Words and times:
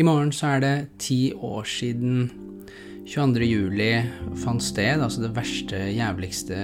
I 0.00 0.04
morgen 0.06 0.30
så 0.32 0.54
er 0.54 0.62
det 0.64 0.76
ti 1.02 1.32
år 1.44 1.66
siden 1.68 2.30
22. 3.04 3.44
juli 3.44 3.88
fant 4.40 4.62
sted, 4.64 5.02
altså 5.02 5.26
det 5.26 5.34
verste, 5.36 5.76
jævligste 5.92 6.56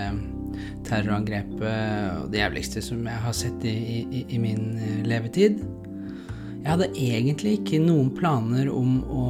terrorangrepet 0.87 2.23
og 2.23 2.31
det 2.33 2.41
jævligste 2.41 2.81
som 2.87 3.03
jeg 3.05 3.25
har 3.27 3.37
sett 3.37 3.67
i, 3.69 3.75
i, 4.09 4.25
i 4.33 4.41
min 4.41 4.79
eh, 4.81 5.03
levetid. 5.05 5.61
Jeg 6.63 6.71
hadde 6.71 6.89
egentlig 6.95 7.59
ikke 7.59 7.83
noen 7.85 8.09
planer 8.17 8.73
om 8.73 9.03
å 9.05 9.29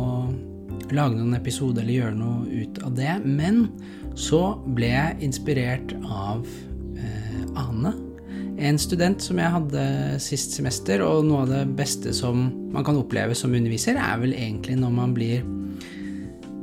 lage 0.95 1.19
noen 1.19 1.35
episode 1.41 1.83
eller 1.83 1.99
gjøre 1.99 2.21
noe 2.21 2.63
ut 2.63 2.83
av 2.87 2.95
det, 3.01 3.19
men 3.27 3.65
så 4.15 4.45
ble 4.77 4.93
jeg 4.93 5.23
inspirert 5.27 5.97
av 6.07 6.47
eh, 6.95 7.43
Ane. 7.59 7.97
En 8.57 8.79
student 8.81 9.21
som 9.21 9.37
jeg 9.37 9.53
hadde 9.53 9.83
sist 10.25 10.55
semester, 10.57 11.03
og 11.05 11.27
noe 11.29 11.43
av 11.45 11.51
det 11.51 11.65
beste 11.77 12.15
som 12.17 12.47
man 12.73 12.87
kan 12.87 12.97
oppleve 12.97 13.37
som 13.37 13.53
underviser, 13.53 13.99
er 14.01 14.21
vel 14.23 14.33
egentlig 14.33 14.79
når 14.81 14.95
man 14.97 15.13
blir 15.17 15.45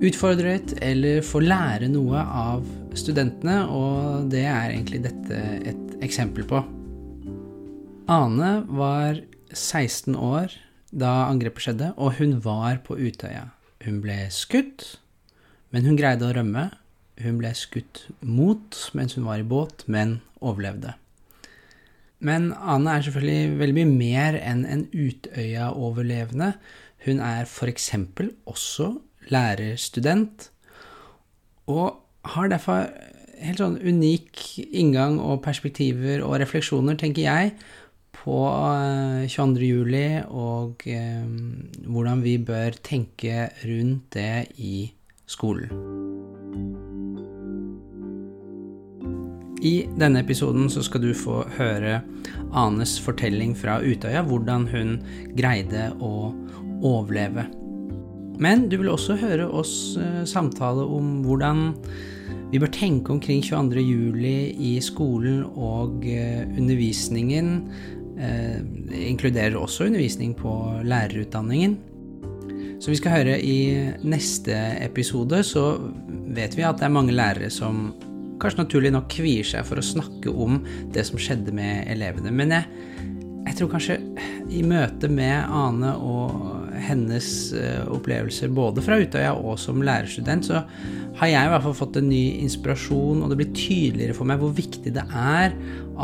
utfordret 0.03 0.73
eller 0.83 1.21
får 1.25 1.45
lære 1.45 1.89
noe 1.93 2.17
av 2.23 2.65
studentene, 2.97 3.61
og 3.69 4.29
det 4.33 4.41
er 4.49 4.73
egentlig 4.73 5.03
dette 5.05 5.41
et 5.69 5.93
eksempel 6.03 6.47
på. 6.49 6.63
Ane 8.11 8.51
var 8.73 9.21
16 9.53 10.17
år 10.17 10.57
da 10.89 11.27
angrepet 11.29 11.67
skjedde, 11.67 11.91
og 11.97 12.17
hun 12.17 12.39
var 12.43 12.81
på 12.85 12.97
Utøya. 12.97 13.51
Hun 13.85 14.01
ble 14.03 14.17
skutt, 14.33 14.97
men 15.73 15.85
hun 15.85 15.97
greide 15.99 16.25
å 16.25 16.33
rømme. 16.35 16.71
Hun 17.21 17.37
ble 17.37 17.53
skutt 17.57 18.07
mot 18.25 18.77
mens 18.97 19.13
hun 19.17 19.29
var 19.29 19.41
i 19.41 19.47
båt, 19.47 19.85
men 19.85 20.19
overlevde. 20.41 20.97
Men 22.23 22.51
Ane 22.55 22.97
er 22.97 23.05
selvfølgelig 23.05 23.59
veldig 23.59 23.75
mye 23.75 23.91
mer 23.91 24.37
enn 24.39 24.63
en 24.65 24.85
Utøya-overlevende. 24.95 26.53
Hun 27.03 27.19
er 27.19 27.43
f.eks. 27.43 27.89
også 28.47 28.93
lærerstudent, 29.31 30.49
og 31.67 31.99
har 32.35 32.47
derfor 32.51 32.87
helt 33.43 33.59
sånn 33.59 33.79
unik 33.79 34.43
inngang 34.71 35.19
og 35.19 35.41
perspektiver 35.43 36.23
og 36.23 36.37
refleksjoner, 36.43 36.97
tenker 36.99 37.25
jeg, 37.27 37.53
på 38.23 38.39
22. 39.27 39.59
Eh, 39.59 39.67
juli 39.67 40.07
og 40.29 40.87
eh, 40.87 41.27
hvordan 41.89 42.23
vi 42.23 42.37
bør 42.39 42.79
tenke 42.83 43.49
rundt 43.65 44.13
det 44.15 44.47
i 44.63 44.87
skolen. 45.27 46.92
I 49.63 49.85
denne 49.95 50.19
episoden 50.19 50.67
så 50.71 50.83
skal 50.83 51.05
du 51.05 51.13
få 51.15 51.41
høre 51.55 52.01
Anes 52.51 52.97
fortelling 52.99 53.53
fra 53.55 53.77
Utøya, 53.79 54.25
hvordan 54.27 54.67
hun 54.67 54.97
greide 55.37 55.87
å 56.03 56.33
overleve. 56.83 57.47
Men 58.43 58.67
du 58.67 58.75
vil 58.81 58.91
også 58.91 59.15
høre 59.21 59.47
oss 59.47 59.95
uh, 59.95 60.25
samtale 60.27 60.83
om 60.83 61.21
hvordan 61.23 61.69
vi 62.51 62.59
bør 62.61 62.73
tenke 62.75 63.13
omkring 63.15 63.39
22.07. 63.45 64.19
i 64.59 64.75
skolen 64.83 65.45
og 65.55 66.03
uh, 66.03 66.43
undervisningen. 66.59 67.55
Det 68.13 68.99
inkluderer 69.09 69.55
også 69.57 69.87
undervisning 69.87 70.35
på 70.37 70.51
lærerutdanningen. 70.85 71.73
Som 72.77 72.91
vi 72.91 72.99
skal 72.99 73.15
høre 73.15 73.39
i 73.41 73.57
neste 74.05 74.53
episode, 74.85 75.39
så 75.47 75.63
vet 76.35 76.53
vi 76.53 76.65
at 76.67 76.77
det 76.77 76.85
er 76.85 76.93
mange 76.93 77.15
lærere 77.15 77.49
som 77.51 77.87
kanskje 78.43 78.63
naturlig 78.63 78.93
nok 78.93 79.09
kvier 79.11 79.47
seg 79.47 79.65
for 79.67 79.79
å 79.79 79.85
snakke 79.85 80.31
om 80.31 80.61
det 80.93 81.05
som 81.07 81.21
skjedde 81.21 81.55
med 81.55 81.87
elevene. 81.93 82.33
Men 82.35 82.53
jeg, 82.57 82.67
jeg 83.47 83.57
tror 83.59 83.71
kanskje 83.73 83.99
i 84.53 84.63
møte 84.67 85.09
med 85.11 85.47
Ane 85.47 85.95
og 85.97 86.73
hennes 86.83 87.27
uh, 87.55 87.85
opplevelser 87.93 88.51
både 88.53 88.83
fra 88.83 88.97
Utøya 88.99 89.33
og 89.37 89.55
som 89.61 89.83
lærerstudent, 89.85 90.49
så 90.49 90.63
har 91.19 91.29
jeg 91.29 91.47
i 91.47 91.53
hvert 91.53 91.65
fall 91.67 91.77
fått 91.77 91.99
en 91.99 92.09
ny 92.09 92.23
inspirasjon, 92.41 93.21
og 93.21 93.31
det 93.31 93.39
blir 93.39 93.53
tydeligere 93.55 94.17
for 94.17 94.29
meg 94.29 94.41
hvor 94.41 94.53
viktig 94.57 94.93
det 94.95 95.05
er 95.07 95.53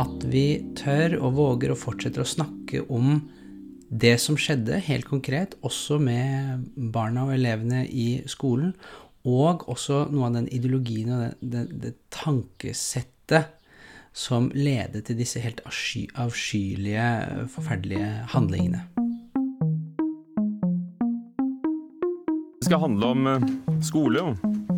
at 0.00 0.26
vi 0.30 0.46
tør 0.78 1.18
og 1.18 1.36
våger 1.38 1.74
å 1.74 1.78
fortsette 1.78 2.22
å 2.22 2.28
snakke 2.28 2.84
om 2.88 3.18
det 3.90 4.14
som 4.22 4.36
skjedde, 4.38 4.78
helt 4.86 5.08
konkret, 5.08 5.56
også 5.66 5.98
med 5.98 6.68
barna 6.94 7.26
og 7.26 7.34
elevene 7.34 7.82
i 7.90 8.22
skolen, 8.30 8.70
og 9.28 9.66
også 9.68 10.06
noe 10.12 10.28
av 10.30 10.36
den 10.38 10.48
ideologien 10.48 11.12
og 11.12 11.24
det, 11.24 11.32
det, 11.52 11.64
det 11.82 11.92
tankesettet 12.14 13.56
som 14.16 14.48
leder 14.54 15.04
til 15.06 15.18
disse 15.20 15.42
helt 15.42 15.60
avskyelige, 15.64 17.46
forferdelige 17.52 18.08
handlingene. 18.32 18.82
Det 22.60 22.66
skal 22.68 22.82
handle 22.86 23.12
om 23.14 23.28
skole, 23.82 24.24
skole, 24.26 24.59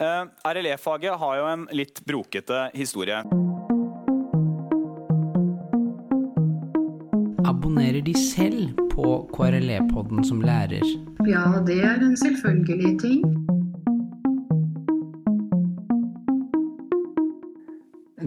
Eh, 0.00 0.24
RLE-faget 0.48 1.18
har 1.20 1.34
jo 1.36 1.44
en 1.44 1.64
litt 1.76 1.98
brokete 2.08 2.70
historie. 2.72 3.18
Abonnerer 7.44 8.00
de 8.06 8.14
selv 8.16 8.80
på 8.94 9.10
KRLE-podden 9.34 10.24
som 10.24 10.40
lærer? 10.40 10.86
Ja, 11.28 11.42
det 11.66 11.76
er 11.84 12.00
en 12.00 12.16
selvfølgelig 12.16 12.94
ting. 13.02 13.20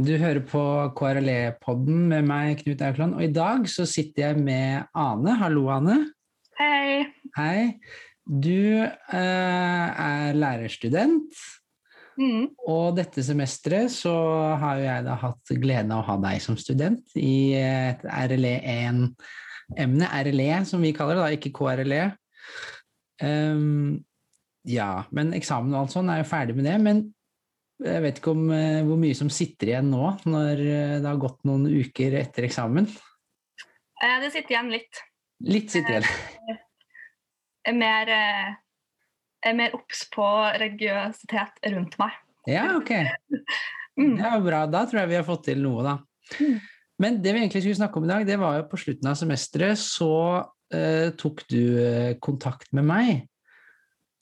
Du 0.04 0.14
hører 0.22 0.44
på 0.46 0.64
KRLE-podden 1.00 2.06
med 2.14 2.30
meg, 2.30 2.62
Knut 2.62 2.86
Aukland, 2.86 3.18
og 3.18 3.26
i 3.26 3.32
dag 3.34 3.66
så 3.66 3.90
sitter 3.90 4.28
jeg 4.28 4.46
med 4.46 4.94
Ane. 4.94 5.40
Hallo, 5.42 5.66
Ane. 5.74 5.98
Hei. 6.62 7.10
Hei. 7.34 7.74
Du 8.30 8.62
eh, 8.78 9.18
er 9.18 10.38
lærerstudent. 10.38 11.34
Mm. 12.20 12.50
Og 12.70 12.96
dette 12.98 13.24
semesteret 13.26 13.92
så 13.94 14.14
har 14.62 14.80
jo 14.80 14.86
jeg 14.86 15.06
da 15.08 15.18
hatt 15.22 15.54
gleden 15.62 15.94
av 15.96 16.04
å 16.04 16.08
ha 16.12 16.18
deg 16.28 16.42
som 16.44 16.58
student 16.60 17.16
i 17.20 17.54
et 17.58 18.04
RLE1-emne, 18.06 20.12
RLE 20.28 20.60
som 20.70 20.84
vi 20.84 20.94
kaller 20.96 21.18
det, 21.18 21.24
da, 21.24 21.38
ikke 21.38 21.54
KRLE. 21.58 22.04
Um, 23.24 24.04
ja, 24.68 25.06
men 25.16 25.34
eksamen 25.36 25.74
og 25.74 25.84
alt 25.84 25.96
sånt 25.96 26.12
er 26.12 26.22
jo 26.22 26.30
ferdig 26.30 26.58
med 26.58 26.68
det. 26.70 26.78
Men 26.84 27.02
jeg 27.84 28.04
vet 28.06 28.22
ikke 28.22 28.36
om 28.36 28.46
uh, 28.52 28.84
hvor 28.88 29.00
mye 29.02 29.18
som 29.18 29.32
sitter 29.34 29.74
igjen 29.74 29.90
nå, 29.92 30.06
når 30.30 30.62
uh, 30.62 31.00
det 31.00 31.10
har 31.10 31.22
gått 31.22 31.42
noen 31.50 31.66
uker 31.72 32.20
etter 32.22 32.48
eksamen? 32.48 32.88
Uh, 34.04 34.18
det 34.24 34.34
sitter 34.36 34.58
igjen 34.58 34.72
litt. 34.76 35.04
Litt 35.44 35.74
sitter 35.74 36.00
igjen. 36.00 36.62
Er 37.64 37.76
mer, 37.76 38.10
eh, 38.12 38.56
er 39.46 39.56
mer 39.58 39.76
obs 39.78 40.06
på 40.14 40.26
religiøsitet 40.60 41.64
rundt 41.74 41.98
meg. 42.02 42.20
Ja, 42.50 42.74
ok. 42.80 42.96
Mm. 43.94 44.16
Det 44.18 44.26
er 44.26 44.40
bra. 44.42 44.60
Da 44.66 44.80
tror 44.90 45.04
jeg 45.04 45.10
vi 45.12 45.18
har 45.20 45.26
fått 45.28 45.44
til 45.46 45.60
noe, 45.62 45.84
da. 45.86 45.92
Mm. 46.42 46.56
Men 47.04 47.20
det 47.22 47.30
vi 47.30 47.44
egentlig 47.44 47.60
skulle 47.62 47.78
snakke 47.78 48.00
om 48.00 48.08
i 48.08 48.10
dag, 48.10 48.24
det 48.26 48.40
var 48.42 48.56
jo 48.58 48.64
på 48.72 48.80
slutten 48.82 49.12
av 49.12 49.20
semesteret 49.20 49.78
så 49.78 50.16
uh, 50.42 51.10
tok 51.14 51.44
du 51.46 51.60
uh, 51.78 52.16
kontakt 52.18 52.72
med 52.74 52.88
meg. 52.90 53.12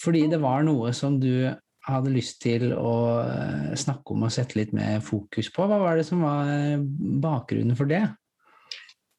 Fordi 0.03 0.25
det 0.27 0.41
var 0.43 0.65
noe 0.67 0.91
som 0.91 1.15
du 1.23 1.47
hadde 1.87 2.11
lyst 2.11 2.41
til 2.43 2.73
å 2.75 2.95
uh, 3.23 3.71
snakke 3.79 4.11
om 4.11 4.27
og 4.27 4.35
sette 4.35 4.59
litt 4.59 4.75
mer 4.75 4.99
fokus 5.07 5.47
på. 5.55 5.63
Hva 5.71 5.79
var 5.79 5.95
det 5.95 6.03
som 6.09 6.27
var 6.27 6.83
bakgrunnen 7.23 7.79
for 7.79 7.87
det? 7.87 8.03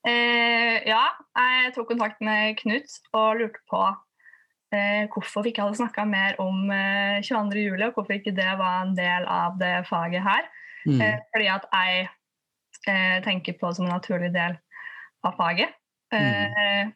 Eh, 0.02 0.82
ja, 0.88 1.02
jeg 1.38 1.74
tok 1.76 1.92
kontakt 1.92 2.22
med 2.26 2.56
Knut 2.58 2.96
og 3.14 3.38
lurte 3.38 3.60
på 3.70 3.82
eh, 3.86 4.00
hvorfor 5.12 5.44
vi 5.44 5.52
ikke 5.52 5.66
hadde 5.66 5.78
snakka 5.80 6.04
mer 6.08 6.38
om 6.40 6.70
eh, 6.72 7.20
22.07, 7.24 7.84
og 7.86 7.96
hvorfor 7.96 8.16
ikke 8.16 8.34
det 8.36 8.48
var 8.60 8.82
en 8.82 8.94
del 8.96 9.26
av 9.28 9.58
det 9.60 9.74
faget 9.88 10.24
her. 10.24 10.48
Mm. 10.86 11.00
Eh, 11.00 11.18
fordi 11.34 11.48
at 11.52 11.66
jeg 11.72 12.08
eh, 12.88 13.18
tenker 13.26 13.58
på 13.58 13.68
det 13.68 13.78
som 13.78 13.88
en 13.88 13.94
naturlig 13.96 14.32
del 14.34 14.56
av 15.22 15.36
faget. 15.38 15.76
Mm. 16.12 16.90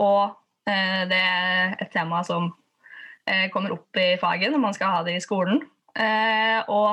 Og 0.00 0.36
det 0.70 1.16
er 1.16 1.72
et 1.80 1.88
tema 1.92 2.20
som 2.22 2.50
kommer 3.52 3.72
opp 3.74 3.96
i 3.98 4.18
faget 4.20 4.52
når 4.52 4.60
man 4.62 4.74
skal 4.76 4.92
ha 4.92 4.98
det 5.06 5.14
i 5.16 5.22
skolen. 5.24 5.62
og 6.68 6.90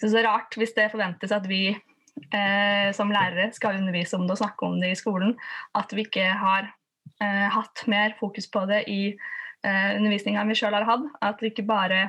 jeg 0.00 0.02
syns 0.04 0.12
det 0.14 0.20
er 0.20 0.28
rart 0.28 0.56
hvis 0.60 0.74
det 0.76 0.90
forventes 0.92 1.32
at 1.32 1.48
vi 1.48 1.62
eh, 1.72 2.92
som 2.96 3.12
lærere 3.12 3.50
skal 3.56 3.80
undervise 3.80 4.16
om 4.16 4.26
det 4.26 4.36
og 4.36 4.42
snakke 4.42 4.66
om 4.66 4.78
det 4.80 4.92
i 4.92 4.98
skolen, 4.98 5.34
at 5.76 5.92
vi 5.94 6.06
ikke 6.06 6.26
har 6.42 6.68
eh, 6.68 6.79
hatt 7.18 7.82
mer 7.90 8.14
fokus 8.20 8.46
på 8.50 8.62
det 8.70 8.84
i 8.88 9.00
eh, 9.10 9.90
undervisninga 9.96 10.44
vi 10.48 10.56
sjøl 10.58 10.76
har 10.78 10.88
hatt. 10.88 11.06
At 11.20 11.40
det 11.42 11.52
ikke 11.52 11.68
bare 11.68 12.02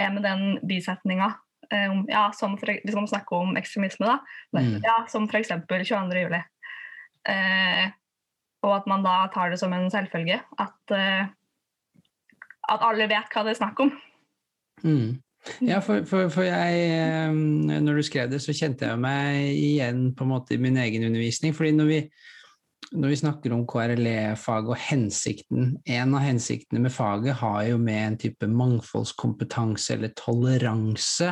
er 0.00 0.12
med 0.14 0.24
den 0.26 0.56
bisetninga 0.66 1.32
eh, 1.72 1.96
ja, 2.10 2.28
som 2.36 2.56
for, 2.60 2.72
hvis 2.84 2.96
man 2.98 3.08
snakker 3.10 3.44
om 3.44 3.58
ekstremisme, 3.60 4.08
da. 4.08 4.18
Mm. 4.56 4.78
Ja, 4.84 5.02
som 5.10 5.28
f.eks. 5.28 5.52
22. 5.68 6.22
juli. 6.24 6.42
Eh, 7.28 7.90
og 8.62 8.76
at 8.76 8.88
man 8.90 9.04
da 9.06 9.26
tar 9.34 9.50
det 9.50 9.58
som 9.60 9.72
en 9.74 9.90
selvfølge 9.90 10.38
at, 10.38 10.94
eh, 10.94 11.26
at 12.70 12.86
alle 12.86 13.10
vet 13.10 13.30
hva 13.34 13.44
det 13.46 13.54
er 13.54 13.60
snakk 13.60 13.84
om. 13.84 13.92
Mm. 14.82 15.20
Ja, 15.66 15.80
for, 15.82 16.04
for, 16.06 16.28
for 16.30 16.46
jeg 16.46 16.82
eh, 16.94 17.32
Når 17.82 17.96
du 17.98 18.02
skrev 18.06 18.28
det, 18.30 18.38
så 18.42 18.54
kjente 18.54 18.86
jeg 18.86 18.98
meg 19.02 19.56
igjen 19.58 20.12
på 20.14 20.22
en 20.22 20.30
måte 20.30 20.54
i 20.54 20.60
min 20.62 20.78
egen 20.78 21.08
undervisning. 21.08 21.54
fordi 21.54 21.72
når 21.74 21.90
vi, 21.90 21.98
når 22.90 23.12
vi 23.12 23.18
snakker 23.22 23.54
om 23.54 23.62
KRLE-faget 23.68 24.72
og 24.74 24.80
hensikten 24.88 25.76
En 25.86 26.16
av 26.16 26.24
hensiktene 26.26 26.82
med 26.84 26.92
faget 26.92 27.38
har 27.40 27.62
jo 27.70 27.78
med 27.80 28.00
en 28.00 28.18
type 28.20 28.48
mangfoldskompetanse 28.50 29.94
eller 29.94 30.12
toleranse. 30.18 31.30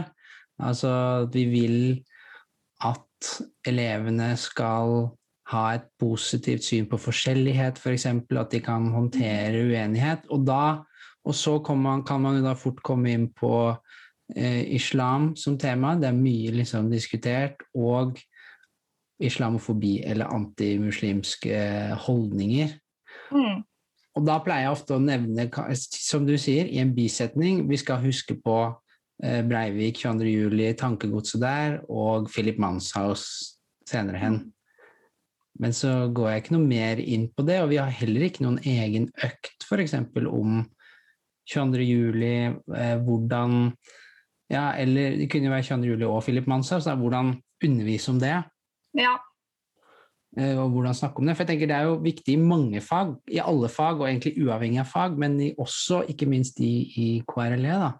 Altså 0.63 0.93
vi 1.35 1.45
vil 1.51 1.79
at 2.87 3.33
elevene 3.69 4.33
skal 4.41 5.11
ha 5.51 5.65
et 5.75 5.87
positivt 6.01 6.65
syn 6.65 6.87
på 6.89 6.99
forskjellighet, 7.01 7.81
f.eks. 7.81 8.07
For 8.29 8.41
at 8.43 8.55
de 8.55 8.63
kan 8.65 8.87
håndtere 8.95 9.65
uenighet. 9.67 10.29
Og, 10.31 10.47
da, 10.47 10.81
og 11.27 11.37
så 11.37 11.59
man, 11.75 12.05
kan 12.07 12.23
man 12.23 12.39
jo 12.39 12.47
da 12.47 12.55
fort 12.59 12.81
komme 12.87 13.13
inn 13.13 13.29
på 13.37 13.53
eh, 14.37 14.63
islam 14.77 15.35
som 15.37 15.59
tema. 15.59 15.97
Det 15.99 16.09
er 16.09 16.23
mye 16.23 16.55
liksom 16.61 16.91
diskutert. 16.93 17.67
Og 17.75 18.17
islamofobi 19.21 20.01
eller 20.09 20.33
antimuslimske 20.33 21.59
holdninger. 22.07 22.77
Mm. 23.31 23.61
Og 24.19 24.27
da 24.27 24.39
pleier 24.43 24.67
jeg 24.67 24.75
ofte 24.75 24.97
å 24.97 25.03
nevne, 25.03 25.47
som 25.77 26.25
du 26.27 26.35
sier, 26.41 26.67
i 26.67 26.81
en 26.83 26.91
bisetning 26.97 27.63
Vi 27.71 27.79
skal 27.79 28.03
huske 28.03 28.35
på 28.43 28.57
Breivik 29.21 29.47
Breivik 29.51 30.01
22.07, 30.01 30.73
tankegodset 30.81 31.43
der, 31.43 31.77
og 31.93 32.31
Philip 32.33 32.59
Manshaus 32.61 33.27
senere 33.89 34.21
hen. 34.21 34.39
Men 35.61 35.75
så 35.77 36.09
går 36.09 36.31
jeg 36.31 36.43
ikke 36.43 36.55
noe 36.57 36.69
mer 36.69 37.03
inn 37.05 37.27
på 37.37 37.45
det, 37.45 37.59
og 37.61 37.69
vi 37.73 37.81
har 37.83 37.93
heller 37.93 38.25
ikke 38.27 38.47
noen 38.47 38.61
egen 38.65 39.11
økt 39.27 39.67
f.eks. 39.67 39.99
om 40.25 40.63
22.07, 41.51 41.83
juli, 41.85 42.35
hvordan 43.05 43.75
Ja, 44.51 44.73
eller 44.75 45.15
det 45.15 45.29
kunne 45.31 45.47
jo 45.47 45.53
være 45.53 45.77
22.07 45.77 46.07
og 46.09 46.23
Philip 46.27 46.49
Manshaus, 46.51 46.89
hvordan 46.89 47.37
undervise 47.63 48.11
om 48.11 48.19
det. 48.19 48.39
Ja. 48.99 49.17
Eh, 50.39 50.55
og 50.55 50.71
hvordan 50.71 50.95
snakke 50.95 51.19
om 51.19 51.27
det. 51.27 51.37
For 51.37 51.43
jeg 51.43 51.55
tenker 51.55 51.71
det 51.71 51.77
er 51.77 51.89
jo 51.89 51.97
viktig 52.05 52.37
i 52.37 52.43
mange 52.43 52.81
fag, 52.85 53.17
i 53.31 53.41
alle 53.43 53.69
fag, 53.69 53.99
og 54.01 54.09
egentlig 54.09 54.37
uavhengig 54.39 54.83
av 54.83 54.91
fag, 54.91 55.19
men 55.19 55.41
i, 55.43 55.51
også 55.59 56.05
ikke 56.13 56.29
minst 56.31 56.61
i, 56.63 56.75
i 56.97 57.09
KRLE, 57.27 57.81
da. 57.83 57.91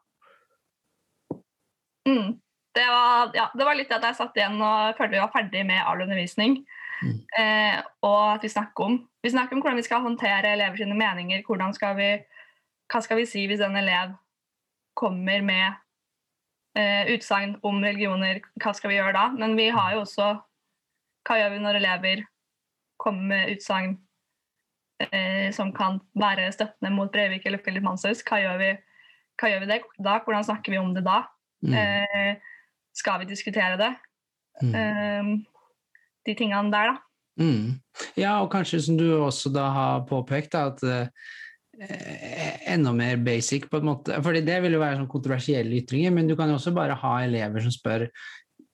Mm. 2.09 2.39
Det, 2.75 2.87
var, 2.87 3.33
ja, 3.35 3.49
det 3.59 3.67
var 3.67 3.75
litt 3.75 3.91
at 3.93 4.05
jeg 4.07 4.17
satt 4.17 4.37
igjen 4.39 4.61
og 4.63 4.95
følte 4.99 5.17
vi 5.17 5.23
var 5.25 5.33
ferdig 5.35 5.65
med 5.67 5.83
all 5.83 6.05
undervisning. 6.05 6.61
Mm. 7.03 7.19
Eh, 7.41 7.79
og 8.05 8.35
at 8.35 8.43
vi 8.45 8.51
snakker 8.53 8.85
om 8.85 8.97
Vi 9.25 9.31
snakker 9.33 9.57
om 9.57 9.63
hvordan 9.63 9.77
vi 9.77 9.85
skal 9.85 10.01
håndtere 10.01 10.53
elever 10.53 10.77
sine 10.77 10.95
meninger. 10.97 11.43
Skal 11.73 11.97
vi, 11.97 12.11
hva 12.93 13.01
skal 13.05 13.19
vi 13.19 13.27
si 13.29 13.47
hvis 13.47 13.61
en 13.61 13.77
elev 13.77 14.15
kommer 14.97 15.43
med 15.43 15.75
eh, 16.77 17.13
utsagn 17.13 17.59
om 17.63 17.83
religioner? 17.85 18.41
Hva 18.63 18.73
skal 18.73 18.91
vi 18.91 18.97
gjøre 18.97 19.13
da? 19.13 19.27
Men 19.37 19.57
vi 19.57 19.69
har 19.69 19.93
jo 19.93 20.01
også 20.07 20.39
Hva 21.27 21.41
gjør 21.41 21.53
vi 21.55 21.65
når 21.65 21.81
elever 21.81 22.23
kommer 23.01 23.27
med 23.33 23.57
utsagn 23.57 23.97
eh, 25.11 25.49
som 25.57 25.73
kan 25.77 26.01
være 26.19 26.51
støttende 26.55 26.93
mot 26.95 27.13
Breivik 27.13 27.47
eller 27.49 27.63
Philip 27.65 27.85
Manshaus? 27.85 28.23
Hva, 28.27 28.41
hva 28.41 29.53
gjør 29.53 29.65
vi 29.65 29.71
det 29.71 29.83
da? 29.99 30.21
Hvordan 30.25 30.47
snakker 30.49 30.75
vi 30.75 30.81
om 30.81 30.95
det 30.97 31.05
da? 31.07 31.23
Mm. 31.67 31.77
Eh, 31.77 32.33
skal 32.97 33.23
vi 33.23 33.31
diskutere 33.31 33.79
det? 33.81 33.93
Mm. 34.63 34.75
Eh, 34.75 35.31
de 36.29 36.37
tingene 36.37 36.73
der, 36.73 36.93
da. 36.93 37.07
Mm. 37.41 37.81
Ja, 38.21 38.41
og 38.43 38.51
kanskje 38.53 38.83
som 38.85 38.99
du 39.01 39.07
også 39.17 39.53
da 39.55 39.69
har 39.73 40.03
påpekt, 40.09 40.53
da, 40.53 40.67
at 40.73 40.83
eh, 40.85 42.67
enda 42.75 42.93
mer 42.93 43.21
basic, 43.25 43.71
på 43.71 43.81
en 43.81 43.89
måte. 43.89 44.19
Fordi 44.25 44.43
det 44.45 44.59
vil 44.65 44.77
jo 44.77 44.83
være 44.83 45.01
sånn 45.01 45.11
kontroversielle 45.11 45.81
ytringer, 45.81 46.13
men 46.15 46.29
du 46.29 46.37
kan 46.39 46.53
jo 46.53 46.59
også 46.59 46.75
bare 46.77 46.99
ha 47.01 47.15
elever 47.25 47.65
som 47.65 47.73
spør 47.75 48.09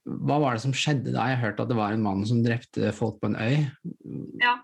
hva 0.06 0.38
var 0.42 0.56
det 0.56 0.62
som 0.62 0.74
skjedde 0.76 1.12
da? 1.14 1.26
Jeg 1.32 1.42
hørte 1.42 1.64
at 1.64 1.70
det 1.72 1.78
var 1.78 1.94
en 1.94 2.04
mann 2.04 2.24
som 2.28 2.42
drepte 2.44 2.92
folk 2.94 3.18
på 3.22 3.32
en 3.32 3.38
øy. 3.38 3.66
Ja. 4.42 4.56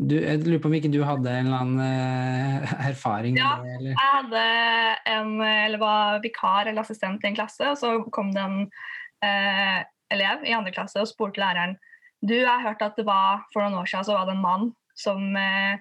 Du, 0.00 0.16
jeg 0.16 0.40
lurer 0.42 0.62
på 0.62 0.70
om 0.70 0.74
ikke 0.78 0.90
du 0.92 1.02
hadde 1.04 1.30
en 1.30 1.50
eller 1.50 1.60
annen 1.60 1.80
eh, 1.84 2.72
erfaring 2.90 3.36
Ja, 3.38 3.58
med 3.60 3.68
det? 3.68 3.76
Eller? 3.76 3.92
Jeg 3.92 4.14
hadde 4.16 4.42
en, 5.12 5.34
eller 5.44 5.82
var 5.82 6.22
vikar 6.24 6.70
eller 6.70 6.82
assistent 6.82 7.22
i 7.22 7.30
en 7.30 7.36
klasse, 7.36 7.68
og 7.68 7.78
så 7.78 7.92
kom 8.14 8.32
det 8.34 8.42
en 8.42 8.58
eh, 9.26 9.78
elev 10.10 10.46
i 10.48 10.56
andre 10.56 10.72
klasse 10.74 11.02
og 11.02 11.10
spurte 11.10 11.42
læreren 11.42 11.76
du, 12.20 12.34
jeg 12.34 12.48
har 12.48 12.64
hørt 12.64 12.82
at 12.84 12.98
det 13.00 13.06
var 13.08 13.46
for 13.52 13.64
noen 13.64 13.80
år 13.80 13.88
siden 13.88 14.04
så 14.04 14.16
var 14.16 14.28
det 14.28 14.36
en 14.36 14.44
mann 14.44 14.70
som, 14.98 15.36
eh, 15.36 15.80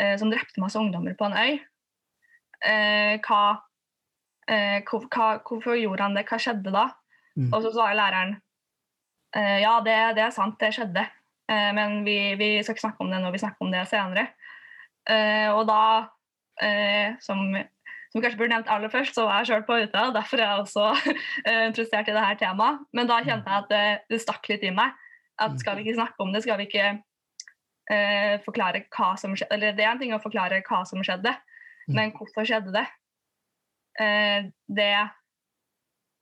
eh, 0.00 0.14
som 0.20 0.30
drepte 0.32 0.62
masse 0.62 0.80
ungdommer 0.80 1.16
på 1.18 1.28
en 1.28 1.36
øy. 1.36 1.58
Eh, 2.64 3.18
hva, 3.24 3.42
eh, 4.48 4.80
hva, 4.88 5.28
hvorfor 5.44 5.76
gjorde 5.76 6.06
han 6.06 6.16
det? 6.16 6.24
Hva 6.28 6.40
skjedde 6.40 6.72
da? 6.72 6.88
Mm. 7.38 7.48
Og 7.52 7.62
så 7.62 7.72
svarer 7.72 7.96
læreren 7.98 8.36
eh, 9.36 9.58
ja, 9.62 9.78
det, 9.84 9.96
det, 10.18 10.26
er 10.26 10.34
sant, 10.34 10.58
det 10.60 10.72
skjedde. 10.74 11.06
Eh, 11.48 11.70
men 11.76 12.02
vi, 12.06 12.18
vi, 12.40 12.50
skal 12.62 12.74
ikke 12.74 12.86
snakke 12.88 13.04
om 13.04 13.12
det 13.12 13.22
nå, 13.22 13.32
vi 13.34 13.42
snakker 13.42 13.66
om 13.66 13.74
det 13.74 13.86
senere. 13.90 14.28
Eh, 15.08 15.48
og 15.54 15.64
da, 15.70 15.82
som, 17.22 17.52
som 18.10 18.22
kanskje 18.22 18.38
burde 18.40 18.50
nevnt 18.50 18.70
aller 18.74 18.90
først, 18.90 19.14
så 19.14 19.28
var 19.28 19.44
jeg 19.44 19.52
sjøl 19.52 19.60
på 19.68 19.76
UTA, 19.84 20.08
og 20.08 20.16
derfor 20.16 20.40
er 20.40 20.48
jeg 20.48 20.62
også 20.64 20.86
interessert 21.68 22.08
i 22.10 22.16
dette 22.16 22.40
temaet. 22.40 22.80
Men 22.98 23.06
da 23.06 23.20
kjente 23.22 23.46
jeg 23.46 23.62
at 23.62 23.68
det, 23.70 23.84
det 24.10 24.18
stakk 24.24 24.48
litt 24.50 24.66
i 24.66 24.72
meg. 24.74 24.96
At 25.38 25.54
skal 25.62 25.78
vi 25.78 25.86
ikke 25.86 26.00
snakke 26.00 26.24
om 26.24 26.32
det, 26.34 26.42
skal 26.42 26.58
vi 26.58 26.66
ikke 26.66 26.88
eh, 27.94 28.34
forklare 28.42 28.82
hva 28.90 29.12
som 29.20 29.36
skjedde 29.38 29.54
Eller 29.54 29.76
det 29.78 29.84
er 29.84 29.92
en 29.92 30.00
ting 30.02 30.14
å 30.16 30.18
forklare 30.18 30.58
hva 30.66 30.80
som 30.88 31.04
skjedde, 31.06 31.36
Mm. 31.88 31.94
men 31.96 32.10
hvorfor 32.12 32.44
skjedde 32.44 32.72
det? 32.74 32.84
Eh, 33.98 34.50
det 34.68 34.92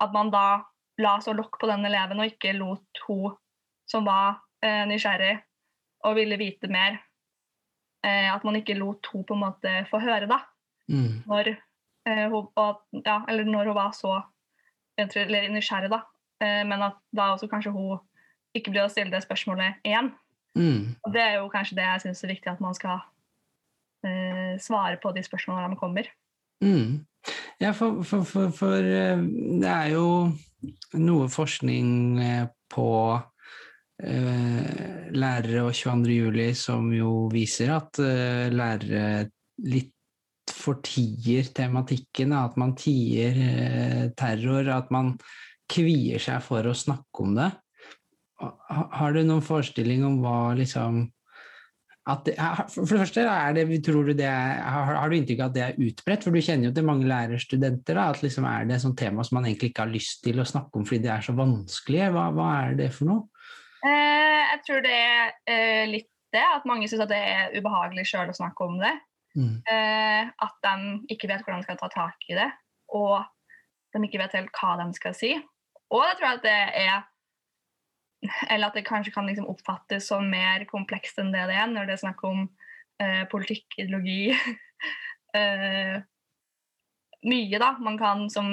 at 0.05 0.13
man 0.15 0.31
da 0.31 0.63
la 1.03 1.19
så 1.21 1.35
lokk 1.37 1.59
på 1.61 1.69
den 1.71 1.85
eleven 1.89 2.21
og 2.21 2.31
ikke 2.31 2.55
lot 2.57 3.03
hun 3.07 3.37
som 3.87 4.07
var 4.07 4.41
eh, 4.65 4.85
nysgjerrig 4.89 5.37
og 6.07 6.17
ville 6.19 6.39
vite 6.39 6.69
mer, 6.71 6.99
eh, 8.05 8.29
at 8.33 8.45
man 8.47 8.59
ikke 8.59 8.77
lot 8.79 9.07
hun 9.13 9.25
på 9.27 9.37
en 9.37 9.45
måte 9.45 9.73
få 9.91 10.01
høre, 10.03 10.27
da. 10.31 10.41
Mm. 10.91 11.23
Når, 11.27 11.53
eh, 12.07 12.27
hun, 12.31 12.49
og, 12.55 12.83
ja, 13.05 13.21
eller 13.29 13.49
når 13.49 13.71
hun 13.71 13.79
var 13.79 13.95
så 13.97 14.21
eller 14.97 15.49
nysgjerrig, 15.53 15.91
da. 15.93 16.03
Eh, 16.43 16.63
men 16.67 16.83
at 16.83 16.99
da 17.17 17.33
også 17.35 17.49
kanskje 17.51 17.75
hun 17.75 17.99
ikke 18.57 18.73
blir 18.73 18.87
å 18.87 18.93
stille 18.93 19.13
det 19.13 19.25
spørsmålet 19.25 19.83
igjen. 19.87 20.13
Mm. 20.57 20.97
Og 21.05 21.13
det 21.13 21.23
er 21.23 21.35
jo 21.39 21.51
kanskje 21.53 21.77
det 21.77 21.85
jeg 21.85 22.07
syns 22.07 22.25
er 22.25 22.33
viktig, 22.33 22.53
at 22.53 22.63
man 22.65 22.77
skal 22.77 23.03
eh, 24.07 24.57
svare 24.63 24.97
på 25.03 25.13
de 25.13 25.25
spørsmålene 25.27 25.75
de 25.75 25.81
kommer. 25.81 26.09
Mm. 26.65 27.05
Ja, 27.61 27.73
for, 27.77 28.03
for, 28.05 28.25
for, 28.25 28.53
for, 28.55 28.77
eh, 28.81 29.21
det 29.61 29.69
er 29.69 29.93
jo 29.93 30.07
noe 31.01 31.29
forskning 31.33 32.21
eh, 32.23 32.47
på 32.73 32.91
eh, 34.03 35.11
lærere 35.15 35.67
og 35.67 35.75
22. 35.75 36.15
juli 36.15 36.49
som 36.59 36.89
jo 36.95 37.27
viser 37.33 37.75
at 37.77 38.01
eh, 38.03 38.47
lærere 38.53 39.27
litt 39.67 39.93
fortier 40.53 41.49
tematikken, 41.55 42.35
at 42.37 42.57
man 42.61 42.75
tier 42.79 43.39
eh, 43.43 44.03
terror, 44.19 44.69
at 44.73 44.93
man 44.95 45.15
kvier 45.71 46.23
seg 46.23 46.43
for 46.47 46.67
å 46.67 46.77
snakke 46.77 47.25
om 47.25 47.35
det. 47.39 47.51
Har 48.39 49.15
du 49.15 49.23
noen 49.25 49.45
forestilling 49.45 50.05
om 50.07 50.21
hva 50.23 50.55
liksom 50.59 51.07
det, 52.07 52.35
er- 52.39 52.69
For 52.71 52.87
det 52.87 53.01
første, 53.03 53.23
det, 53.57 53.85
tror 53.85 54.05
du 54.07 54.13
det 54.15 54.29
har, 54.31 54.93
har 54.95 55.11
du 55.11 55.17
inntrykk 55.17 55.41
av 55.43 55.49
at 55.51 55.55
det 55.57 55.63
er 55.65 55.81
utbredt? 55.89 56.25
For 56.25 56.31
du 56.31 56.39
kjenner 56.41 56.69
jo 56.69 56.75
til 56.77 56.87
mange 56.87 57.09
lærerstudenter. 57.11 57.99
Da, 57.99 58.11
at 58.13 58.23
liksom 58.23 58.47
er 58.47 58.67
det 58.69 58.77
et 58.77 58.85
sånt 58.85 58.99
tema 59.01 59.25
som 59.27 59.41
man 59.41 59.49
egentlig 59.49 59.73
ikke 59.73 59.87
har 59.87 59.95
lyst 59.95 60.23
til 60.27 60.39
å 60.39 60.47
snakke 60.47 60.79
om 60.79 60.87
fordi 60.87 61.03
det 61.07 61.13
er 61.17 61.27
så 61.27 61.35
vanskelig? 61.37 62.05
Hva, 62.15 62.29
hva 62.37 62.51
er 62.61 62.79
det 62.79 62.93
for 62.95 63.11
noe? 63.11 63.27
Eh, 63.87 64.43
jeg 64.53 64.63
tror 64.67 64.87
det 64.87 64.95
er 64.95 65.35
eh, 65.51 65.83
litt 65.91 66.11
det, 66.35 66.43
at 66.43 66.67
mange 66.69 66.89
syns 66.91 67.07
det 67.09 67.19
er 67.19 67.55
ubehagelig 67.57 68.07
sjøl 68.11 68.31
å 68.31 68.37
snakke 68.37 68.67
om 68.67 68.79
det. 68.83 68.93
Mm. 69.37 69.57
Eh, 69.69 70.31
at 70.47 70.57
de 70.65 71.13
ikke 71.13 71.29
vet 71.31 71.43
hvordan 71.45 71.63
de 71.63 71.69
skal 71.69 71.81
ta 71.81 71.91
tak 71.93 72.31
i 72.31 72.39
det, 72.39 72.49
og 72.95 73.19
de 73.95 74.03
ikke 74.07 74.21
vet 74.21 74.35
helt 74.39 74.59
hva 74.63 74.77
de 74.81 74.87
skal 74.97 75.15
si. 75.17 75.35
Og 75.95 76.03
jeg 76.03 76.19
tror 76.19 76.33
at 76.37 76.47
det 76.47 76.57
er 76.87 77.05
Eller 78.49 78.69
at 78.71 78.75
det 78.79 78.87
kanskje 78.87 79.13
kan 79.15 79.27
liksom 79.29 79.49
oppfattes 79.51 80.09
som 80.09 80.29
mer 80.31 80.65
komplekst 80.71 81.19
enn 81.21 81.33
det 81.35 81.45
det 81.51 81.57
er, 81.59 81.67
når 81.71 81.87
det 81.87 81.97
er 81.97 82.03
snakk 82.05 82.23
om 82.27 82.47
eh, 83.03 83.25
politikk, 83.31 83.77
ideologi 83.79 84.31
eh, 85.37 85.99
Mye, 87.27 87.59
da. 87.59 87.73
Man 87.83 87.99
kan 87.99 88.29
som 88.31 88.51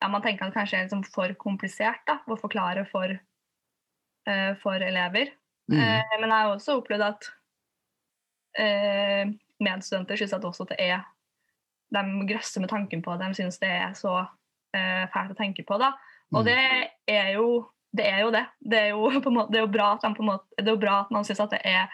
ja, 0.00 0.08
Man 0.08 0.22
tenker 0.24 0.46
at 0.46 0.54
det 0.54 0.56
kanskje 0.56 0.78
er 0.78 0.86
liksom 0.86 1.02
for 1.12 1.34
komplisert 1.36 2.00
da, 2.08 2.18
å 2.24 2.38
forklare 2.40 2.86
for, 2.88 3.12
eh, 4.26 4.52
for 4.62 4.80
elever. 4.80 5.34
Mm. 5.70 5.76
Eh, 5.76 6.14
men 6.22 6.30
jeg 6.30 6.36
har 6.38 6.52
også 6.54 6.78
opplevd 6.80 7.04
at 7.04 7.28
eh, 8.58 9.28
medstudenter 9.60 10.16
syns 10.18 10.32
at 10.38 10.46
også 10.48 10.64
at 10.66 10.72
det 10.74 10.86
er 10.88 11.02
De 11.92 12.02
grøsser 12.30 12.62
med 12.62 12.70
tanken 12.70 13.02
på 13.02 13.16
det, 13.18 13.28
de 13.28 13.42
syns 13.42 13.58
det 13.60 13.68
er 13.68 13.92
så 13.98 14.14
eh, 14.22 15.04
fælt 15.12 15.34
å 15.34 15.38
tenke 15.38 15.66
på. 15.66 15.78
da. 15.78 15.92
Og 16.32 16.44
Mm. 16.44 16.46
det 16.46 16.90
er 17.10 17.32
jo 17.34 17.46
det. 17.96 18.06
Er 18.06 18.22
jo 18.24 18.30
det. 18.34 18.44
Det, 18.60 18.78
er 18.78 18.88
jo 18.94 19.10
måte, 19.36 19.50
det 19.52 19.60
er 19.60 19.66
jo 19.66 19.72
bra 19.72 19.92
at, 19.96 20.06
på 20.16 20.26
måte, 20.26 20.46
det 20.58 20.66
er 20.68 20.76
jo 20.76 20.82
bra 20.82 21.00
at 21.04 21.12
man 21.14 21.26
syns 21.26 21.42
at 21.44 21.54
det 21.54 21.62
er 21.68 21.90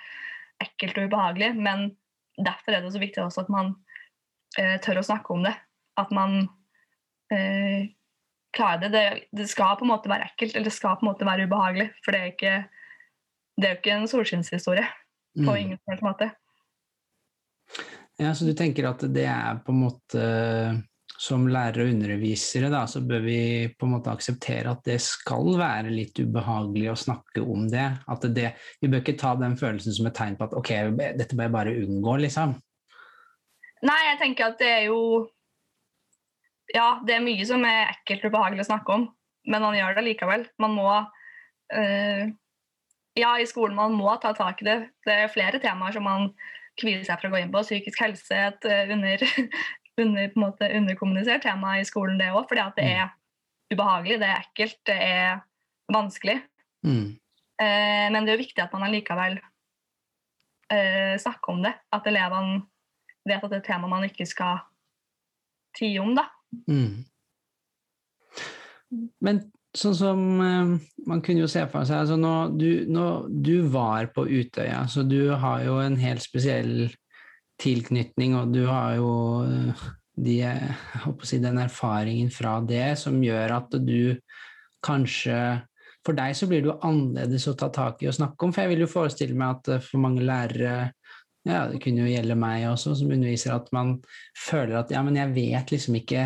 ekkelt 0.64 0.98
og 1.00 1.10
ubehagelig, 1.10 1.50
men 1.56 1.90
derfor 2.36 2.76
er 2.76 2.84
det 2.84 2.94
så 2.94 3.00
viktig 3.00 3.22
også 3.24 3.44
at 3.44 3.52
man 3.52 3.74
eh, 4.58 4.76
tør 4.84 5.02
å 5.02 5.06
snakke 5.08 5.34
om 5.34 5.44
det. 5.44 5.52
At 6.00 6.12
man 6.16 6.38
eh, 7.32 7.92
klarer 8.56 8.86
det. 8.86 8.92
det. 8.94 9.06
Det 9.36 9.48
skal 9.50 9.76
på 9.76 9.86
en 9.86 9.92
måte 9.92 10.12
være 10.12 10.30
ekkelt, 10.30 10.54
eller 10.54 10.70
det 10.70 10.76
skal 10.76 10.96
på 10.96 11.06
en 11.06 11.12
måte 11.12 11.28
være 11.28 11.48
ubehagelig. 11.48 11.90
For 12.04 12.16
det 12.16 12.20
er, 12.20 12.32
ikke, 12.32 12.54
det 13.56 13.68
er 13.68 13.74
jo 13.74 13.80
ikke 13.80 13.98
en 13.98 14.08
solskinnshistorie 14.12 14.86
på 15.36 15.52
Mm. 15.52 15.56
ingen 15.56 15.78
måte. 16.00 16.30
Ja, 18.16 18.34
så 18.34 18.44
du 18.44 18.54
tenker 18.56 18.88
at 18.88 19.02
det 19.12 19.26
er 19.28 19.58
på 19.64 19.72
en 19.74 19.82
måte 19.82 20.22
Som 21.16 21.46
lærere 21.48 21.86
og 21.86 21.94
undervisere, 21.94 22.68
da, 22.68 22.82
så 22.90 23.00
bør 23.00 23.22
vi 23.24 23.38
på 23.72 23.86
en 23.86 23.94
måte 23.94 24.12
akseptere 24.12 24.74
at 24.74 24.82
det 24.84 24.98
skal 25.00 25.54
være 25.56 25.92
litt 25.92 26.18
ubehagelig 26.20 26.90
å 26.92 26.98
snakke 27.06 27.40
om 27.40 27.64
det. 27.72 27.86
At 28.12 28.26
det 28.36 28.50
vi 28.82 28.90
bør 28.92 29.00
ikke 29.00 29.16
ta 29.20 29.32
den 29.40 29.56
følelsen 29.56 29.96
som 29.96 30.08
et 30.10 30.16
tegn 30.18 30.36
på 30.36 30.48
at 30.48 30.56
ok, 30.58 30.72
dette 31.16 31.32
bør 31.32 31.48
jeg 31.48 31.54
bare 31.56 31.76
unngå, 31.86 32.18
liksom. 32.26 32.52
Nei, 33.86 33.98
jeg 34.10 34.18
tenker 34.20 34.50
at 34.50 34.60
det 34.60 34.72
er 34.72 34.84
jo 34.90 35.00
Ja, 36.74 36.98
det 37.06 37.14
er 37.14 37.24
mye 37.24 37.44
som 37.46 37.64
er 37.64 37.92
ekkelt 37.94 38.26
og 38.26 38.34
ubehagelig 38.34 38.64
å 38.64 38.70
snakke 38.72 38.96
om, 38.96 39.06
men 39.46 39.62
man 39.62 39.76
gjør 39.78 39.96
det 39.96 40.04
likevel. 40.08 40.44
Man 40.60 40.76
må 40.76 40.90
øh, 40.92 42.22
Ja, 43.16 43.32
i 43.40 43.48
skolen 43.48 43.78
man 43.78 43.96
må 43.96 44.12
ta 44.20 44.34
tak 44.36 44.60
i 44.60 44.68
det. 44.68 44.78
Det 45.06 45.16
er 45.16 45.32
flere 45.32 45.62
temaer 45.62 45.96
som 45.96 46.04
man 46.04 46.28
kvier 46.76 47.04
seg 47.06 47.20
for 47.20 47.30
å 47.30 47.32
gå 47.32 47.40
inn 47.40 47.52
på. 47.54 47.64
Psykisk 47.64 48.02
helse 48.04 48.36
er 48.36 48.50
et 48.50 48.68
eh, 48.68 48.92
under, 48.92 49.24
under, 50.02 50.28
på 50.28 50.40
en 50.40 50.44
måte 50.44 50.70
underkommunisert 50.78 51.44
tema 51.46 51.78
i 51.80 51.86
skolen, 51.88 52.18
det 52.20 52.32
òg. 52.32 52.44
Fordi 52.50 52.62
at 52.62 52.78
det 52.78 52.86
er 52.92 53.08
ubehagelig, 53.72 54.20
det 54.22 54.30
er 54.30 54.44
ekkelt, 54.44 54.78
det 54.88 54.96
er 55.02 55.42
vanskelig. 55.92 56.38
Mm. 56.86 57.16
Eh, 57.62 58.06
men 58.12 58.24
det 58.24 58.32
er 58.32 58.38
jo 58.38 58.44
viktig 58.44 58.62
at 58.62 58.72
man 58.76 58.86
allikevel 58.88 59.38
eh, 60.72 61.14
snakker 61.22 61.54
om 61.54 61.66
det. 61.66 61.74
At 61.94 62.08
elevene 62.10 62.62
vet 63.26 63.42
at 63.42 63.50
det 63.50 63.58
er 63.58 63.64
et 63.64 63.68
tema 63.72 63.90
man 63.90 64.06
ikke 64.06 64.28
skal 64.28 64.64
tie 65.76 66.00
om. 66.02 66.14
da. 66.16 66.28
Mm. 66.70 67.04
Men 69.24 69.42
sånn 69.76 69.96
som 69.98 70.20
eh, 70.40 70.76
man 71.08 71.22
kunne 71.24 71.44
jo 71.44 71.50
se 71.50 71.64
for 71.72 71.88
seg 71.88 72.04
altså 72.04 72.18
nå, 72.20 72.34
du, 72.56 72.86
nå, 72.88 73.06
du 73.28 73.66
var 73.72 74.12
på 74.14 74.26
Utøya, 74.28 74.84
så 74.88 75.04
du 75.06 75.34
har 75.36 75.64
jo 75.66 75.80
en 75.82 75.98
helt 76.00 76.24
spesiell 76.24 76.88
tilknytning, 77.60 78.36
og 78.38 78.52
du 78.54 78.64
har 78.68 78.96
jo 78.98 79.12
eh, 79.46 79.86
de, 80.16 80.36
si, 81.24 81.40
den 81.42 81.60
erfaringen 81.60 82.30
fra 82.32 82.58
det 82.64 82.96
som 83.00 83.18
gjør 83.24 83.58
at 83.60 83.80
du 83.84 84.16
kanskje 84.86 85.38
For 86.06 86.14
deg 86.14 86.36
så 86.38 86.46
blir 86.46 86.60
det 86.62 86.68
jo 86.70 86.80
annerledes 86.86 87.48
å 87.50 87.56
ta 87.58 87.66
tak 87.74 88.04
i 88.04 88.06
og 88.06 88.14
snakke 88.14 88.46
om, 88.46 88.52
for 88.54 88.62
jeg 88.62 88.70
vil 88.74 88.84
jo 88.84 88.92
forestille 88.92 89.34
meg 89.34 89.56
at 89.56 89.72
eh, 89.74 89.82
for 89.82 90.02
mange 90.04 90.22
lærere 90.22 90.92
ja, 91.46 91.64
det 91.70 91.80
kunne 91.82 92.02
jo 92.02 92.10
gjelde 92.10 92.34
meg 92.38 92.64
også 92.68 92.96
som 92.98 93.10
underviser, 93.14 93.54
at 93.54 93.68
man 93.74 93.96
føler 94.38 94.80
at 94.80 94.90
ja, 94.90 95.02
men 95.06 95.18
jeg 95.18 95.30
vet 95.34 95.70
liksom 95.70 95.98
ikke 96.00 96.24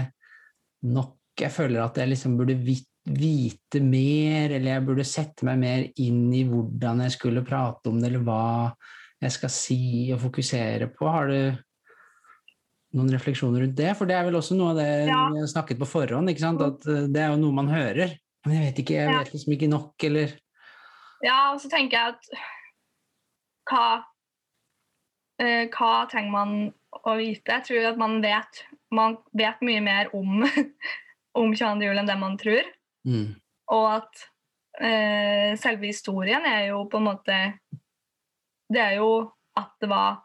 nok. 0.88 1.16
Jeg 1.40 1.52
føler 1.52 1.82
at 1.82 1.98
jeg 2.00 2.08
liksom 2.08 2.38
burde 2.38 2.56
vite 2.60 3.82
mer, 3.84 4.54
eller 4.54 4.70
jeg 4.74 4.86
burde 4.86 5.06
sette 5.08 5.44
meg 5.48 5.60
mer 5.60 5.84
inn 6.00 6.24
i 6.36 6.42
hvordan 6.48 7.04
jeg 7.04 7.14
skulle 7.16 7.44
prate 7.44 7.92
om 7.92 8.00
det, 8.00 8.08
eller 8.10 8.24
hva 8.24 8.46
jeg 9.20 9.32
skal 9.36 9.52
si 9.52 9.80
og 10.14 10.20
fokusere 10.22 10.88
på. 10.96 11.08
Har 11.08 11.28
du 11.28 11.58
noen 12.96 13.12
refleksjoner 13.14 13.64
rundt 13.64 13.76
det? 13.78 13.92
For 13.98 14.08
det 14.08 14.16
er 14.16 14.26
vel 14.26 14.38
også 14.40 14.56
noe 14.58 14.72
av 14.72 14.80
det 14.80 14.88
Ja. 15.08 15.28
vi 15.30 15.42
har 15.42 15.50
snakket 15.50 15.78
på 15.78 15.88
forhånd, 15.88 16.30
at 16.30 16.86
eh, 16.88 17.06
det 17.12 17.20
er 17.22 17.30
jo 17.34 17.40
noe 17.42 17.52
man 17.52 17.68
hører. 17.68 18.16
Men 18.46 18.56
jeg 18.56 18.64
vet 18.66 18.78
ikke, 18.82 18.96
jeg 18.96 19.18
vet 19.18 19.32
liksom 19.34 19.52
ikke 19.52 19.68
nok, 19.68 19.94
eller 20.08 20.32
Ja, 21.22 21.52
og 21.52 21.60
så 21.60 21.68
tenker 21.68 21.98
jeg 21.98 22.14
at 22.14 22.24
hva, 23.70 24.04
eh, 25.38 25.68
hva 25.68 26.08
trenger 26.10 26.32
man 26.32 26.54
å 27.06 27.16
vite? 27.18 27.52
Jeg 27.52 27.64
tror 27.68 27.90
at 27.92 27.98
man 28.00 28.20
vet, 28.24 28.64
man 28.90 29.18
vet 29.36 29.60
mye 29.60 29.82
mer 29.84 30.08
om, 30.16 30.40
om 31.40 31.52
22. 31.54 31.84
jul 31.84 32.00
enn 32.00 32.08
det 32.08 32.18
man 32.18 32.38
tror. 32.40 32.64
mm. 33.06 33.36
Og 33.70 33.84
at 34.00 34.24
eh, 34.82 35.54
selve 35.60 35.86
historien 35.86 36.42
er 36.48 36.72
jo 36.72 36.80
på 36.90 36.98
en 36.98 37.04
måte 37.06 37.36
Det 38.70 38.80
er 38.80 38.98
jo 39.00 39.10
at 39.58 39.72
det 39.82 39.90
var 39.90 40.20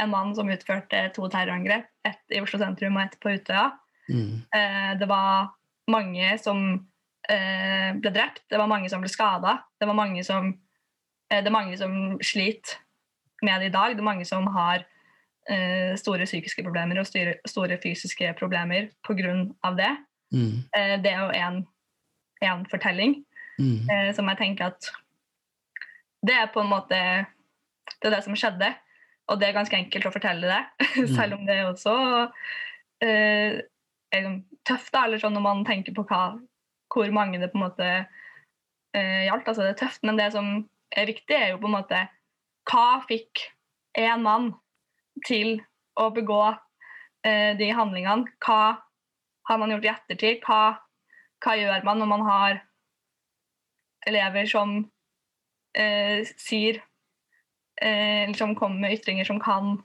en 0.00 0.10
mann 0.10 0.34
som 0.34 0.50
utførte 0.50 1.08
to 1.14 1.28
terrorangrep. 1.30 1.86
Ett 2.06 2.34
i 2.34 2.40
Oslo 2.42 2.58
sentrum 2.60 2.96
og 2.98 3.04
ett 3.06 3.18
på 3.22 3.34
Utøya. 3.34 3.68
Mm. 4.08 4.42
Eh, 4.54 4.92
det 5.00 5.08
var 5.10 5.52
mange 5.90 6.32
som 6.42 6.64
eh, 7.30 7.90
ble 7.98 8.12
drept, 8.14 8.44
det 8.50 8.60
var 8.60 8.70
mange 8.70 8.90
som 8.92 9.04
ble 9.04 9.10
skada. 9.12 9.58
Det, 9.80 9.88
var 9.88 9.96
mange 9.98 10.24
som, 10.26 10.50
eh, 11.30 11.40
det 11.40 11.50
er 11.50 11.54
mange 11.54 11.78
som 11.80 12.16
sliter 12.22 12.80
med 13.44 13.60
det 13.60 13.70
i 13.70 13.74
dag. 13.76 13.94
Det 13.94 14.02
er 14.02 14.10
mange 14.10 14.26
som 14.28 14.48
har 14.54 14.84
eh, 15.50 15.94
store 16.00 16.26
psykiske 16.28 16.64
problemer 16.64 17.00
og 17.00 17.08
store 17.08 17.78
fysiske 17.82 18.34
problemer 18.38 18.90
pga. 19.06 19.36
det. 19.76 19.94
Mm. 20.34 20.58
Eh, 20.76 20.96
det 21.02 21.12
er 21.12 21.22
jo 21.22 21.30
en, 21.30 21.62
en 22.42 22.66
fortelling 22.70 23.22
Mm. 23.54 23.86
som 24.16 24.26
jeg 24.26 24.38
tenker 24.40 24.64
at 24.66 24.88
det 26.26 26.34
er 26.34 26.48
på 26.50 26.58
en 26.58 26.72
måte 26.72 26.96
det 28.04 28.10
er 28.10 28.18
det 28.18 28.24
som 28.26 28.36
skjedde. 28.36 28.70
Og 29.32 29.40
det 29.40 29.48
er 29.48 29.56
ganske 29.56 29.76
enkelt 29.78 30.04
å 30.04 30.12
fortelle 30.12 30.50
det, 30.50 30.88
selv 31.16 31.38
om 31.38 31.46
det 31.48 31.54
er 31.56 31.70
også 31.70 31.94
eh, 33.00 33.62
er 34.12 34.26
tøft, 34.68 34.92
da, 34.92 35.06
eller 35.06 35.22
sånn 35.22 35.32
når 35.36 35.44
man 35.46 35.64
tenker 35.64 35.96
på 35.96 36.04
hva, 36.10 36.36
hvor 36.92 37.14
mange 37.16 37.40
det 37.40 37.48
på 37.52 37.58
en 37.58 37.64
måte 37.64 37.88
eh, 37.88 39.24
gjaldt. 39.24 39.48
Altså 39.48 39.64
det 39.64 39.72
er 39.72 39.80
tøft, 39.80 40.04
men 40.04 40.20
det 40.20 40.28
som 40.36 40.52
er 40.94 41.08
viktig, 41.08 41.34
er 41.34 41.54
jo 41.54 41.62
på 41.62 41.70
en 41.70 41.78
måte 41.78 42.04
hva 42.68 43.00
fikk 43.08 43.46
en 44.00 44.24
mann 44.24 44.52
til 45.26 45.58
å 46.00 46.10
begå 46.12 46.42
eh, 47.24 47.56
de 47.56 47.72
handlingene? 47.72 48.28
Hva 48.44 48.76
har 49.48 49.60
man 49.60 49.72
gjort 49.72 49.88
i 49.88 49.92
ettertid? 49.92 50.44
Hva, 50.44 50.76
hva 51.44 51.56
gjør 51.58 51.84
man 51.88 52.00
når 52.02 52.12
man 52.12 52.28
har 52.28 52.62
elever 54.08 54.48
som 54.48 54.82
eh, 55.76 56.28
sier 56.36 56.82
eh, 57.84 58.24
liksom 58.28 58.54
som 58.54 58.58
kommer 58.58 58.80
med 58.80 58.96
ytringer 58.96 59.24
som 59.28 59.40
kan 59.40 59.76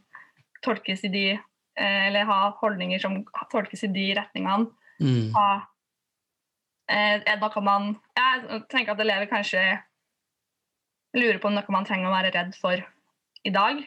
tolkes 0.66 1.04
i 1.04 1.12
de 1.14 1.26
eh, 1.34 2.08
Eller 2.08 2.28
ha 2.28 2.40
holdninger 2.62 3.00
som 3.00 3.22
tolkes 3.52 3.84
i 3.84 3.92
de 3.94 4.08
retningene. 4.18 4.70
Mm. 5.00 5.32
Ha, 5.36 5.50
eh, 6.92 7.20
det 7.24 7.38
noe 7.40 7.64
man 7.64 7.94
Jeg 8.18 8.64
tenker 8.72 8.96
at 8.96 9.04
elever 9.04 9.30
kanskje 9.32 9.64
lurer 11.18 11.40
på 11.42 11.50
noe 11.50 11.74
man 11.74 11.88
trenger 11.88 12.10
å 12.10 12.14
være 12.14 12.34
redd 12.36 12.58
for 12.60 12.84
i 13.44 13.54
dag. 13.54 13.80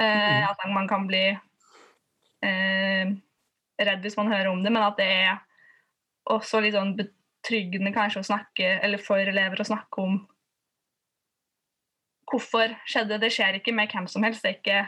Eh, 0.00 0.50
At 0.50 0.64
man 0.72 0.88
kan 0.90 1.06
bli 1.06 1.26
eh, 2.42 3.12
redd 3.78 4.02
hvis 4.02 4.16
man 4.18 4.32
hører 4.32 4.50
om 4.50 4.62
det, 4.64 4.72
men 4.72 4.82
at 4.82 4.98
det 4.98 5.06
er 5.06 5.36
også 6.30 6.62
litt 6.64 6.74
sånn 6.74 6.96
betryggende 6.98 7.92
kanskje 7.94 8.24
å 8.24 8.28
snakke, 8.30 8.78
eller 8.82 9.02
for 9.02 9.20
elever 9.20 9.60
å 9.60 9.68
snakke 9.68 10.02
om 10.02 10.18
hvorfor 12.30 12.74
skjedde 12.88 13.18
det. 13.22 13.32
skjer 13.34 13.58
ikke 13.58 13.74
med 13.76 13.92
hvem 13.92 14.06
som 14.10 14.24
helst. 14.26 14.42
Det 14.44 14.50
er 14.52 14.58
ikke, 14.58 14.84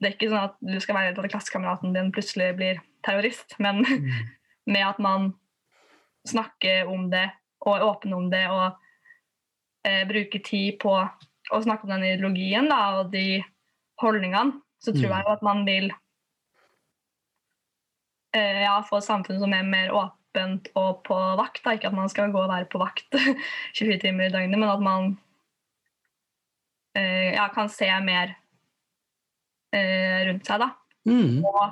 det 0.00 0.08
er 0.08 0.14
ikke 0.16 0.30
sånn 0.32 0.46
at 0.48 0.56
du 0.60 0.78
skal 0.82 0.98
være 0.98 1.12
redd 1.12 1.20
at 1.22 1.32
klassekameraten 1.34 1.94
din 1.96 2.12
plutselig 2.14 2.52
blir 2.58 2.80
terrorist, 3.06 3.56
men 3.62 3.82
med 4.66 4.84
at 4.86 4.98
man 5.02 5.32
snakker 6.28 6.86
om 6.90 7.08
det 7.10 7.28
og 7.66 7.76
er 7.76 7.84
åpen 7.86 8.14
om 8.14 8.28
det 8.30 8.42
og 8.50 8.74
eh, 9.86 10.02
bruker 10.08 10.42
tid 10.46 10.78
på 10.82 10.92
å 11.52 11.58
snakke 11.62 11.86
om 11.86 11.92
den 11.94 12.04
ideologien 12.06 12.68
da, 12.70 12.80
og 13.00 13.10
de 13.14 13.42
holdningene, 14.02 14.60
så 14.82 14.90
tror 14.94 15.10
Mm. 15.10 15.14
jeg 15.14 15.26
at 15.30 15.42
man 15.46 15.64
vil 15.66 15.90
eh, 18.34 18.62
ja, 18.64 18.80
få 18.86 18.98
et 18.98 19.06
samfunn 19.06 19.38
som 19.42 19.52
er 19.54 19.66
mer 19.66 19.92
åpent 19.94 20.70
og 20.78 21.02
på 21.06 21.18
vakt. 21.38 21.62
Da. 21.64 21.74
Ikke 21.76 21.90
at 21.90 21.98
man 21.98 22.10
skal 22.10 22.32
gå 22.32 22.40
og 22.42 22.50
være 22.50 22.70
på 22.72 22.80
vakt 22.82 23.06
24 23.78 23.98
timer 24.02 24.26
i 24.26 24.32
døgnet, 24.34 24.58
men 24.58 24.70
at 24.70 24.82
man 24.82 25.12
ja, 27.00 27.48
kan 27.54 27.70
se 27.72 27.88
mer 28.04 28.34
eh, 29.72 30.26
rundt 30.28 30.46
seg. 30.46 30.62
Da. 30.62 30.70
Mm. 31.08 31.42
Og 31.48 31.62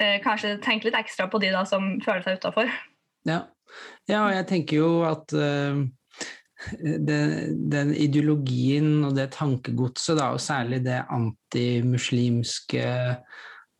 eh, 0.00 0.18
kanskje 0.24 0.58
tenke 0.64 0.88
litt 0.88 0.98
ekstra 0.98 1.28
på 1.32 1.40
de 1.42 1.52
da, 1.54 1.64
som 1.68 1.96
føler 2.04 2.24
seg 2.26 2.40
utafor. 2.40 2.70
Ja. 3.28 3.44
ja, 4.10 4.26
jeg 4.36 4.48
tenker 4.50 4.82
jo 4.82 4.90
at 5.08 5.32
uh, 5.32 5.80
den, 6.74 7.30
den 7.72 7.94
ideologien 7.96 9.06
og 9.08 9.16
det 9.16 9.30
tankegodset, 9.38 10.18
da, 10.20 10.34
og 10.36 10.42
særlig 10.44 10.82
det 10.84 11.00
antimuslimske 11.08 12.84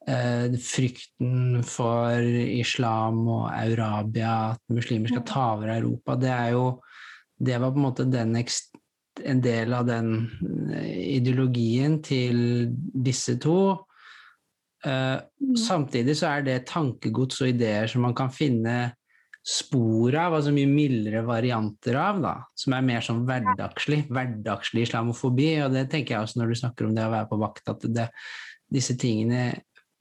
uh, 0.09 0.57
frykten 0.65 1.61
for 1.69 2.25
islam 2.25 3.21
og 3.29 3.51
Eurabia, 3.53 4.55
at 4.55 4.65
muslimer 4.73 5.13
skal 5.13 5.27
ta 5.29 5.47
over 5.59 5.77
Europa, 5.77 6.17
det 6.21 6.33
er 6.33 6.51
jo 6.57 6.67
Det 7.45 7.57
var 7.61 7.73
på 7.75 7.81
en 7.81 7.83
måte 7.83 8.05
den 8.07 8.37
ekst, 8.39 8.74
en 9.23 9.41
del 9.45 9.75
av 9.77 9.87
den 9.89 10.15
eh, 10.75 11.17
ideologien 11.19 12.01
til 12.05 12.69
disse 12.75 13.37
to. 13.43 13.59
Eh, 14.85 15.17
samtidig 15.59 16.17
så 16.19 16.33
er 16.33 16.47
det 16.49 16.59
tankegods 16.71 17.43
og 17.45 17.53
ideer 17.55 17.91
som 17.91 18.05
man 18.07 18.17
kan 18.17 18.33
finne 18.35 18.95
spor 19.45 20.15
av, 20.17 20.39
altså 20.39 20.55
mye 20.57 20.71
mildere 20.71 21.21
varianter 21.27 21.99
av, 22.01 22.21
da, 22.25 22.35
som 22.57 22.73
er 22.73 22.87
mer 22.87 23.05
sånn 23.05 23.27
hverdagslig, 23.29 24.07
hverdagslig 24.09 24.87
islamofobi. 24.87 25.51
Og 25.67 25.77
det 25.77 25.87
tenker 25.93 26.17
jeg 26.17 26.27
også 26.27 26.41
når 26.41 26.53
du 26.53 26.61
snakker 26.63 26.89
om 26.89 26.97
det 26.97 27.05
å 27.05 27.13
være 27.13 27.31
på 27.31 27.41
vakt, 27.43 27.69
at 27.75 27.85
det, 27.93 28.09
disse 28.73 28.97
tingene 29.01 29.51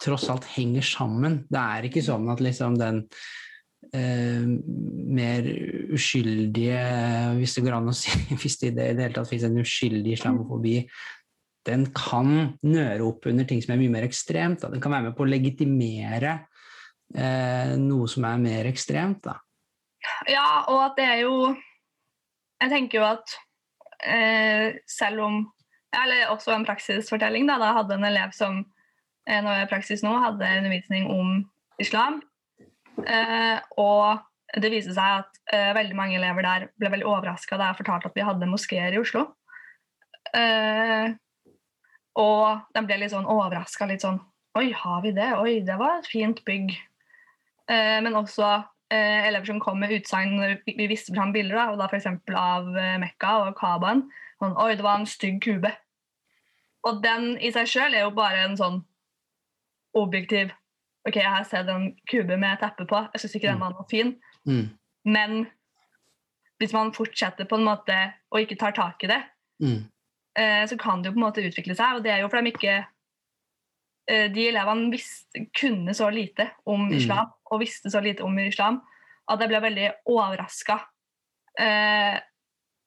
tross 0.03 0.29
alt 0.31 0.47
henger 0.55 0.85
sammen. 0.87 1.41
Det 1.51 1.59
er 1.59 1.87
ikke 1.89 2.03
sånn 2.05 2.31
at 2.31 2.43
liksom 2.43 2.79
den 2.79 3.03
eh, 3.93 4.45
mer 5.17 5.49
uskyldige, 5.93 6.79
hvis 7.39 7.57
det 7.57 7.65
går 7.65 7.77
an 7.77 7.91
å 7.91 7.97
si, 7.97 8.13
hvis 8.41 8.59
det 8.61 8.71
i 8.71 8.77
det 8.77 8.87
hele 8.91 9.11
tatt 9.15 9.29
finnes 9.29 9.49
en 9.49 9.61
uskyldig 9.63 10.15
islamofobi, 10.17 10.77
den 11.67 11.85
kan 11.95 12.57
nøre 12.65 13.05
opp 13.07 13.27
under 13.31 13.47
ting 13.47 13.61
som 13.63 13.75
er 13.75 13.79
mye 13.79 13.93
mer 13.93 14.07
ekstremt. 14.07 14.63
Da. 14.63 14.71
Den 14.73 14.83
kan 14.83 14.91
være 14.91 15.09
med 15.09 15.17
på 15.17 15.23
å 15.23 15.29
legitimere 15.31 16.33
eh, 17.15 17.75
noe 17.79 18.09
som 18.11 18.27
er 18.27 18.41
mer 18.43 18.67
ekstremt. 18.67 19.23
Da. 19.23 19.37
Ja, 20.27 20.65
og 20.67 20.81
at 20.89 20.99
det 20.99 21.07
er 21.07 21.21
jo 21.23 21.35
Jeg 22.63 22.71
tenker 22.71 22.99
jo 22.99 23.05
at 23.07 23.33
eh, 24.03 24.75
selv 24.87 25.23
om 25.23 25.37
Eller 25.95 26.27
også 26.31 26.51
en 26.51 26.65
praksisfortelling. 26.67 27.47
Da, 27.47 27.57
da 27.61 27.71
hadde 27.77 27.95
en 27.95 28.07
elev 28.07 28.35
som 28.35 28.59
eh, 29.27 29.39
når 29.39 29.51
jeg 29.55 29.65
er 29.65 29.71
praksis 29.71 30.03
nå, 30.03 30.13
hadde 30.19 30.51
undervisning 30.59 31.07
om 31.11 31.43
islam. 31.79 32.21
Eh, 33.01 33.57
og 33.81 34.21
det 34.61 34.69
viste 34.69 34.93
seg 34.93 35.23
at 35.23 35.39
eh, 35.53 35.71
veldig 35.75 35.97
mange 35.97 36.17
elever 36.19 36.45
der 36.45 36.67
ble 36.77 36.91
veldig 36.93 37.09
overraska 37.09 37.57
da 37.57 37.71
jeg 37.71 37.79
fortalte 37.81 38.11
at 38.11 38.17
vi 38.17 38.25
hadde 38.27 38.49
moskeer 38.49 38.93
i 38.93 39.01
Oslo. 39.01 39.25
Eh, 40.33 41.15
og 42.21 42.75
de 42.75 42.83
ble 42.85 42.99
litt 43.01 43.13
sånn 43.13 43.29
overraska. 43.29 43.89
Litt 43.89 44.05
sånn 44.05 44.21
Oi, 44.53 44.67
har 44.77 44.99
vi 45.01 45.09
det? 45.17 45.31
Oi, 45.41 45.53
det 45.65 45.79
var 45.79 45.97
et 45.97 46.05
fint 46.05 46.37
bygg. 46.45 46.75
Men 47.65 48.13
også 48.13 48.51
elever 48.93 49.47
som 49.47 49.57
kom 49.63 49.79
med 49.81 49.95
utsagn 49.95 50.35
vi, 50.67 50.85
visste 50.85 51.09
fram 51.15 51.31
bilder, 51.33 51.55
da, 51.57 51.63
og 51.71 51.79
da 51.79 51.87
f.eks. 51.87 52.05
av 52.37 52.67
Mekka 53.01 53.31
og 53.47 53.55
Kabaen. 53.57 54.03
Sånn, 54.37 54.53
Oi, 54.61 54.75
det 54.77 54.85
var 54.85 55.01
en 55.01 55.09
stygg 55.09 55.39
kube. 55.41 55.71
Og 56.85 57.01
den 57.01 57.31
i 57.41 57.49
seg 57.55 57.71
sjøl 57.71 57.97
er 57.97 58.05
jo 58.05 58.13
bare 58.13 58.43
en 58.45 58.59
sånn 58.59 58.77
objektiv 59.97 60.53
OK, 61.07 61.15
jeg 61.19 61.29
har 61.29 61.43
sett 61.43 61.67
en 61.67 61.89
kube 62.09 62.37
med 62.39 62.59
teppe 62.61 62.85
på, 62.87 63.01
jeg 63.13 63.19
syns 63.23 63.35
ikke 63.35 63.49
den 63.51 63.59
var 63.59 63.73
noe 63.75 63.85
fin. 63.91 64.13
Mm. 64.47 64.69
Men 65.05 65.47
hvis 66.61 66.71
man 66.73 66.93
fortsetter 66.95 67.47
på 67.49 67.57
en 67.59 67.65
måte 67.67 67.97
og 68.31 68.39
ikke 68.39 68.55
tar 68.61 68.71
tak 68.77 69.03
i 69.03 69.07
det, 69.11 69.21
Mm. 69.61 69.83
eh, 70.35 70.63
så 70.67 70.77
kan 70.79 71.01
det 71.01 71.09
jo 71.09 71.13
på 71.13 71.19
en 71.19 71.25
måte 71.27 71.43
utvikle 71.43 71.75
seg. 71.75 71.95
Og 71.97 72.03
det 72.03 72.11
er 72.11 72.21
jo 72.21 72.27
fordi 72.29 72.49
de 72.49 72.51
ikke 72.55 72.85
eh, 74.09 74.27
De 74.33 74.47
elevene 74.49 74.91
visste, 74.91 75.45
kunne 75.55 75.93
så 75.93 76.09
lite 76.11 76.49
om 76.65 76.87
Mm. 76.89 76.93
islam, 76.97 77.27
og 77.51 77.59
visste 77.61 77.89
så 77.91 78.01
lite 78.03 78.21
om 78.23 78.37
islam, 78.39 78.81
at 79.29 79.39
jeg 79.39 79.47
ble 79.49 79.61
veldig 79.61 79.91
overraska 80.05 80.79
eh, 81.59 82.19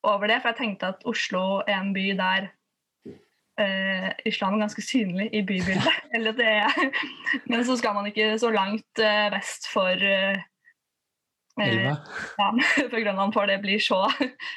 over 0.05 0.27
det. 0.27 0.43
For 0.43 0.49
jeg 0.49 0.57
tenkte 0.57 0.89
at 0.89 1.03
Oslo 1.07 1.63
er 1.67 1.81
en 1.81 1.93
by 1.95 2.11
der 2.17 2.51
eh, 3.61 4.11
islam 4.25 4.59
ganske 4.61 4.83
synlig 4.83 5.31
i 5.33 5.43
bybildet. 5.47 6.03
Eller 6.15 6.37
det 6.37 6.47
er, 6.47 6.77
men 7.49 7.65
så 7.67 7.77
skal 7.79 7.97
man 7.97 8.11
ikke 8.11 8.35
så 8.41 8.51
langt 8.55 9.03
eh, 9.03 9.27
vest 9.35 9.71
for 9.73 9.93
eh, 9.97 10.45
eh, 11.61 11.67
Elva. 11.69 11.97
ja, 12.43 12.53
for 12.77 13.01
Grønland, 13.01 13.35
for 13.37 13.51
det 13.51 13.61
blir 13.65 13.83
så 13.83 14.05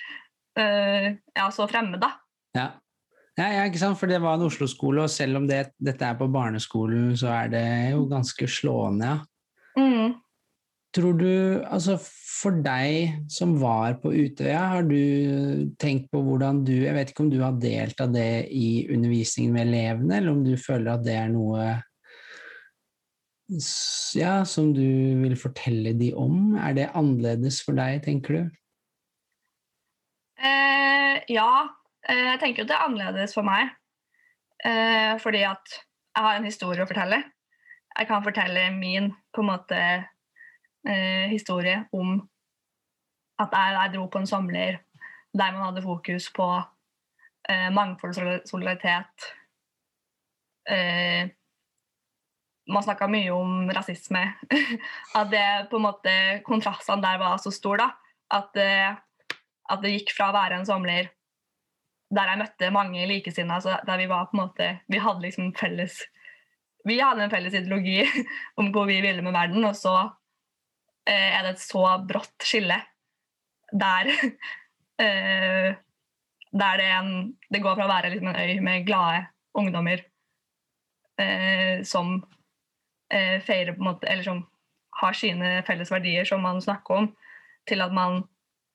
eh, 0.60 1.16
ja, 1.16 1.50
så 1.52 1.68
fremmed, 1.68 2.02
da. 2.04 2.14
Ja. 2.58 2.70
Ja, 3.40 3.46
ja, 3.56 3.68
ikke 3.70 3.80
sant? 3.80 3.96
For 3.96 4.12
det 4.12 4.18
var 4.20 4.36
en 4.36 4.50
Oslo-skole, 4.50 5.06
og 5.06 5.12
selv 5.14 5.40
om 5.40 5.46
det, 5.48 5.70
dette 5.80 6.04
er 6.04 6.18
på 6.20 6.28
barneskolen, 6.28 7.14
så 7.16 7.30
er 7.32 7.54
det 7.54 7.68
jo 7.94 8.04
ganske 8.12 8.48
slående, 8.52 9.14
ja. 9.14 9.20
Mm. 9.80 10.18
Tror 10.96 11.20
du, 11.20 11.32
altså 11.70 12.00
for 12.00 12.56
deg 12.64 13.28
som 13.30 13.58
var 13.62 14.00
på 14.02 14.10
Utøya, 14.16 14.62
har 14.74 14.88
du 14.88 15.68
tenkt 15.82 16.08
på 16.10 16.22
hvordan 16.24 16.64
du 16.66 16.72
Jeg 16.72 16.96
vet 16.96 17.12
ikke 17.12 17.26
om 17.26 17.32
du 17.34 17.42
har 17.44 17.60
delt 17.62 18.00
av 18.02 18.14
det 18.16 18.48
i 18.56 18.88
undervisningen 18.90 19.54
med 19.54 19.68
elevene, 19.68 20.18
eller 20.18 20.34
om 20.34 20.42
du 20.46 20.56
føler 20.58 20.96
at 20.96 21.06
det 21.06 21.18
er 21.20 21.30
noe 21.34 21.68
ja, 24.16 24.46
som 24.46 24.74
du 24.74 24.86
vil 25.24 25.36
fortelle 25.40 25.96
de 25.98 26.12
om? 26.14 26.56
Er 26.58 26.76
det 26.78 26.92
annerledes 26.94 27.64
for 27.66 27.78
deg, 27.78 28.04
tenker 28.06 28.38
du? 28.38 28.42
Eh, 30.40 31.16
ja, 31.34 31.52
eh, 32.08 32.26
jeg 32.34 32.42
tenker 32.44 32.64
at 32.64 32.70
det 32.70 32.78
er 32.78 32.86
annerledes 32.86 33.34
for 33.36 33.48
meg. 33.48 33.74
Eh, 34.66 35.18
fordi 35.22 35.44
at 35.50 35.74
jeg 35.74 36.26
har 36.26 36.38
en 36.38 36.46
historie 36.46 36.86
å 36.86 36.90
fortelle. 36.90 37.24
Jeg 37.98 38.08
kan 38.08 38.24
fortelle 38.24 38.70
min 38.78 39.10
på 39.34 39.42
en 39.42 39.50
måte 39.50 39.82
eh, 40.90 41.30
historie 41.32 41.84
om 41.96 42.18
at 43.40 43.54
jeg, 43.56 43.76
jeg 43.78 43.94
dro 43.96 44.08
på 44.12 44.22
en 44.22 44.30
samler 44.30 44.80
der 45.30 45.52
man 45.54 45.68
hadde 45.68 45.86
fokus 45.86 46.30
på 46.34 46.48
eh, 47.50 47.68
mangfold 47.74 48.18
og 48.18 48.48
solidaritet. 48.50 49.28
Eh, 50.70 51.30
man 52.70 52.86
snakka 52.86 53.08
mye 53.10 53.34
om 53.34 53.70
rasisme. 53.74 54.24
at 55.20 55.30
det 55.32 55.46
på 55.70 55.78
en 55.78 55.86
måte 55.86 56.16
kontrastene 56.46 57.06
der 57.06 57.22
var 57.22 57.38
så 57.38 57.54
store. 57.54 57.86
da, 57.86 57.92
at 58.40 58.60
eh, 58.60 58.98
at 59.70 59.84
det 59.84 59.94
gikk 59.94 60.14
fra 60.18 60.30
å 60.30 60.36
være 60.36 60.60
en 60.60 60.68
samler 60.68 61.10
der 62.10 62.32
jeg 62.32 62.42
møtte 62.42 62.72
mange 62.74 63.04
likesinnede, 63.06 63.76
der 63.86 64.00
vi 64.02 64.08
var 64.10 64.30
på 64.30 64.38
en 64.38 64.42
måte 64.42 64.70
Vi 64.90 64.98
hadde 64.98 65.22
liksom 65.28 65.52
felles 65.54 66.00
Vi 66.88 66.98
hadde 66.98 67.28
en 67.28 67.34
felles 67.34 67.54
ideologi 67.54 68.02
om 68.60 68.72
hvor 68.74 68.90
vi 68.90 68.98
ville 69.04 69.22
med 69.22 69.36
verden, 69.36 69.66
og 69.68 69.76
så 69.78 69.96
er 71.10 71.44
det 71.46 71.56
et 71.56 71.64
så 71.64 71.84
brått 72.08 72.46
skille 72.46 72.78
der 73.72 74.10
eh, 75.04 75.76
Der 76.50 76.78
det, 76.82 76.86
en, 76.86 77.12
det 77.50 77.62
går 77.62 77.76
fra 77.78 77.86
å 77.86 77.92
være 77.92 78.16
en 78.18 78.34
øy 78.34 78.60
med 78.66 78.88
glade 78.88 79.28
ungdommer 79.58 80.02
eh, 81.22 81.84
som 81.86 82.16
eh, 83.14 83.38
feirer 83.46 83.76
på 83.76 83.84
en 83.84 83.90
måte 83.92 84.10
Eller 84.10 84.26
som 84.26 84.48
har 85.00 85.14
sine 85.14 85.60
felles 85.68 85.92
verdier 85.92 86.26
som 86.28 86.42
man 86.44 86.60
snakker 86.62 86.96
om, 86.96 87.06
til 87.70 87.82
at 87.86 87.94
man 87.96 88.24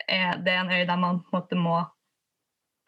er, 0.08 0.38
det 0.40 0.52
er 0.52 0.62
en 0.62 0.72
øy 0.72 0.86
der 0.88 0.96
man 0.96 1.20
på 1.20 1.34
en 1.34 1.36
måte 1.36 1.58
må 1.58 1.74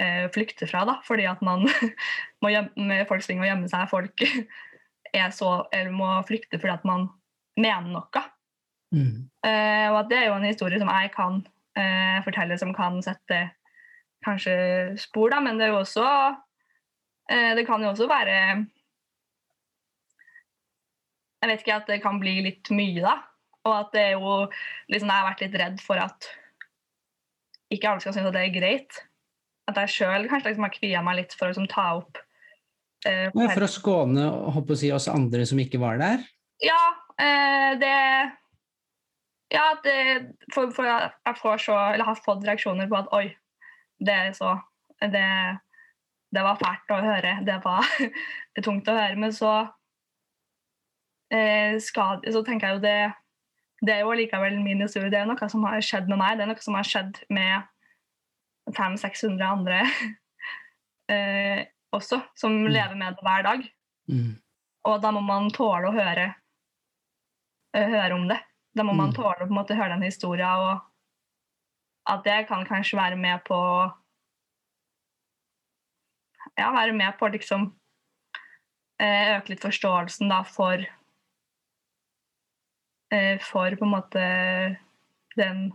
eh, 0.00 0.24
flykte 0.32 0.68
fra, 0.70 0.86
da, 0.88 0.94
fordi 1.04 1.26
at 1.28 1.42
man 1.44 1.66
må 2.42 2.52
gjemme, 2.54 3.02
folk 3.10 3.26
springer 3.26 3.44
og 3.44 3.50
gjemmer 3.50 3.72
seg. 3.72 3.90
Folk 3.90 4.24
så, 5.36 5.50
må 5.92 6.08
flykte 6.28 6.60
fordi 6.62 6.72
at 6.78 6.88
man 6.88 7.10
mener 7.60 7.90
noe. 7.92 8.24
Mm. 8.94 9.26
Eh, 9.42 9.86
og 9.90 10.00
at 10.00 10.10
det 10.10 10.18
er 10.20 10.28
jo 10.28 10.36
en 10.38 10.46
historie 10.46 10.78
som 10.78 10.90
jeg 10.92 11.10
kan 11.14 11.40
uh, 11.42 12.18
fortelle, 12.24 12.58
som 12.58 12.74
kan 12.76 12.98
sette 13.04 13.40
kanskje 14.24 14.56
spor, 15.00 15.30
da, 15.34 15.40
men 15.44 15.58
det 15.58 15.66
er 15.66 15.74
jo 15.74 15.82
også 15.82 16.06
uh, 16.06 17.52
Det 17.58 17.66
kan 17.68 17.82
jo 17.82 17.92
også 17.92 18.08
være 18.10 18.36
Jeg 21.42 21.50
vet 21.50 21.62
ikke 21.62 21.80
at 21.80 21.90
det 21.90 22.00
kan 22.02 22.20
bli 22.22 22.38
litt 22.46 22.70
mye, 22.74 23.02
da. 23.04 23.18
Og 23.66 23.74
at 23.74 23.92
det 23.94 24.02
er 24.02 24.14
jo 24.16 24.38
liksom, 24.90 25.10
Jeg 25.10 25.16
har 25.16 25.28
vært 25.28 25.44
litt 25.44 25.58
redd 25.62 25.82
for 25.84 26.00
at 26.02 26.30
ikke 27.74 27.90
alle 27.90 28.02
skal 28.02 28.14
synes 28.14 28.30
at 28.30 28.36
det 28.36 28.44
er 28.46 28.54
greit. 28.54 28.98
At 29.66 29.78
jeg 29.82 29.90
sjøl 29.90 30.28
kanskje 30.30 30.52
liksom 30.52 30.66
har 30.68 30.74
kvia 30.74 31.00
meg 31.02 31.18
litt 31.18 31.34
for 31.34 31.48
å 31.48 31.50
liksom, 31.50 31.66
ta 31.70 31.88
opp 31.98 32.20
For 33.02 33.66
å 33.66 33.70
skåne 33.70 34.26
håper 34.54 34.74
å 34.74 34.78
si, 34.78 34.90
oss 34.94 35.10
andre 35.10 35.42
som 35.50 35.58
ikke 35.62 35.80
var 35.82 35.98
der? 36.00 36.22
Ja, 36.62 36.78
det 37.78 37.90
Ja, 39.56 39.66
det 39.84 39.98
for, 40.52 40.70
for 40.74 40.84
jeg 40.84 41.38
får 41.40 41.62
så 41.64 41.76
Eller 41.94 42.04
har 42.04 42.18
fått 42.20 42.44
reaksjoner 42.44 42.90
på 42.90 42.98
at 42.98 43.12
oi, 43.16 43.30
det 43.98 44.14
er 44.14 44.34
så 44.36 44.58
Det, 45.00 45.28
det 46.32 46.42
var 46.44 46.58
fælt 46.60 46.92
å 46.92 47.00
høre. 47.04 47.32
Det 47.44 47.56
var 47.64 47.88
det 48.56 48.64
tungt 48.64 48.88
å 48.88 48.96
høre. 48.96 49.16
Men 49.20 49.32
så 49.36 49.52
eh, 51.32 51.76
skal, 51.82 52.22
så 52.32 52.42
tenker 52.44 52.68
jeg 52.68 52.78
jo 52.78 52.84
det 52.84 52.98
Det 53.84 53.92
er 53.92 54.04
jo 54.04 54.16
likevel 54.16 54.56
min 54.64 54.80
historie. 54.84 55.12
Det 55.12 55.20
er 55.20 55.28
noe 55.28 55.48
som 55.52 55.64
har 55.68 55.84
skjedd 55.84 56.08
med 56.08 56.20
meg. 56.20 56.38
Det 56.38 56.46
er 56.46 56.52
noe 56.52 56.64
som 56.64 56.78
har 56.78 56.88
skjedd 56.88 57.20
med 57.28 57.68
500-600 58.72 59.44
andre 59.46 59.82
eh, 61.12 61.60
også, 61.94 62.22
som 62.40 62.56
lever 62.64 62.96
med 62.98 63.14
det 63.14 63.26
hver 63.26 63.44
dag. 63.46 63.68
Mm. 64.10 64.32
Og 64.88 65.02
da 65.02 65.12
må 65.14 65.22
man 65.24 65.52
tåle 65.54 65.90
å 65.90 65.94
høre, 65.94 66.30
eh, 67.76 67.92
høre 67.92 68.16
om 68.16 68.26
det. 68.30 68.40
Da 68.76 68.84
må 68.84 68.92
man 68.92 69.08
Mm. 69.10 69.14
tåle 69.16 69.40
å 69.40 69.46
på 69.46 69.52
en 69.52 69.58
måte 69.58 69.76
høre 69.76 69.94
den 69.94 70.02
historien, 70.02 70.48
og 70.48 70.80
at 72.06 72.24
det 72.24 72.48
kan 72.48 72.66
kanskje 72.66 72.98
være 72.98 73.16
med 73.16 73.44
på 73.44 73.92
Ja, 76.58 76.70
være 76.72 76.92
med 76.92 77.18
på 77.18 77.26
å 77.26 77.32
liksom 77.32 77.72
eh, 79.00 79.36
øke 79.36 79.50
litt 79.50 79.60
forståelsen 79.60 80.28
da 80.30 80.42
for 80.42 80.86
eh, 83.12 83.38
For 83.40 83.76
på 83.76 83.84
en 83.84 83.92
måte 83.92 84.22
den 85.36 85.72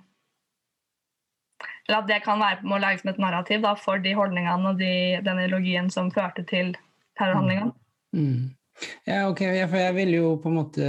eller 1.88 2.00
at 2.00 2.08
det 2.08 2.24
kan 2.24 2.40
være 2.40 2.64
med 2.64 2.78
å 2.78 2.82
lage 2.82 3.02
som 3.02 3.10
et 3.12 3.20
narrativ 3.20 3.62
da, 3.62 3.74
for 3.76 4.00
de 4.00 4.14
holdningene 4.16 4.70
og 4.70 4.80
de, 4.80 5.20
den 5.26 5.40
ideologien 5.44 5.90
som 5.92 6.12
førte 6.14 6.46
til 6.48 6.72
terrorhandlingene. 7.20 7.74
Mm. 8.16 8.56
Ja, 9.06 9.28
ok, 9.30 9.44
for 9.68 9.78
jeg 9.78 9.96
vil 9.98 10.14
jo 10.16 10.30
på 10.42 10.50
en 10.50 10.56
måte 10.56 10.88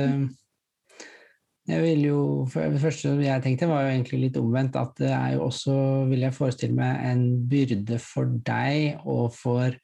jeg 1.70 1.82
vil 1.84 2.00
jo, 2.08 2.20
for 2.50 2.72
Det 2.74 2.80
første 2.82 3.12
jeg 3.22 3.42
tenkte, 3.44 3.68
var 3.70 3.84
jo 3.84 3.92
egentlig 3.92 4.18
litt 4.24 4.38
omvendt. 4.40 4.78
At 4.78 4.96
det 4.98 5.12
er 5.14 5.36
jo 5.36 5.44
også, 5.46 5.74
vil 6.10 6.24
jeg 6.26 6.34
forestille 6.34 6.74
meg, 6.74 7.04
en 7.06 7.22
byrde 7.50 7.98
for 8.02 8.32
deg 8.48 9.04
og 9.06 9.28
for, 9.36 9.76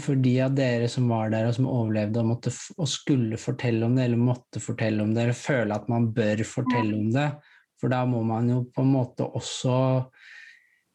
for 0.00 0.22
de 0.24 0.34
av 0.46 0.56
dere 0.56 0.88
som 0.92 1.10
var 1.12 1.34
der 1.34 1.50
og 1.50 1.58
som 1.58 1.68
overlevde 1.68 2.22
og, 2.22 2.30
måtte, 2.32 2.54
og 2.78 2.88
skulle 2.88 3.40
fortelle 3.40 3.84
om 3.84 3.98
det, 3.98 4.08
eller 4.08 4.24
måtte 4.30 4.64
fortelle 4.64 5.04
om 5.04 5.12
det, 5.12 5.26
eller 5.26 5.42
føle 5.42 5.76
at 5.76 5.92
man 5.92 6.08
bør 6.16 6.44
fortelle 6.48 6.96
om 6.96 7.12
det. 7.12 7.28
For 7.82 7.92
da 7.92 8.04
må 8.08 8.22
man 8.24 8.48
jo 8.48 8.62
på 8.72 8.80
en 8.80 8.94
måte 8.94 9.28
også 9.28 9.76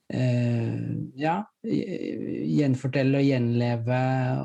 ja, 0.10 1.36
gjenfortelle 1.62 3.20
og 3.20 3.28
gjenleve, 3.28 4.00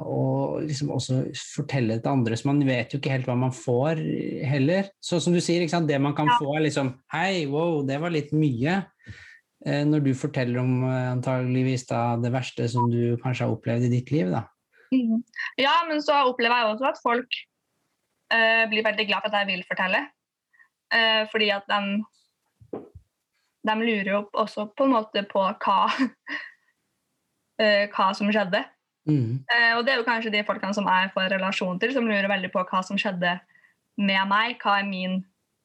og 0.05 0.59
liksom 0.67 0.91
også 0.93 1.23
fortelle 1.55 1.97
det 1.97 2.05
til 2.05 2.13
andre. 2.13 2.37
Så 2.37 2.51
man 2.51 2.61
vet 2.69 2.93
jo 2.93 3.01
ikke 3.01 3.15
helt 3.15 3.29
hva 3.31 3.37
man 3.47 3.55
får 3.57 4.03
heller. 4.45 4.91
Så 5.01 5.23
som 5.25 5.33
du 5.33 5.41
sier, 5.41 5.65
det 5.65 6.01
man 6.05 6.17
kan 6.19 6.29
ja. 6.29 6.37
få 6.37 6.59
er 6.59 6.67
liksom 6.67 6.93
Hei, 7.15 7.47
wow, 7.49 7.81
det 7.87 7.97
var 8.03 8.13
litt 8.13 8.35
mye. 8.37 8.83
Eh, 9.65 9.85
når 9.89 10.03
du 10.05 10.11
forteller 10.19 10.61
om 10.61 10.83
eh, 10.85 11.11
antageligvis 11.15 11.87
da, 11.89 12.03
det 12.21 12.33
verste 12.35 12.67
som 12.69 12.91
du 12.93 13.17
kanskje 13.23 13.47
har 13.47 13.55
opplevd 13.55 13.87
i 13.87 13.93
ditt 13.97 14.13
liv, 14.13 14.33
da. 14.35 14.45
Mm. 14.93 15.23
Ja, 15.57 15.79
men 15.89 16.03
så 16.05 16.21
opplever 16.29 16.61
jeg 16.61 16.75
også 16.75 16.91
at 16.91 17.01
folk 17.03 17.39
uh, 18.31 18.65
blir 18.71 18.85
veldig 18.85 19.07
glad 19.09 19.25
for 19.25 19.33
at 19.33 19.41
jeg 19.41 19.49
vil 19.55 19.65
fortelle. 19.67 20.03
Uh, 20.93 21.25
fordi 21.33 21.49
at 21.55 21.65
de 21.71 21.81
de 23.65 23.75
lurer 23.81 24.11
jo 24.13 24.23
også 24.33 24.69
på 24.77 24.87
en 24.87 24.95
måte 24.95 25.25
på 25.31 25.43
hva, 25.65 25.79
uh, 27.63 27.85
hva 27.95 28.09
som 28.17 28.31
skjedde. 28.33 28.65
Mm. 29.09 29.45
Uh, 29.49 29.73
og 29.79 29.85
det 29.85 29.95
er 29.95 30.01
jo 30.01 30.09
kanskje 30.09 30.33
de 30.33 30.45
folkene 30.49 30.77
som 30.77 30.89
jeg 30.89 31.13
får 31.15 31.33
relasjon 31.35 31.81
til, 31.81 31.93
som 31.97 32.09
lurer 32.09 32.29
veldig 32.31 32.53
på 32.53 32.65
hva 32.69 32.83
som 32.87 33.01
skjedde 33.01 33.37
med 34.01 34.31
meg. 34.31 34.59
Hva 34.63 34.81
er 34.81 34.89
min 34.89 35.23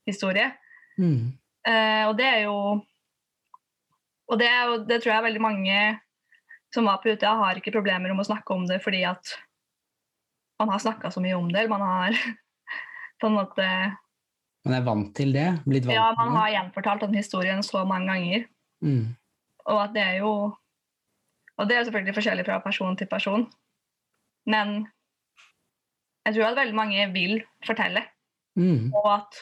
historie? 0.09 0.51
Mm. 0.99 1.35
Uh, 1.67 2.05
og 2.09 2.15
det 2.19 2.27
er 2.27 2.45
jo 2.47 2.55
Og 4.29 4.37
det, 4.37 4.45
er 4.45 4.67
jo, 4.69 4.73
det 4.85 4.99
tror 5.01 5.13
jeg 5.15 5.23
veldig 5.25 5.41
mange 5.41 5.77
som 6.69 6.85
var 6.85 6.99
på 7.01 7.09
Utøya, 7.09 7.31
har 7.33 7.57
ikke 7.57 7.73
problemer 7.73 8.11
om 8.13 8.19
å 8.21 8.27
snakke 8.27 8.53
om 8.53 8.67
det 8.69 8.77
fordi 8.83 8.99
at 9.09 9.31
man 10.61 10.69
har 10.69 10.83
snakka 10.83 11.09
så 11.09 11.23
mye 11.23 11.33
om 11.33 11.47
det. 11.49 11.63
Man 11.71 11.81
har 11.81 12.13
på 13.19 13.25
en 13.25 13.37
måte 13.39 13.65
man 14.67 14.75
er 14.75 14.85
vant 14.85 15.11
til 15.15 15.31
det? 15.35 15.47
Vant 15.65 15.91
ja, 15.93 16.09
man 16.17 16.35
har 16.35 16.51
gjenfortalt 16.53 17.05
den 17.07 17.19
historien 17.19 17.63
så 17.63 17.85
mange 17.87 18.11
ganger. 18.11 18.47
Mm. 18.83 19.15
Og 19.69 19.83
at 19.83 19.93
det 19.95 20.03
er 20.03 20.17
jo 20.23 20.33
Og 21.59 21.67
det 21.67 21.75
er 21.75 21.83
selvfølgelig 21.83 22.15
forskjellig 22.15 22.45
fra 22.47 22.61
person 22.63 22.95
til 22.97 23.07
person. 23.11 23.41
Men 24.47 24.87
jeg 26.25 26.35
tror 26.35 26.45
at 26.51 26.59
veldig 26.61 26.75
mange 26.75 27.07
vil 27.11 27.41
fortelle. 27.65 28.05
Mm. 28.55 28.93
Og 28.95 29.07
at 29.13 29.39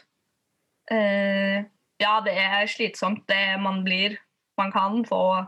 eh, 0.92 1.66
ja, 2.02 2.14
det 2.26 2.34
er 2.34 2.66
slitsomt. 2.66 3.28
Det 3.30 3.60
man 3.62 3.84
blir 3.84 4.18
Man 4.58 4.72
kan 4.72 5.06
få 5.06 5.46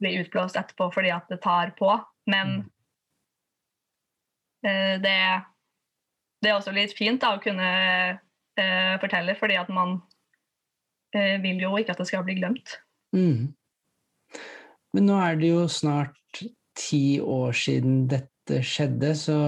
bli 0.00 0.14
utblåst 0.22 0.56
etterpå 0.56 0.86
fordi 0.94 1.10
at 1.12 1.26
det 1.28 1.42
tar 1.44 1.74
på, 1.76 1.90
men 2.26 2.46
mm. 2.48 2.70
eh, 4.64 4.94
det, 5.04 5.18
det 6.40 6.48
er 6.48 6.54
også 6.54 6.72
litt 6.72 6.94
fint 6.96 7.20
da, 7.20 7.34
å 7.36 7.42
kunne 7.44 7.68
forteller, 9.02 9.36
fordi 9.38 9.58
at 9.60 9.68
man 9.72 9.98
eh, 11.14 11.36
vil 11.42 11.62
jo 11.62 11.76
ikke 11.78 11.94
at 11.94 12.02
det 12.02 12.08
skal 12.10 12.24
bli 12.26 12.38
glemt. 12.40 12.78
Mm. 13.16 13.54
Men 14.94 15.08
nå 15.08 15.18
er 15.20 15.38
det 15.40 15.52
jo 15.52 15.66
snart 15.70 16.42
ti 16.78 17.18
år 17.20 17.56
siden 17.56 18.06
dette 18.10 18.62
skjedde, 18.64 19.12
så 19.18 19.38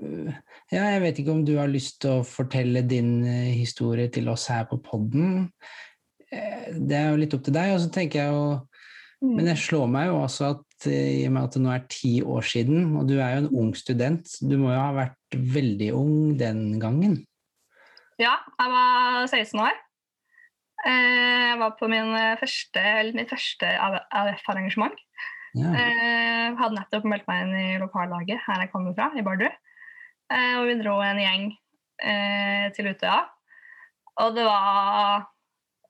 eh, 0.00 0.38
ja, 0.72 0.82
jeg 0.96 1.02
vet 1.04 1.20
ikke 1.22 1.34
om 1.36 1.44
du 1.46 1.54
har 1.60 1.70
lyst 1.70 2.00
til 2.04 2.18
å 2.18 2.26
fortelle 2.26 2.84
din 2.88 3.20
eh, 3.24 3.52
historie 3.56 4.10
til 4.12 4.28
oss 4.32 4.48
her 4.52 4.66
på 4.70 4.80
podden. 4.84 5.46
Eh, 6.30 6.72
det 6.74 6.98
er 6.98 7.10
jo 7.12 7.20
litt 7.22 7.36
opp 7.36 7.46
til 7.46 7.56
deg. 7.56 7.76
Og 7.76 7.84
så 7.84 7.92
tenker 7.94 8.24
jeg 8.24 8.34
jo. 8.34 8.46
Men 9.24 9.48
jeg 9.48 9.62
slår 9.62 9.86
meg 9.88 10.10
jo 10.10 10.18
også 10.20 10.50
at 10.52 10.86
i 10.92 11.24
og 11.24 11.32
med 11.32 11.46
at 11.46 11.54
det 11.56 11.60
nå 11.64 11.70
er 11.72 11.84
ti 11.88 12.10
år 12.20 12.44
siden, 12.44 12.90
og 13.00 13.06
du 13.08 13.14
er 13.16 13.30
jo 13.32 13.38
en 13.40 13.54
ung 13.62 13.70
student, 13.78 14.28
du 14.44 14.58
må 14.60 14.74
jo 14.74 14.76
ha 14.76 14.90
vært 14.92 15.38
veldig 15.56 15.88
ung 15.96 16.18
den 16.36 16.60
gangen? 16.82 17.14
Ja, 18.16 18.38
jeg 18.56 18.72
var 18.72 19.26
16 19.28 19.60
år. 19.60 19.74
Eh, 20.86 21.42
jeg 21.50 21.58
var 21.60 21.74
på 21.76 21.88
min 21.92 22.14
første, 22.40 22.82
mitt 23.16 23.28
første 23.32 23.68
AUF-arrangement. 23.76 24.96
Ja. 25.56 25.72
Jeg 25.72 25.96
eh, 25.96 26.56
hadde 26.56 26.76
nettopp 26.78 27.06
meldt 27.08 27.28
meg 27.28 27.44
inn 27.44 27.54
i 27.56 27.78
lokallaget 27.80 28.40
her 28.46 28.64
jeg 28.64 28.72
kommer 28.72 28.96
fra, 28.96 29.10
i 29.12 29.24
Bardu. 29.24 29.46
Eh, 30.32 30.54
og 30.56 30.64
vi 30.68 30.78
dro 30.80 30.98
en 31.04 31.22
gjeng 31.22 31.48
til 32.76 32.90
Utøya. 32.92 33.22
Og 34.20 34.34
det 34.36 34.42
var 34.44 35.22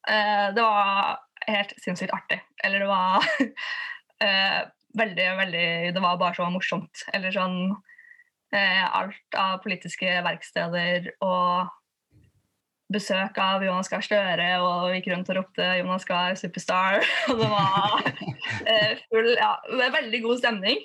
Det 0.07 0.63
var 0.63 1.17
helt 1.49 1.73
sinnssykt 1.83 2.13
artig. 2.15 2.39
Eller 2.63 2.85
det 2.85 2.87
var 2.87 3.25
veldig, 5.03 5.27
veldig 5.41 5.67
Det 5.97 6.03
var 6.05 6.21
bare 6.21 6.39
så 6.39 6.47
morsomt. 6.47 7.03
Eller 7.13 7.35
sånn 7.35 7.75
Alt 8.55 9.35
av 9.35 9.59
politiske 9.65 10.15
verksteder 10.23 11.11
og 11.27 11.75
besøk 12.93 13.39
av 13.43 13.65
Jonas 13.67 13.91
Gahr 13.91 14.05
Støre 14.05 14.51
og 14.63 14.93
gikk 14.95 15.09
rundt 15.11 15.31
og 15.33 15.41
ropte 15.41 15.65
'Jonas 15.81 16.07
Gahr, 16.07 16.37
superstar'. 16.39 17.03
Og 17.31 17.41
det 17.41 17.49
var 17.51 18.05
eh, 18.07 18.93
full 19.11 19.33
Ja, 19.35 19.57
det 19.67 19.81
var 19.81 19.97
veldig 20.01 20.21
god 20.23 20.43
stemning. 20.43 20.85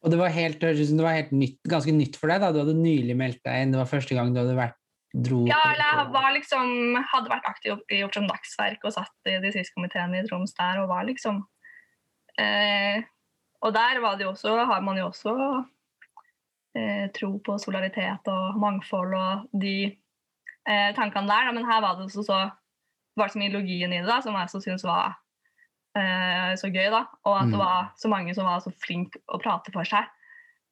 Og 0.00 0.12
det 0.12 0.20
var 0.20 0.32
helt, 0.32 0.60
det 0.62 1.04
var 1.04 1.16
helt 1.16 1.32
nytt, 1.36 1.58
ganske 1.68 1.92
nytt 1.92 2.16
for 2.16 2.32
deg? 2.32 2.40
da, 2.40 2.52
Du 2.54 2.62
hadde 2.62 2.76
nylig 2.78 3.16
meldt 3.18 3.42
deg 3.44 3.64
inn? 3.64 3.74
Det 3.74 3.80
var 3.82 3.90
første 3.90 4.16
gang 4.16 4.30
du 4.32 4.40
hadde 4.40 4.56
vært 4.56 4.78
dro 5.12 5.42
Ja, 5.48 5.58
eller 5.72 5.90
jeg 5.90 6.12
var 6.14 6.30
liksom, 6.36 6.70
hadde 7.12 7.32
vært 7.32 7.48
aktiv 7.50 7.80
i 7.90 8.00
gjort 8.00 8.16
som 8.16 8.28
dagsverk 8.30 8.86
og 8.86 8.94
satt 8.94 9.28
i 9.28 9.36
distriktskomiteen 9.42 10.14
i 10.16 10.22
Troms 10.28 10.54
der 10.56 10.80
og 10.84 10.88
var 10.92 11.04
liksom 11.08 11.42
eh, 12.38 13.02
Og 13.60 13.74
der 13.76 14.00
var 14.00 14.16
det 14.16 14.24
jo 14.24 14.32
også, 14.32 14.54
har 14.70 14.86
man 14.86 15.00
jo 15.02 15.10
også 15.10 15.34
eh, 16.78 17.10
tro 17.16 17.34
på 17.44 17.58
solidaritet 17.60 18.30
og 18.30 18.60
mangfold 18.62 19.18
og 19.18 19.60
de 19.60 19.90
eh, 20.70 20.90
tankene 20.96 21.30
der. 21.30 21.50
Da. 21.50 21.56
Men 21.56 21.66
her 21.68 21.82
var 21.84 21.98
det 21.98 22.06
også 22.06 22.24
så, 22.26 22.38
var 23.18 23.28
det 23.28 23.34
så 23.34 23.42
mye 23.42 23.54
logien 23.56 23.92
i 23.92 24.00
det 24.00 24.08
da, 24.08 24.20
som 24.24 24.38
jeg 24.38 24.52
så 24.52 24.62
syntes 24.62 24.86
var 24.86 25.18
eh, 25.98 26.54
så 26.60 26.70
gøy. 26.70 26.88
da, 26.92 27.04
Og 27.26 27.36
at 27.36 27.50
mm. 27.50 27.54
det 27.54 27.62
var 27.62 27.92
så 27.98 28.12
mange 28.12 28.34
som 28.38 28.48
var 28.48 28.62
så 28.64 28.72
flinke 28.84 29.22
å 29.28 29.42
prate 29.42 29.74
for 29.74 29.88
seg. 29.88 30.08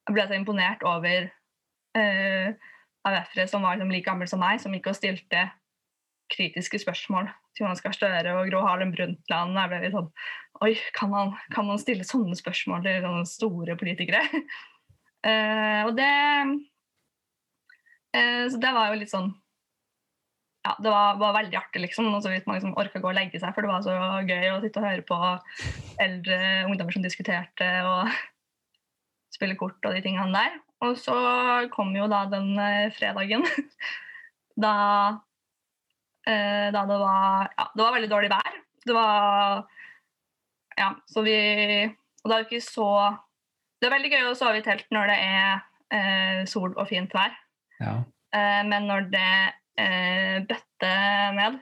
Jeg 0.09 0.17
ble 0.17 0.27
så 0.29 0.39
imponert 0.39 0.85
over 0.89 1.29
eh, 1.99 2.69
AUF-ere 3.09 3.49
som 3.51 3.65
var 3.65 3.77
liksom 3.77 3.93
like 3.93 4.09
gamle 4.09 4.29
som 4.31 4.41
meg, 4.43 4.61
som 4.63 4.75
gikk 4.75 4.91
og 4.91 4.99
stilte 4.99 5.49
kritiske 6.33 6.81
spørsmål 6.83 7.31
til 7.57 7.65
Jonas 7.65 7.81
Gahr 7.85 7.95
Støre 7.97 8.35
og 8.37 8.51
Gro 8.51 8.61
Harlem 8.67 8.93
Brundtland. 8.93 9.57
Jeg 9.57 9.73
ble 9.73 9.83
litt 9.85 9.97
sånn 9.97 10.13
Oi, 10.65 10.73
kan 10.97 11.13
man, 11.13 11.37
kan 11.55 11.69
man 11.69 11.79
stille 11.79 12.03
sånne 12.03 12.35
spørsmål 12.35 12.83
til 12.83 13.05
sånne 13.05 13.27
store 13.31 13.77
politikere? 13.79 14.25
uh, 15.23 15.83
og 15.87 15.93
det 15.95 16.09
uh, 18.17 18.45
Så 18.51 18.59
det 18.59 18.73
var 18.75 18.91
jo 18.91 18.99
litt 18.99 19.13
sånn 19.13 19.31
ja, 20.67 20.75
det 20.83 20.91
var, 20.91 21.19
var, 21.21 21.35
veldig 21.37 21.59
artig, 21.59 21.83
liksom. 21.85 22.09
Og 22.15 22.23
så 22.25 22.33
vidt 22.33 22.47
som 22.47 22.75
orka 22.79 23.01
gå 23.01 23.11
og 23.11 23.17
legge 23.17 23.41
seg, 23.41 23.55
for 23.55 23.65
det 23.65 23.71
var 23.71 23.85
så 23.87 23.95
gøy 24.27 24.49
å 24.53 24.59
sitte 24.65 24.83
og 24.83 24.89
høre 24.89 25.05
på 25.07 25.19
eldre 26.03 26.41
ungdommer 26.67 26.97
som 26.97 27.05
diskuterte 27.05 27.69
og 27.87 28.11
spille 29.37 29.59
kort 29.61 29.79
og 29.87 29.95
de 29.97 30.03
tingene 30.05 30.35
der. 30.35 30.59
Og 30.85 30.99
så 31.01 31.15
kom 31.75 31.95
jo 31.97 32.07
da 32.11 32.25
den 32.31 32.53
eh, 32.63 32.91
fredagen 32.95 33.43
da, 34.65 34.75
eh, 36.23 36.69
da 36.75 36.85
det 36.87 36.99
var 37.01 37.49
Ja, 37.51 37.67
det 37.73 37.83
var 37.83 37.97
veldig 37.97 38.11
dårlig 38.13 38.31
vær. 38.31 38.61
Det 38.87 38.95
var 38.95 39.65
Ja, 40.79 40.93
så 41.11 41.25
vi 41.27 41.39
Og 41.89 42.31
det 42.31 42.37
er 42.37 42.45
jo 42.45 42.47
ikke 42.47 42.63
så 42.63 42.91
Det 43.81 43.89
er 43.89 43.97
veldig 43.97 44.13
gøy 44.13 44.29
å 44.29 44.37
sove 44.39 44.61
i 44.61 44.63
telt 44.63 44.87
når 44.95 45.11
det 45.11 45.19
er 45.19 45.51
eh, 45.95 46.47
sol 46.51 46.73
og 46.77 46.87
fint 46.91 47.13
vær. 47.15 47.35
Ja. 47.83 47.97
Eh, 48.35 48.63
men 48.67 48.87
når 48.91 49.11
det 49.11 49.35
eh, 49.79 50.39
bøtte 50.49 50.93
ned. 51.37 51.59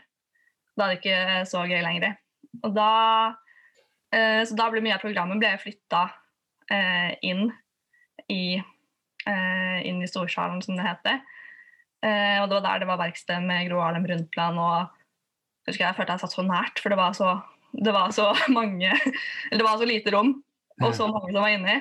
Da 0.76 0.86
er 0.86 0.92
det 0.92 1.00
ikke 1.00 1.44
så 1.48 1.64
gøy 1.68 1.80
lenger. 1.84 2.16
Og 2.64 2.74
da, 2.76 2.90
eh, 4.12 4.42
så 4.48 4.56
da 4.58 4.68
ble 4.72 4.82
mye 4.84 4.96
av 4.96 5.04
programmet 5.04 5.40
ble 5.40 5.52
flytta 5.60 6.04
eh, 6.72 7.16
inn, 7.26 7.48
i, 8.32 8.58
eh, 8.58 9.78
inn 9.88 10.02
i 10.02 10.10
Storsalen, 10.10 10.62
som 10.64 10.78
det 10.78 10.86
heter. 10.86 11.20
Eh, 12.04 12.38
og 12.42 12.48
det 12.48 12.58
var 12.58 12.64
der 12.68 12.84
det 12.84 12.90
var 12.90 13.00
verksted 13.00 13.44
med 13.46 13.68
Gro 13.68 13.80
Harlem 13.80 14.04
Brundtland. 14.06 14.58
og 14.60 14.92
jeg 15.66 15.72
husker 15.72 15.86
jeg 15.88 15.96
følte 15.96 16.14
jeg 16.14 16.22
satt 16.22 16.36
så 16.36 16.44
nært, 16.46 16.80
for 16.82 16.92
det 16.92 16.98
var 17.00 17.14
så, 17.16 17.30
det 17.72 17.94
var 17.94 18.12
så 18.14 18.30
mange 18.58 18.92
Eller 18.92 19.58
det 19.58 19.66
var 19.66 19.78
så 19.80 19.88
lite 19.88 20.12
rom, 20.14 20.36
og 20.82 20.94
så 20.94 21.08
mange 21.10 21.32
som 21.32 21.42
var 21.42 21.54
inni. 21.54 21.80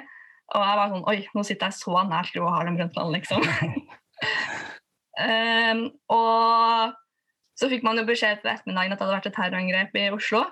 Og 0.56 0.62
jeg 0.62 0.80
var 0.80 0.94
sånn 0.94 1.06
Oi, 1.10 1.20
nå 1.36 1.44
sitter 1.46 1.70
jeg 1.70 1.82
så 1.82 2.06
nært 2.08 2.34
Gro 2.34 2.50
Harlem 2.54 2.80
Brundtland, 2.80 3.14
liksom. 3.18 3.46
Um, 5.16 5.88
og 6.12 6.96
så 7.56 7.70
fikk 7.72 7.86
man 7.88 8.00
jo 8.00 8.06
beskjed 8.08 8.42
på 8.44 8.52
ettermiddagen 8.52 8.96
at 8.96 9.00
det 9.00 9.06
hadde 9.06 9.18
vært 9.18 9.30
et 9.30 9.38
terrorangrep 9.38 10.00
i 10.00 10.08
Oslo. 10.16 10.44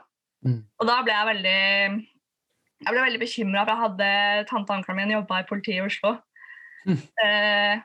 Mm. 0.47 0.61
Og 0.79 0.87
da 0.87 0.99
ble 1.03 1.15
jeg 1.15 1.29
veldig 1.31 1.61
jeg 2.83 2.91
ble 2.91 3.05
veldig 3.05 3.21
bekymra, 3.21 3.63
for 3.63 3.73
jeg 3.73 3.83
hadde 3.85 4.11
tante 4.49 4.71
og 4.71 4.77
onkelen 4.81 4.99
min 4.99 5.15
jobba 5.15 5.39
i 5.39 5.47
politiet 5.47 5.79
i 5.79 5.85
Oslo. 5.85 6.17
Mm. 6.83 6.99
Uh, 7.23 7.75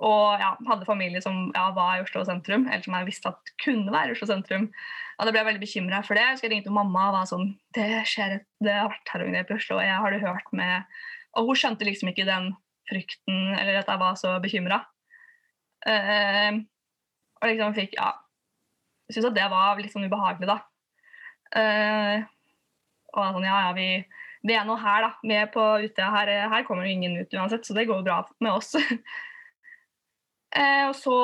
og 0.00 0.40
ja, 0.40 0.54
hadde 0.64 0.88
familie 0.88 1.20
som 1.22 1.50
ja, 1.52 1.66
var 1.76 1.98
i 1.98 2.02
Oslo 2.04 2.22
sentrum, 2.24 2.64
eller 2.66 2.82
som 2.86 2.96
jeg 2.96 3.08
visste 3.10 3.30
at 3.34 3.52
kunne 3.62 3.92
være 3.92 4.12
i 4.12 4.16
Oslo 4.16 4.30
sentrum. 4.30 4.70
Og 5.18 5.26
da 5.26 5.32
ble 5.32 5.42
jeg 5.42 5.48
veldig 5.50 5.62
bekymra 5.62 6.00
for 6.06 6.16
det. 6.16 6.24
Jeg 6.24 6.36
husker 6.38 6.48
jeg 6.48 6.54
ringte 6.54 6.72
mamma 6.72 7.10
og 7.10 7.16
var 7.18 7.28
sånn 7.28 7.50
Det 7.76 7.88
skjer 8.08 8.38
et, 8.38 8.46
det 8.64 8.72
har 8.72 8.88
vært 8.88 9.04
terrorangrep 9.10 9.52
i 9.52 9.56
Oslo, 9.58 9.76
og 9.76 9.84
jeg 9.84 9.98
har 10.00 10.14
du 10.14 10.22
hørt 10.22 10.54
med 10.56 10.96
Og 11.36 11.50
hun 11.50 11.60
skjønte 11.60 11.86
liksom 11.86 12.10
ikke 12.10 12.26
den 12.28 12.54
frykten, 12.90 13.42
eller 13.60 13.82
at 13.82 13.92
jeg 13.92 14.00
var 14.00 14.16
så 14.18 14.32
bekymra. 14.42 14.80
Eh, 15.86 16.58
og 17.40 17.48
liksom 17.48 17.74
fikk 17.76 17.94
Ja. 17.98 18.12
Jeg 19.08 19.16
syntes 19.16 19.30
at 19.30 19.34
det 19.34 19.46
var 19.50 19.78
litt 19.80 19.92
sånn 19.92 20.04
ubehagelig, 20.06 20.46
da. 20.46 20.58
Eh, 21.58 22.22
og 23.10 23.32
sånn, 23.34 23.46
ja, 23.48 23.56
ja, 23.66 23.72
vi, 23.74 24.04
vi 24.46 24.54
er 24.54 24.64
nå 24.68 24.76
her, 24.78 25.02
da. 25.02 25.10
Vi 25.24 25.34
er 25.34 25.48
på 25.50 25.64
Utøya. 25.82 26.10
Her, 26.14 26.30
her 26.52 26.62
kommer 26.68 26.86
jo 26.86 26.92
ingen 26.94 27.16
ut 27.18 27.34
uansett, 27.34 27.66
så 27.66 27.74
det 27.74 27.88
går 27.90 28.04
bra 28.06 28.20
med 28.38 28.52
oss. 28.52 28.74
eh, 30.54 30.84
og 30.86 30.94
så 30.94 31.16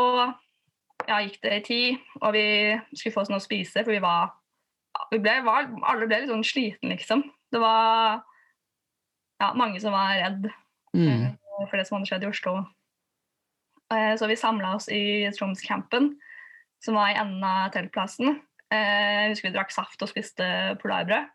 ja, 1.06 1.20
gikk 1.22 1.38
det 1.44 1.52
ei 1.52 1.62
tid, 1.62 2.02
og 2.22 2.32
vi 2.34 2.44
skulle 2.96 3.14
få 3.14 3.22
oss 3.22 3.30
noe 3.30 3.38
å 3.38 3.44
spise, 3.46 3.84
for 3.84 3.94
vi 3.94 4.02
var, 4.02 4.32
vi 5.12 5.20
ble, 5.22 5.36
var 5.46 5.68
Alle 5.86 6.08
ble 6.08 6.22
litt 6.24 6.32
sånn 6.32 6.42
sliten, 6.46 6.90
liksom. 6.90 7.22
Det 7.52 7.60
var 7.62 8.24
ja, 9.38 9.52
mange 9.54 9.78
som 9.82 9.94
var 9.94 10.16
redd 10.18 10.50
Mm. 10.96 11.26
eh, 11.28 11.66
for 11.68 11.76
det 11.76 11.82
som 11.86 11.98
hadde 11.98 12.08
skjedd 12.08 12.22
i 12.24 12.28
Oslo. 12.30 12.52
Eh, 13.94 14.16
så 14.18 14.26
vi 14.26 14.36
samla 14.36 14.74
oss 14.74 14.88
i 14.88 15.30
Tromscampen, 15.38 16.10
som 16.84 16.94
var 16.98 17.12
i 17.12 17.18
enden 17.20 17.44
av 17.46 17.70
teltplassen. 17.74 18.40
Eh, 18.72 19.22
jeg 19.22 19.34
husker 19.34 19.50
vi 19.50 19.54
drakk 19.54 19.74
saft 19.74 20.02
og 20.02 20.10
spiste 20.10 20.46
polarbrød. 20.82 21.28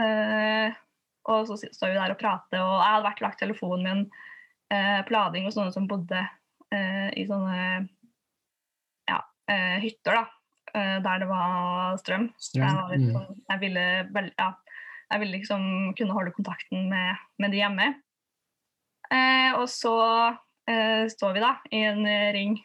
Eh, 0.00 0.74
og 1.30 1.46
så 1.48 1.58
står 1.58 1.92
vi 1.92 1.98
der 1.98 2.14
og 2.14 2.20
prater, 2.20 2.62
og 2.62 2.74
jeg 2.80 2.94
hadde 2.94 3.08
vært 3.08 3.22
lagt 3.24 3.42
telefonen 3.42 3.86
min 3.86 4.08
på 4.66 5.14
lading 5.14 5.44
hos 5.46 5.54
noen 5.54 5.70
som 5.70 5.84
bodde 5.86 6.18
i 6.74 7.22
sånne 7.26 7.58
ja, 9.06 9.18
hytter, 9.78 10.16
da. 10.18 10.80
der 11.04 11.22
det 11.22 11.28
var 11.30 11.98
strøm. 12.02 12.24
Strøm, 12.42 12.64
Jeg, 12.66 12.74
var 12.74 13.04
sånn, 13.14 13.36
jeg, 13.44 13.60
ville, 13.62 13.84
ja, 14.34 14.48
jeg 15.12 15.22
ville 15.22 15.38
liksom 15.38 15.68
kunne 15.98 16.16
holde 16.18 16.34
kontakten 16.34 16.88
med, 16.90 17.22
med 17.42 17.54
de 17.54 17.62
hjemme. 17.62 17.88
Eh, 19.14 19.54
og 19.54 19.68
så 19.70 19.94
står 20.66 21.36
vi 21.36 21.42
da 21.42 21.52
i 21.70 21.80
en 21.86 22.06
ring 22.34 22.56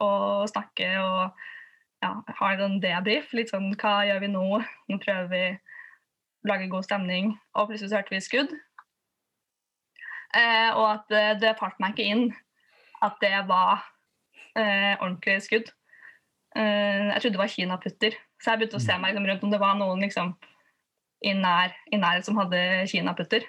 og 0.00 0.48
snakker 0.48 0.94
og 1.02 1.42
ja, 2.00 2.14
har 2.38 2.62
en 2.64 2.78
debrief. 2.80 3.32
Litt 3.36 3.52
sånn 3.52 3.70
hva 3.74 4.00
gjør 4.08 4.22
vi 4.24 4.30
nå? 4.32 4.44
Nå 4.88 4.98
prøver 5.02 5.28
vi 5.32 5.42
å 5.52 6.50
lage 6.50 6.70
god 6.72 6.86
stemning. 6.88 7.34
Og 7.54 7.68
plutselig 7.68 7.92
så 7.92 8.00
hørte 8.00 8.14
vi 8.14 8.22
skudd. 8.24 8.54
Eh, 10.38 10.70
og 10.78 10.86
at 10.86 11.12
eh, 11.16 11.34
det 11.42 11.58
falt 11.58 11.80
meg 11.82 11.96
ikke 11.96 12.08
inn 12.14 12.24
at 13.04 13.16
det 13.22 13.34
var 13.48 13.82
eh, 14.54 14.94
ordentlige 15.00 15.44
skudd. 15.44 15.70
Eh, 16.56 17.10
jeg 17.10 17.22
trodde 17.22 17.36
det 17.36 17.42
var 17.42 17.54
kinaputter, 17.54 18.18
så 18.40 18.52
jeg 18.52 18.60
begynte 18.60 18.78
å 18.78 18.84
se 18.84 18.96
meg 18.98 19.12
liksom, 19.12 19.28
rundt 19.30 19.46
om 19.46 19.54
det 19.54 19.62
var 19.62 19.78
noen 19.78 20.04
liksom, 20.04 20.34
i, 21.26 21.32
nær, 21.36 21.74
i 21.90 21.98
nærhet 22.00 22.26
som 22.26 22.38
hadde 22.40 22.60
kinaputter. 22.90 23.46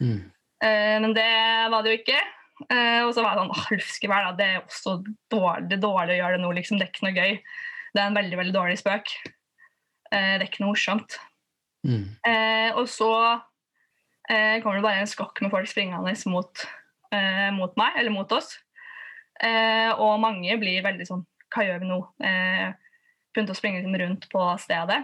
Mm. 0.00 0.30
Eh, 0.64 0.96
men 1.02 1.16
det 1.16 1.30
var 1.72 1.82
det 1.82 1.92
jo 1.92 2.00
ikke. 2.00 2.20
Eh, 2.68 3.00
og 3.06 3.14
så 3.16 3.24
var 3.24 3.36
det 3.36 3.44
sånn 3.44 3.52
åh, 3.54 4.24
da. 4.26 4.32
Det 4.36 4.46
er 4.46 4.60
også 4.60 4.96
dårlig, 5.32 5.78
dårlig 5.80 6.16
å 6.16 6.20
gjøre 6.20 6.36
det 6.36 6.44
nå, 6.44 6.52
liksom. 6.58 6.80
Det 6.80 6.86
er 6.86 6.92
ikke 6.92 7.06
noe 7.06 7.16
gøy. 7.16 7.38
Det 7.90 8.02
er 8.02 8.06
en 8.06 8.18
veldig, 8.18 8.40
veldig 8.40 8.56
dårlig 8.56 8.78
spøk. 8.80 9.12
Eh, 10.10 10.34
det 10.36 10.42
er 10.42 10.48
ikke 10.48 10.64
noe 10.64 10.74
morsomt. 10.74 11.16
Mm. 11.86 12.04
Eh, 12.28 12.70
og 12.76 12.84
så 12.92 13.10
eh, 14.28 14.60
kommer 14.60 14.78
det 14.78 14.84
bare 14.84 15.04
en 15.04 15.10
skokk 15.10 15.40
med 15.40 15.52
folk 15.54 15.70
springende 15.70 16.12
mot, 16.32 16.66
eh, 17.14 17.48
mot 17.56 17.72
meg, 17.80 17.96
eller 17.96 18.14
mot 18.14 18.36
oss. 18.36 18.52
Eh, 19.40 19.90
og 19.96 20.20
mange 20.20 20.58
blir 20.60 20.82
veldig 20.84 21.06
sånn 21.08 21.22
Hva 21.48 21.64
gjør 21.64 21.78
vi 21.80 21.86
nå? 21.88 21.96
Eh, 22.28 22.66
Begynte 23.30 23.54
å 23.54 23.56
springe 23.56 23.78
liksom 23.78 23.94
rundt 23.96 24.26
på 24.28 24.42
stedet. 24.60 24.98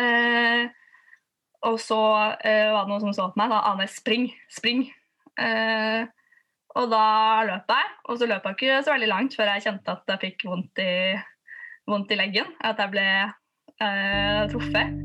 Eh, 0.00 0.64
og 1.68 1.76
så 1.82 1.98
eh, 2.40 2.70
var 2.72 2.86
det 2.86 2.90
noen 2.90 3.02
som 3.02 3.12
så 3.12 3.26
på 3.28 3.40
meg. 3.40 3.52
Da 3.52 3.60
Ane, 3.68 3.84
spring! 3.92 4.30
Spring! 4.52 4.86
Eh, 5.38 6.06
og 6.78 6.86
da 6.92 7.04
løp 7.48 7.72
jeg, 7.72 7.90
og 8.06 8.18
så 8.20 8.28
løp 8.28 8.44
jeg 8.46 8.58
ikke 8.58 8.80
så 8.86 8.94
veldig 8.94 9.10
langt 9.10 9.34
før 9.38 9.52
jeg 9.54 9.66
kjente 9.66 9.94
at 9.94 10.12
jeg 10.12 10.22
fikk 10.26 10.46
vondt 10.50 10.82
i, 10.82 10.90
vondt 11.90 12.12
i 12.14 12.18
leggen. 12.20 12.52
At 12.62 12.80
jeg 12.82 12.92
ble 12.94 13.06
eh, 13.82 14.42
truffet. 14.52 14.98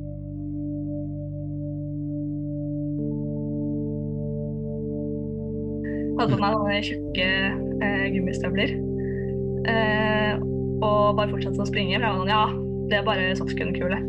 Hadde 6.20 6.38
på 6.38 6.62
meg 6.68 6.86
tjukke 6.86 7.30
eh, 7.82 8.06
gummistøvler. 8.14 8.76
Eh, 9.72 10.44
og 10.84 11.16
bare 11.18 11.32
fortsatte 11.32 11.64
å 11.64 11.70
springe. 11.70 11.98
For 11.98 12.06
jeg 12.06 12.12
var 12.12 12.22
sånn, 12.22 12.34
ja, 12.34 12.46
det 12.92 13.00
er 13.00 13.08
bare 13.08 13.36
softgun-kule. 13.40 14.02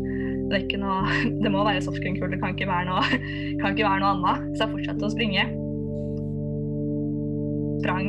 Det, 0.51 0.63
det 1.43 1.51
må 1.51 1.65
være 1.65 1.81
softgun-kule, 1.81 2.35
det 2.35 2.43
kan 2.43 2.53
ikke 2.53 2.69
være 2.69 2.91
noe, 2.91 3.21
noe 3.63 4.11
annet. 4.13 4.49
Så 4.53 4.67
jeg 4.67 4.75
fortsatte 4.75 5.07
å 5.07 5.15
springe. 5.15 5.47
Sprang 7.85 8.07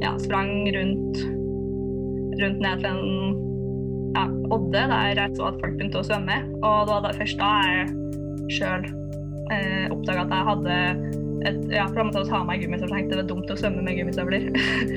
Ja, 0.00 0.14
sprang 0.18 0.64
rundt 0.72 1.18
rundt 2.40 2.60
ned 2.62 2.80
til 2.80 2.88
en 2.88 3.34
ja, 4.14 4.22
odde 4.54 4.84
der 4.88 5.18
jeg 5.18 5.34
så 5.36 5.50
at 5.50 5.58
folk 5.60 5.74
begynte 5.76 6.00
å 6.00 6.06
svømme. 6.06 6.38
Og 6.62 6.86
det 6.86 6.94
var 6.94 7.02
da, 7.04 7.10
først 7.18 7.42
da 7.42 7.48
jeg 7.66 7.88
sjøl 8.54 8.86
eh, 9.52 9.90
oppdaga 9.92 10.22
at 10.22 10.32
jeg 10.32 10.46
hadde 10.48 10.78
et, 11.50 11.58
ja, 11.74 11.84
for 11.90 12.00
jeg 12.00 12.08
måtte 12.08 12.22
ta 12.30 12.38
av 12.40 12.46
meg 12.48 12.62
gummistøvler. 12.62 12.94
Tenkte 12.94 13.18
det 13.18 13.24
var 13.24 13.28
dumt 13.34 13.52
å 13.52 13.58
svømme 13.58 13.84
med 13.84 13.98
gummistøvler. 13.98 14.46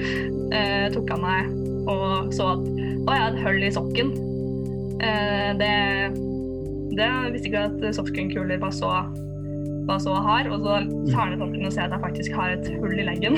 eh, 0.55 0.85
tok 0.95 1.11
av 1.17 1.25
meg 1.25 1.51
og 1.91 2.31
så 2.37 2.53
at 2.53 2.63
å, 2.69 3.11
jeg 3.11 3.25
hadde 3.25 3.43
hull 3.43 3.67
i 3.67 3.73
sokken. 3.75 4.15
Eh, 5.03 5.51
det, 5.59 5.75
det 6.95 7.11
jeg 7.11 7.35
visste 7.35 7.51
ikke 7.51 7.67
at 7.67 7.85
softgunkuler 7.99 8.63
var 8.63 8.71
så, 8.77 8.93
var 9.87 9.99
så 10.03 10.13
hard. 10.13 10.51
Og 10.51 10.63
så 10.63 10.77
tar 11.11 11.31
ned 11.31 11.41
sokken 11.41 11.67
og 11.67 11.73
ser 11.73 11.87
at 11.87 11.95
jeg 11.95 12.05
faktisk 12.05 12.37
har 12.37 12.55
et 12.55 12.71
hull 12.81 12.95
i 12.99 13.07
leggen. 13.07 13.37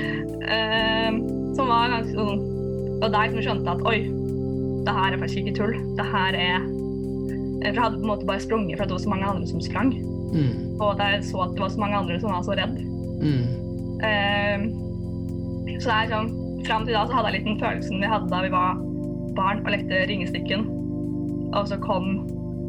eh, 0.54 1.10
som 1.54 1.70
var 1.70 1.92
ganske 1.92 2.14
sånn 2.18 2.40
Og 2.98 3.10
der 3.12 3.28
liksom 3.28 3.44
skjønte 3.44 3.74
at 3.76 3.84
oi, 3.86 3.98
det 4.84 4.94
her 4.96 5.14
er 5.14 5.20
faktisk 5.20 5.42
ikke 5.42 5.58
tull. 5.58 5.76
Det 5.98 6.06
her 6.08 6.38
er 6.38 6.64
For 6.64 7.70
jeg 7.70 7.82
hadde 7.82 7.98
på 7.98 8.04
en 8.04 8.12
måte 8.12 8.28
bare 8.28 8.42
sprunget 8.42 8.76
for 8.76 8.84
at 8.84 8.90
det 8.90 8.98
var 8.98 9.04
så 9.04 9.12
mange 9.12 9.28
andre 9.32 9.50
som 9.50 9.62
sprang. 9.64 9.92
Mm. 10.34 10.80
Og 10.80 10.88
at 10.94 11.04
jeg 11.04 11.28
så 11.30 11.44
at 11.44 11.54
det 11.54 11.62
var 11.62 11.74
så 11.74 11.80
mange 11.80 12.00
andre 12.00 12.20
som 12.20 12.34
var 12.34 12.42
så 12.46 12.56
redd. 12.58 12.80
Mm. 13.24 13.44
Uh, 14.04 14.64
så 15.80 15.86
det 15.88 15.94
er 15.94 16.10
sånn, 16.12 16.32
Fram 16.64 16.86
til 16.86 16.96
da 16.96 17.02
så 17.04 17.12
hadde 17.12 17.28
jeg 17.28 17.34
litt 17.36 17.48
den 17.50 17.58
følelsen 17.60 18.00
vi 18.00 18.08
hadde 18.08 18.30
da 18.30 18.38
vi 18.40 18.50
var 18.52 18.78
barn 19.36 19.58
og 19.66 19.72
lekte 19.74 20.04
ringestikken. 20.08 20.62
Og 21.52 21.68
så 21.68 21.76
kom 21.82 22.06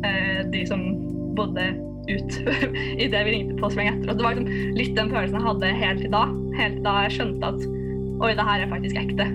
uh, 0.03 0.41
de 0.51 0.63
som 0.67 0.83
bodde 1.37 1.69
ut 2.09 2.37
idet 3.05 3.23
vi 3.27 3.37
ringte 3.37 3.57
på 3.59 3.71
sprang 3.73 3.89
etter 3.91 4.11
Og 4.11 4.19
Det 4.19 4.27
var 4.27 4.37
liksom 4.37 4.77
litt 4.77 4.93
den 4.97 5.13
følelsen 5.13 5.39
jeg 5.39 5.47
hadde 5.47 5.73
helt 5.81 6.05
til 6.05 6.13
da. 6.13 6.27
Helt 6.59 6.77
til 6.77 6.85
da 6.85 6.99
jeg 7.05 7.17
skjønte 7.17 7.51
at 7.53 7.65
oi, 8.23 8.31
det 8.37 8.47
her 8.47 8.63
er 8.63 8.71
faktisk 8.71 9.01
ekte. 9.01 9.27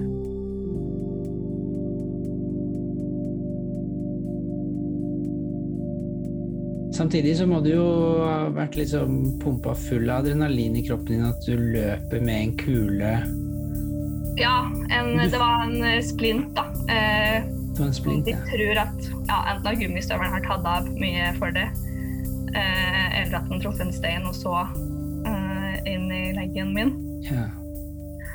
Samtidig 7.01 7.37
så 7.39 7.47
må 7.49 7.61
du 7.65 7.71
jo 7.71 7.85
ha 8.27 8.51
vært 8.53 8.75
liksom 8.77 9.39
pumpa 9.41 9.73
full 9.79 10.11
av 10.11 10.25
adrenalin 10.25 10.75
i 10.77 10.83
kroppen 10.85 11.15
din 11.15 11.29
at 11.29 11.47
du 11.47 11.55
løper 11.57 12.21
med 12.21 12.35
en 12.35 12.51
kule 12.61 13.13
Ja, 14.41 14.57
en, 14.93 15.15
det 15.17 15.39
var 15.41 15.65
en 15.65 15.79
eh, 15.87 16.03
splint, 16.05 16.51
da. 16.59 16.67
Eh, 16.93 17.47
på 17.77 17.87
en 17.87 17.95
splint. 17.95 18.27
de 18.27 18.35
tror 18.51 18.83
at 18.83 19.09
ja, 19.31 19.39
enten 19.53 19.71
har 19.71 19.79
gummistøvelen 19.81 20.35
har 20.35 20.45
tatt 20.45 20.69
av 20.69 20.91
mye 21.01 21.31
for 21.39 21.57
det, 21.57 21.69
eller 22.57 23.37
at 23.41 23.49
den 23.51 23.61
traff 23.63 23.81
en 23.81 23.93
stein 23.95 24.27
og 24.29 24.35
så 24.37 24.55
eh, 25.29 25.77
inn 25.91 26.07
i 26.13 26.23
leggen 26.37 26.73
min. 26.77 26.93
Ja. 27.27 27.47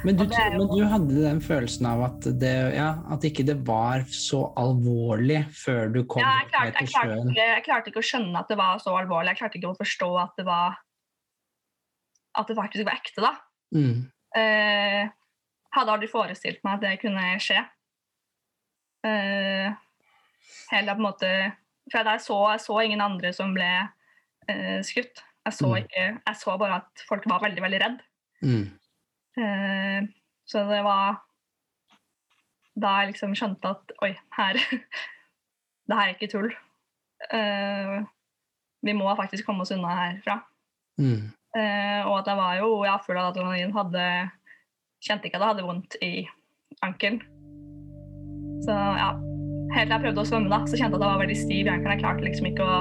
Men, 0.05 0.17
du, 0.19 0.23
jo- 0.29 0.49
men 0.59 0.67
du 0.69 0.83
hadde 0.85 1.21
den 1.23 1.39
følelsen 1.41 1.87
av 1.89 2.03
at 2.05 2.27
det, 2.39 2.53
ja, 2.77 2.91
at 3.09 3.23
ikke 3.25 3.45
det 3.47 3.55
var 3.65 4.03
så 4.13 4.43
alvorlig 4.61 5.39
før 5.57 5.89
du 5.95 6.03
kom 6.05 6.21
Ja, 6.21 6.35
jeg, 6.43 6.51
klarte, 6.51 6.65
ned 6.65 6.67
jeg, 6.67 6.75
til 6.77 6.91
klarte 6.93 7.07
sjøen? 7.09 7.31
ikke, 7.33 7.47
jeg 7.55 7.63
klarte 7.65 7.89
ikke 7.91 8.03
å 8.03 8.09
skjønne 8.11 8.41
at 8.43 8.51
det 8.53 8.57
var 8.59 8.83
så 8.83 8.93
alvorlig. 8.99 9.33
Jeg 9.33 9.39
klarte 9.41 9.57
ikke 9.59 9.71
å 9.73 9.79
forstå 9.79 10.09
at 10.21 10.35
det 10.37 10.45
var 10.45 10.77
at 12.35 12.49
det 12.51 12.57
faktisk 12.57 12.85
var 12.85 12.97
ekte, 12.99 13.23
da. 13.23 13.31
Mm. 13.73 13.99
Eh, 14.35 15.03
hadde 15.75 15.93
aldri 15.95 16.09
forestilt 16.11 16.61
meg 16.67 16.73
at 16.77 16.83
det 16.83 16.93
kunne 17.01 17.27
skje. 17.41 17.61
Eh, 19.07 19.69
hele 20.73 20.95
på 20.95 21.01
en 21.01 21.05
måte 21.05 21.29
For 21.91 22.01
jeg 22.01 22.21
så, 22.25 22.37
jeg 22.55 22.61
så 22.63 22.77
ingen 22.81 23.01
andre 23.05 23.29
som 23.37 23.53
ble 23.55 23.67
eh, 24.51 24.81
skutt. 24.85 25.23
Jeg 25.45 25.53
så, 25.53 25.67
Mm. 25.69 25.77
ikke, 25.83 26.05
jeg 26.25 26.35
så 26.41 26.57
bare 26.57 26.81
at 26.81 27.03
folk 27.07 27.25
var 27.29 27.43
veldig, 27.43 27.61
veldig 27.61 27.81
redd. 27.83 27.99
Mm. 28.41 28.65
Eh, 29.37 30.07
så 30.45 30.63
det 30.69 30.81
var 30.83 31.21
da 32.75 32.87
jeg 32.99 33.13
liksom 33.13 33.35
skjønte 33.37 33.69
at 33.71 33.91
oi, 34.03 34.15
her 34.35 34.59
Det 35.87 35.93
her 35.93 36.09
er 36.09 36.15
ikke 36.15 36.31
tull. 36.31 36.49
Eh, 37.29 37.99
vi 38.81 38.93
må 38.97 39.05
faktisk 39.15 39.45
komme 39.45 39.61
oss 39.61 39.71
unna 39.71 39.91
herfra. 39.93 40.39
Mm. 40.97 41.29
Eh, 41.55 42.01
og 42.07 42.19
at 42.19 42.31
jeg 42.31 42.39
var 42.39 42.55
jo 42.57 42.69
ja, 42.87 42.95
full 43.05 43.19
av 43.21 43.29
adrenalin. 43.29 43.73
Hadde, 43.75 44.05
kjente 45.05 45.29
ikke 45.29 45.37
at 45.37 45.45
jeg 45.45 45.51
hadde 45.53 45.67
vondt 45.67 45.97
i 46.01 46.27
ankelen. 46.81 47.21
Så 48.65 48.73
ja, 48.73 49.11
helt 49.75 49.91
til 49.91 49.93
jeg 49.93 50.03
prøvde 50.07 50.23
å 50.23 50.29
svømme, 50.31 50.49
da, 50.49 50.63
så 50.65 50.73
kjente 50.73 50.97
jeg 50.97 50.97
at 50.97 51.05
jeg 51.05 51.13
var 51.13 51.21
veldig 51.21 51.37
stiv 51.37 51.69
i 51.69 51.73
ankelen. 51.75 51.93
Jeg 51.93 52.01
klarte 52.01 52.25
liksom 52.25 52.49
ikke 52.49 52.65
å 52.65 52.79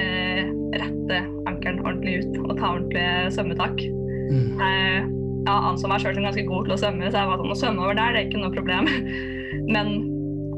eh, 0.00 0.50
rette 0.74 1.22
ankelen 1.48 1.80
ordentlig 1.84 2.20
ut 2.22 2.38
og 2.44 2.52
ta 2.58 2.74
ordentlige 2.74 3.32
svømmetak. 3.34 3.82
Mm. 4.30 4.60
Jeg 4.60 5.02
ja, 5.46 5.56
anså 5.70 5.90
meg 5.90 6.02
sjøl 6.02 6.16
som 6.16 6.26
ganske 6.28 6.46
god 6.48 6.68
til 6.68 6.76
å 6.76 6.80
svømme, 6.80 7.10
så 7.10 7.22
jeg 7.22 7.30
var 7.30 7.40
sånn 7.40 7.54
å 7.54 7.58
svømme 7.58 7.84
over 7.86 7.98
der, 7.98 8.14
det 8.14 8.22
er 8.22 8.28
ikke 8.28 8.42
noe 8.42 8.54
problem. 8.54 8.90
Men 9.74 9.92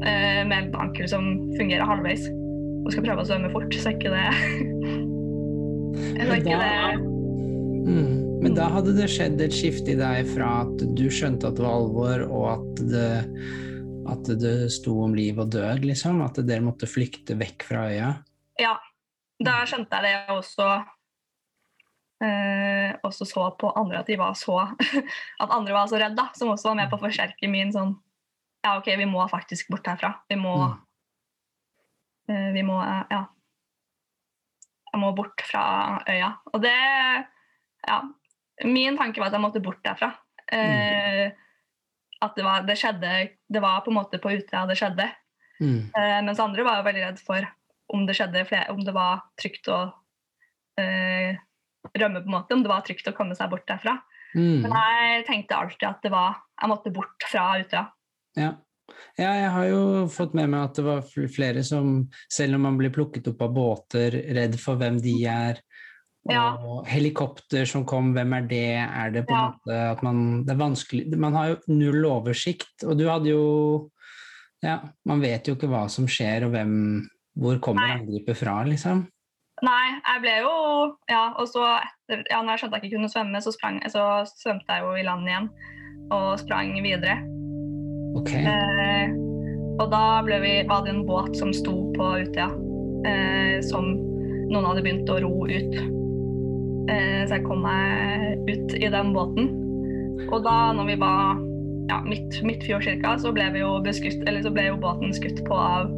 eh, 0.05 0.41
med 0.49 0.57
en 0.59 0.75
ankel 0.85 1.09
som 1.09 1.29
fungerer 1.57 1.87
halvveis, 1.87 2.27
og 2.83 2.91
skal 2.91 3.07
prøve 3.07 3.23
å 3.23 3.29
svømme 3.29 3.51
fort, 3.53 3.79
så 3.79 3.91
er 3.91 3.97
ikke 3.97 4.13
det 4.13 4.27
Jeg 6.13 6.43
ikke 6.43 6.59
det 6.59 7.09
Mm. 7.83 8.39
Men 8.39 8.53
da 8.55 8.69
hadde 8.71 8.93
det 8.95 9.09
skjedd 9.11 9.41
et 9.43 9.51
skifte 9.55 9.91
i 9.91 9.97
deg 9.99 10.27
fra 10.31 10.61
at 10.61 10.81
du 10.95 11.03
skjønte 11.11 11.49
at 11.49 11.57
det 11.57 11.65
var 11.65 11.75
alvor, 11.81 12.23
og 12.27 12.45
at 12.53 12.81
det, 12.91 13.09
at 14.11 14.31
det 14.39 14.53
sto 14.71 14.97
om 15.03 15.15
liv 15.15 15.39
og 15.39 15.51
død, 15.51 15.83
liksom? 15.89 16.21
At 16.23 16.39
dere 16.47 16.63
måtte 16.63 16.87
flykte 16.87 17.35
vekk 17.39 17.67
fra 17.67 17.85
øya? 17.91 18.09
Ja. 18.63 18.77
Da 19.45 19.61
skjønte 19.69 19.99
jeg 19.99 20.05
det 20.05 20.11
jeg 20.13 20.37
også 20.37 20.67
eh, 22.23 22.95
også 23.03 23.27
så 23.27 23.45
på 23.59 23.71
andre 23.79 24.01
at 24.01 24.09
de 24.09 24.17
var 24.19 24.35
så 24.37 24.57
At 25.43 25.51
andre 25.51 25.75
var 25.75 25.89
så 25.91 25.99
redde, 25.99 26.17
da. 26.19 26.29
Som 26.37 26.53
også 26.53 26.71
var 26.71 26.81
med 26.81 26.91
på 26.91 26.99
å 26.99 27.03
forsterke 27.05 27.49
min 27.51 27.73
sånn 27.75 27.95
Ja, 28.63 28.77
OK, 28.77 28.89
vi 28.99 29.07
må 29.09 29.23
faktisk 29.31 29.71
bort 29.73 29.87
herfra. 29.89 30.13
Vi 30.31 30.39
må 30.39 30.55
eh, 32.29 32.49
Vi 32.55 32.65
må 32.65 32.79
eh, 32.81 33.05
Ja. 33.13 33.23
Jeg 34.93 35.01
må 35.01 35.09
bort 35.17 35.41
fra 35.41 35.63
øya. 36.07 36.35
Og 36.53 36.61
det 36.63 36.75
Ja. 37.87 38.03
Min 38.63 38.97
tanke 38.99 39.19
var 39.19 39.31
at 39.31 39.33
jeg 39.35 39.41
måtte 39.43 39.63
bort 39.63 39.81
derfra. 39.83 40.13
Eh, 40.53 41.31
At 42.23 42.37
det, 42.37 42.43
var, 42.45 42.63
det 42.63 42.77
skjedde 42.79 43.09
Det 43.51 43.61
var 43.61 43.81
på 43.83 43.91
en 43.91 43.97
måte 43.97 44.19
på 44.21 44.31
Utøya 44.31 44.67
det 44.69 44.77
skjedde. 44.79 45.09
Mm. 45.59 45.91
Eh, 45.95 46.19
mens 46.27 46.39
andre 46.39 46.63
var 46.65 46.79
jo 46.79 46.87
veldig 46.87 47.03
redd 47.07 47.19
for 47.23 47.47
om 47.93 48.05
det 48.07 48.17
flere, 48.17 48.71
om 48.73 48.81
det 48.83 48.93
var 48.95 49.21
trygt 49.39 49.69
å 49.71 49.79
eh, 50.81 51.37
rømme, 51.93 52.23
på 52.23 52.29
en 52.29 52.35
måte, 52.35 52.57
om 52.57 52.63
det 52.65 52.71
var 52.71 52.85
trygt 52.85 53.07
å 53.09 53.15
komme 53.15 53.37
seg 53.37 53.51
bort 53.51 53.67
derfra. 53.69 53.99
Mm. 54.33 54.65
Men 54.65 54.73
jeg 54.73 55.25
tenkte 55.27 55.57
alltid 55.59 55.87
at 55.89 56.05
det 56.05 56.11
var, 56.13 56.39
jeg 56.61 56.71
måtte 56.71 56.93
bort 56.93 57.27
fra 57.29 57.51
Utøya. 57.61 57.83
Ja. 58.33 58.49
ja, 59.19 59.31
jeg 59.37 59.49
har 59.53 59.67
jo 59.69 59.81
fått 60.09 60.33
med 60.37 60.49
meg 60.49 60.71
at 60.71 60.79
det 60.79 60.85
var 60.87 61.03
flere 61.29 61.61
som, 61.65 62.07
selv 62.33 62.57
om 62.57 62.65
man 62.65 62.79
blir 62.79 62.93
plukket 62.93 63.29
opp 63.29 63.43
av 63.45 63.53
båter, 63.53 64.17
redd 64.33 64.57
for 64.61 64.81
hvem 64.81 64.97
de 65.03 65.17
er, 65.29 65.61
og 66.23 66.31
Ja. 66.31 66.43
helikopter 66.87 67.65
som 67.67 67.83
kom, 67.83 68.13
hvem 68.15 68.31
er 68.37 68.45
det? 68.47 68.79
Er 68.79 69.09
det 69.11 69.25
på 69.27 69.35
en 69.35 69.41
Ja. 69.41 69.49
måte 69.51 69.79
at 69.91 70.03
man 70.03 70.45
Det 70.45 70.53
er 70.53 70.61
vanskelig 70.61 71.17
Man 71.19 71.33
har 71.33 71.49
jo 71.49 71.57
null 71.67 72.05
oversikt, 72.05 72.83
og 72.87 72.97
du 72.97 73.09
hadde 73.09 73.27
jo 73.27 73.91
Ja, 74.63 74.79
man 75.05 75.19
vet 75.19 75.45
jo 75.45 75.55
ikke 75.55 75.67
hva 75.67 75.89
som 75.89 76.07
skjer, 76.07 76.45
og 76.45 76.53
hvem 76.53 77.09
Hvor 77.39 77.57
kommer 77.65 77.95
angrepet 77.97 78.37
fra, 78.37 78.59
liksom? 78.67 79.07
Nei, 79.63 79.85
jeg 80.01 80.21
ble 80.23 80.33
jo 80.43 80.53
Ja, 81.11 81.23
og 81.39 81.47
så 81.49 81.63
etter 81.79 82.23
Ja, 82.29 82.41
når 82.41 82.55
jeg 82.55 82.63
skjønte 82.63 82.79
jeg 82.79 82.89
ikke 82.89 82.97
kunne 82.97 83.11
svømme, 83.11 83.41
så, 83.41 83.53
sprang, 83.55 83.79
så 83.89 84.03
svømte 84.29 84.75
jeg 84.75 84.85
jo 84.85 84.95
i 84.97 85.05
land 85.07 85.29
igjen 85.29 85.49
og 86.13 86.35
sprang 86.37 86.73
videre. 86.83 87.15
Ok. 88.19 88.33
Eh, 88.35 89.13
og 89.81 89.87
da 89.89 90.01
vi, 90.27 90.51
var 90.69 90.83
det 90.85 90.91
en 90.93 91.05
båt 91.07 91.37
som 91.39 91.53
sto 91.55 91.73
på 91.95 92.09
Utøya, 92.21 92.49
eh, 93.09 93.55
som 93.65 93.87
noen 94.51 94.67
hadde 94.67 94.83
begynt 94.85 95.09
å 95.09 95.17
ro 95.23 95.47
ut. 95.47 95.77
Eh, 96.91 97.23
så 97.23 97.39
jeg 97.39 97.45
kom 97.47 97.63
meg 97.65 98.43
ut 98.51 98.75
i 98.77 98.91
den 98.93 99.13
båten. 99.15 99.49
Og 100.27 100.43
da 100.45 100.57
når 100.77 100.91
vi 100.91 100.99
var 101.01 101.41
ja, 101.89 102.01
midt, 102.05 102.37
midtfjord 102.45 102.85
cirka, 102.85 103.15
så 103.23 103.33
ble, 103.33 103.49
vi 103.55 103.63
jo 103.63 103.77
beskutt, 103.85 104.21
eller 104.27 104.45
så 104.45 104.53
ble 104.53 104.69
jo 104.69 104.79
båten 104.83 105.15
skutt 105.15 105.41
på 105.47 105.57
av, 105.57 105.89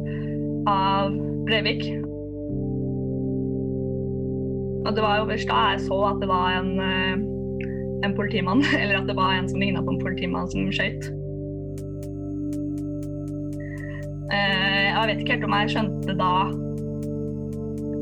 av 0.70 1.18
Breivik. 1.46 1.82
Og 4.86 4.94
det 4.94 5.02
var 5.02 5.18
jo 5.18 5.28
først 5.30 5.50
da 5.50 5.62
jeg 5.70 5.80
så 5.86 5.98
at 6.10 6.20
det 6.22 6.28
var 6.30 6.58
en, 6.60 6.72
eh, 6.80 7.14
en 8.06 8.16
politimann, 8.16 8.62
eller 8.80 9.00
at 9.00 9.08
det 9.08 9.16
var 9.16 9.34
en 9.34 9.48
som 9.48 9.60
ligna 9.60 9.82
på 9.82 9.94
en 9.94 10.02
politimann 10.02 10.50
som 10.50 10.70
skøyt. 10.72 11.10
Eh, 14.34 14.86
jeg 14.90 15.08
vet 15.08 15.20
ikke 15.22 15.36
helt 15.36 15.48
om 15.48 15.56
jeg 15.56 15.74
skjønte 15.74 16.16
da 16.18 16.32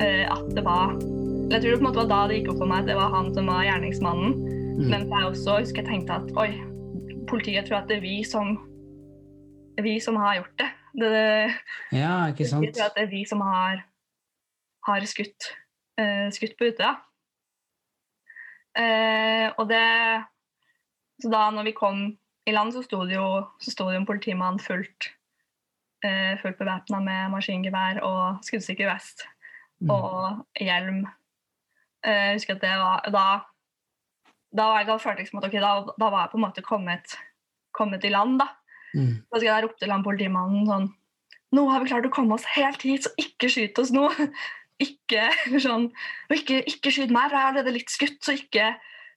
eh, 0.01 0.25
at 0.25 0.47
det 0.57 0.65
var 0.65 0.95
Jeg 1.53 1.61
tror 1.61 1.71
det 1.71 1.77
på 1.77 1.83
en 1.83 1.89
måte 1.89 2.01
var 2.01 2.09
da 2.09 2.21
det 2.29 2.39
gikk 2.39 2.55
opp 2.55 2.63
for 2.63 2.71
meg 2.71 2.85
at 2.85 2.87
det 2.89 2.95
var 2.97 3.11
han 3.13 3.27
som 3.37 3.51
var 3.53 3.67
gjerningsmannen. 3.67 4.39
Mm. 4.79 4.87
Men 4.89 5.05
jeg 5.11 5.27
også 5.29 5.59
husker 5.59 5.83
jeg 5.83 5.91
tenkte 5.91 6.17
at 6.17 6.33
oi, 6.41 6.55
politiet 7.29 7.69
tror 7.69 7.83
at 7.83 7.91
det 7.93 8.01
er 8.01 8.07
vi 8.07 8.23
som 8.25 8.57
vi 9.85 9.99
som 10.01 10.17
har 10.17 10.41
gjort 10.41 10.57
det. 10.59 10.71
Det, 10.95 11.55
Ja, 11.93 12.27
ikke 12.31 12.47
sant? 12.49 12.67
det 12.75 13.03
er 13.03 13.11
vi 13.11 13.25
som 13.27 13.41
har, 13.43 13.83
har 14.87 15.07
skutt, 15.11 15.51
uh, 16.01 16.31
skutt 16.35 16.55
på 16.59 16.71
Utøya. 16.71 16.95
Uh, 18.75 19.55
og 19.59 19.69
det 19.71 20.25
Så 21.23 21.31
da 21.31 21.45
når 21.55 21.69
vi 21.69 21.73
kom 21.79 22.01
i 22.47 22.53
land, 22.53 22.73
så 22.75 22.83
sto 22.83 23.05
det 23.07 23.15
jo, 23.15 23.45
så 23.63 23.71
sto 23.71 23.87
det 23.87 23.95
jo 23.95 24.01
en 24.03 24.09
politimann 24.09 24.59
fullt, 24.61 25.13
uh, 26.05 26.35
fullt 26.43 26.59
bevæpna 26.59 26.99
med 27.01 27.31
maskingevær 27.33 28.03
og 28.03 28.43
skuddsikker 28.45 28.91
vest 28.91 29.27
Mm. 29.83 29.91
og 29.91 30.45
hjelm. 30.61 31.01
Uh, 32.07 32.11
jeg 32.11 32.37
husker 32.39 32.55
at 32.55 32.61
det 32.63 32.75
var 32.79 33.01
Da, 33.11 33.25
da, 34.55 34.67
var 34.71 34.79
jeg, 34.79 34.87
da 34.87 34.97
følte 34.97 35.19
jeg 35.19 35.27
liksom 35.27 35.41
at 35.43 35.49
ok, 35.49 35.57
da, 35.61 35.73
da 35.99 36.11
var 36.11 36.21
jeg 36.23 36.31
på 36.31 36.39
en 36.39 36.45
måte 36.45 36.63
kommet, 36.63 37.17
kommet 37.75 38.05
i 38.05 38.13
land, 38.15 38.39
da. 38.41 38.47
Mm. 38.95 39.15
Da 39.27 39.37
husker 39.37 39.49
jeg 39.49 39.55
der 39.55 39.67
ropte 39.67 39.83
til 39.85 39.93
han 39.95 40.05
politimannen 40.07 40.69
sånn 40.69 40.93
Nå 41.55 41.65
har 41.71 41.83
vi 41.83 41.91
klart 41.91 42.07
å 42.09 42.11
komme 42.11 42.35
oss 42.35 42.47
helt 42.57 42.83
hit, 42.83 43.05
så 43.07 43.13
ikke 43.21 43.47
skyt 43.53 43.79
oss 43.79 43.93
nå. 43.95 44.09
Ikke 44.83 45.29
sånn 45.63 45.85
Og 46.27 46.33
ikke, 46.35 46.57
ikke 46.67 46.91
skyt 46.91 47.13
meg, 47.15 47.29
for 47.29 47.39
jeg 47.39 47.45
er 47.45 47.51
allerede 47.53 47.75
litt 47.77 47.93
skutt, 47.95 48.17
så 48.27 48.35
ikke, 48.35 48.73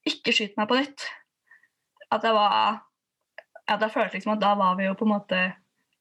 ikke 0.06 0.36
skyt 0.36 0.54
meg 0.60 0.70
på 0.70 0.78
nytt. 0.78 1.08
At 2.14 2.28
jeg 2.28 2.36
var 2.38 2.84
At 3.66 3.82
jeg 3.82 3.94
følte 3.96 4.20
liksom 4.20 4.36
at 4.36 4.44
da 4.44 4.54
var 4.60 4.78
vi 4.78 4.86
jo 4.86 4.94
på 5.00 5.08
en 5.08 5.16
måte 5.16 5.42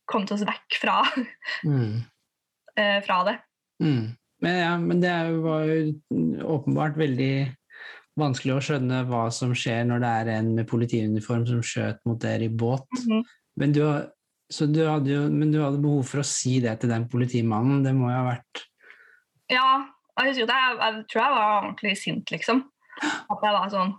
kommet 0.07 0.31
oss 0.37 0.45
vekk 0.47 0.77
fra, 0.79 1.01
Mm. 1.65 2.05
eh, 2.79 3.01
fra 3.03 3.23
det. 3.27 3.39
Mm. 3.83 4.13
Men, 4.45 4.59
ja, 4.61 4.75
men 4.79 5.01
det 5.03 5.15
var 5.43 5.65
jo 5.67 6.45
åpenbart 6.57 7.01
veldig 7.01 7.33
vanskelig 8.21 8.55
å 8.57 8.63
skjønne 8.65 9.01
hva 9.09 9.25
som 9.35 9.55
skjer 9.57 9.89
når 9.89 10.05
det 10.05 10.13
er 10.21 10.31
en 10.37 10.53
med 10.57 10.69
politiuniform 10.69 11.47
som 11.49 11.65
skjøt 11.65 12.01
mot 12.09 12.21
dere 12.23 12.49
i 12.49 12.53
båt. 12.53 12.87
Mhm. 13.03 13.25
Men 13.61 13.73
du, 13.73 13.83
så 14.53 14.69
du 14.69 14.83
hadde 14.85 15.27
men 15.33 15.53
du 15.53 15.61
hadde 15.63 15.83
behov 15.83 16.07
for 16.11 16.23
å 16.23 16.29
si 16.29 16.59
det 16.65 16.77
til 16.81 16.93
den 16.93 17.07
politimannen. 17.13 17.85
Det 17.87 17.95
må 17.97 18.11
jo 18.11 18.19
ha 18.19 18.25
vært 18.31 18.65
Ja, 19.53 19.69
jeg 20.21 20.33
husker 20.33 20.49
at 20.49 20.57
jeg, 20.57 20.81
jeg 20.81 21.07
tror 21.13 21.23
jeg 21.23 21.37
var 21.37 21.55
ordentlig 21.61 21.95
sint, 22.01 22.33
liksom. 22.35 22.65
At 23.05 23.43
jeg 23.45 23.57
var 23.57 23.73
sånn 23.73 23.95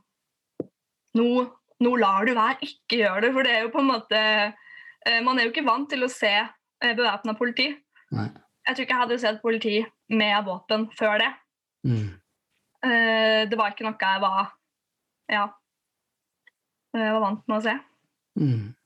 Nå, 1.18 1.28
nå 1.82 1.92
lar 1.98 2.28
du 2.28 2.34
være, 2.38 2.68
ikke 2.68 3.02
gjør 3.02 3.24
det. 3.24 3.34
For 3.34 3.48
det 3.48 3.54
er 3.56 3.66
jo 3.66 3.74
på 3.74 3.82
en 3.82 3.90
måte 3.90 4.20
eh, 4.22 5.20
Man 5.26 5.40
er 5.40 5.48
jo 5.48 5.54
ikke 5.54 5.66
vant 5.66 5.90
til 5.90 6.06
å 6.06 6.12
se 6.12 6.34
eh, 6.38 6.94
bevæpna 6.94 7.34
politi. 7.40 7.72
Nei. 8.14 8.30
Jeg 8.68 8.76
tror 8.76 8.86
ikke 8.86 8.96
jeg 8.96 9.04
hadde 9.06 9.20
sett 9.22 9.42
politi 9.42 9.76
med 10.14 10.46
våpen 10.46 10.88
før 10.98 11.22
det. 11.24 11.30
Mm. 11.88 12.08
Eh, 12.86 13.42
det 13.50 13.58
var 13.58 13.74
ikke 13.74 13.88
noe 13.88 13.98
jeg 14.02 14.24
var 14.24 14.52
Ja. 15.32 15.48
Jeg 16.98 17.14
var 17.14 17.24
vant 17.24 17.44
med 17.50 17.58
å 17.58 17.64
se. 17.66 17.74
Mm. 18.40 18.77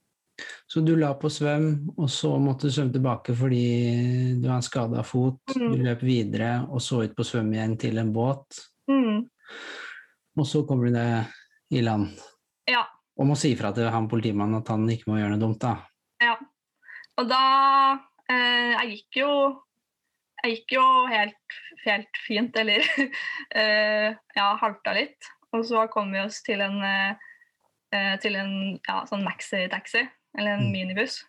Så 0.72 0.80
du 0.80 0.94
la 0.96 1.10
på 1.20 1.28
svøm, 1.28 1.66
og 2.00 2.06
så 2.08 2.30
måtte 2.40 2.70
du 2.70 2.72
svømme 2.72 2.94
tilbake 2.94 3.34
fordi 3.36 3.64
du 4.40 4.46
har 4.48 4.56
en 4.56 4.64
skada 4.64 5.02
fot. 5.04 5.42
Mm. 5.52 5.66
Du 5.74 5.82
løp 5.84 6.04
videre 6.06 6.52
og 6.64 6.80
så 6.80 7.02
ut 7.04 7.12
på 7.18 7.26
svøm 7.28 7.50
igjen 7.52 7.74
til 7.80 8.00
en 8.00 8.12
båt. 8.14 8.56
Mm. 8.88 9.18
Og 10.40 10.48
så 10.48 10.62
kommer 10.64 10.88
du 10.88 10.96
deg 10.96 11.76
i 11.76 11.82
land 11.84 12.08
Ja. 12.70 12.86
og 13.20 13.28
må 13.28 13.36
si 13.36 13.50
fra 13.56 13.74
til 13.76 13.90
han 13.92 14.08
politimannen 14.08 14.62
at 14.62 14.70
han 14.72 14.88
ikke 14.88 15.10
må 15.10 15.18
gjøre 15.20 15.34
noe 15.34 15.42
dumt. 15.42 15.60
da. 15.60 15.74
Ja. 16.24 16.38
Og 17.20 17.28
da 17.28 17.42
eh, 18.32 18.72
Jeg 18.72 18.88
gikk 18.94 19.20
jo 19.20 19.30
Jeg 20.42 20.54
gikk 20.56 20.74
jo 20.78 20.86
helt, 21.12 21.58
helt 21.84 22.22
fint, 22.24 22.56
eller 22.56 22.80
eh, 23.60 24.08
Ja, 24.40 24.48
halta 24.56 24.96
litt. 24.96 25.20
Og 25.52 25.66
så 25.68 25.84
kom 25.92 26.16
vi 26.16 26.24
oss 26.24 26.40
til 26.48 26.64
en 26.64 26.80
eh, 26.80 28.16
til 28.24 28.40
en 28.40 28.52
ja, 28.88 29.02
sånn 29.04 29.20
maxi-taxi, 29.20 30.06
eller 30.38 30.54
en 30.56 30.66
Mm. 30.66 30.72
minibuss. 30.72 31.24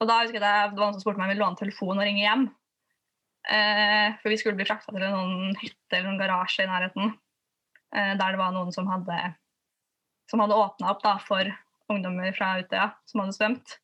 Og 0.00 0.08
da 0.08 0.20
husker 0.22 0.40
jeg 0.40 0.42
at 0.42 0.70
det 0.70 0.78
var 0.78 0.90
noen 0.90 0.94
som 0.94 1.00
spurte 1.00 1.18
meg 1.18 1.24
om 1.24 1.30
jeg 1.30 1.36
ville 1.36 1.46
låne 1.46 1.60
telefonen 1.60 1.98
og 1.98 2.06
ringe 2.06 2.24
hjem. 2.24 2.44
Eh, 3.48 4.16
for 4.20 4.28
vi 4.32 4.36
skulle 4.36 4.56
bli 4.56 4.64
frakta 4.64 4.92
til 4.92 5.02
en 5.02 5.54
hytte 5.60 5.92
eller 5.92 6.10
en 6.10 6.18
garasje 6.18 6.64
i 6.64 6.66
nærheten. 6.70 7.18
Eh, 7.94 8.14
der 8.16 8.32
det 8.32 8.38
var 8.38 8.52
noen 8.52 8.72
som 8.72 8.86
hadde, 8.86 9.34
som 10.30 10.40
hadde 10.40 10.56
åpna 10.56 10.90
opp 10.90 11.02
da, 11.02 11.18
for 11.18 11.44
ungdommer 11.90 12.34
fra 12.36 12.58
Utøya 12.62 12.94
som 13.06 13.20
hadde 13.20 13.36
svømt. 13.36 13.78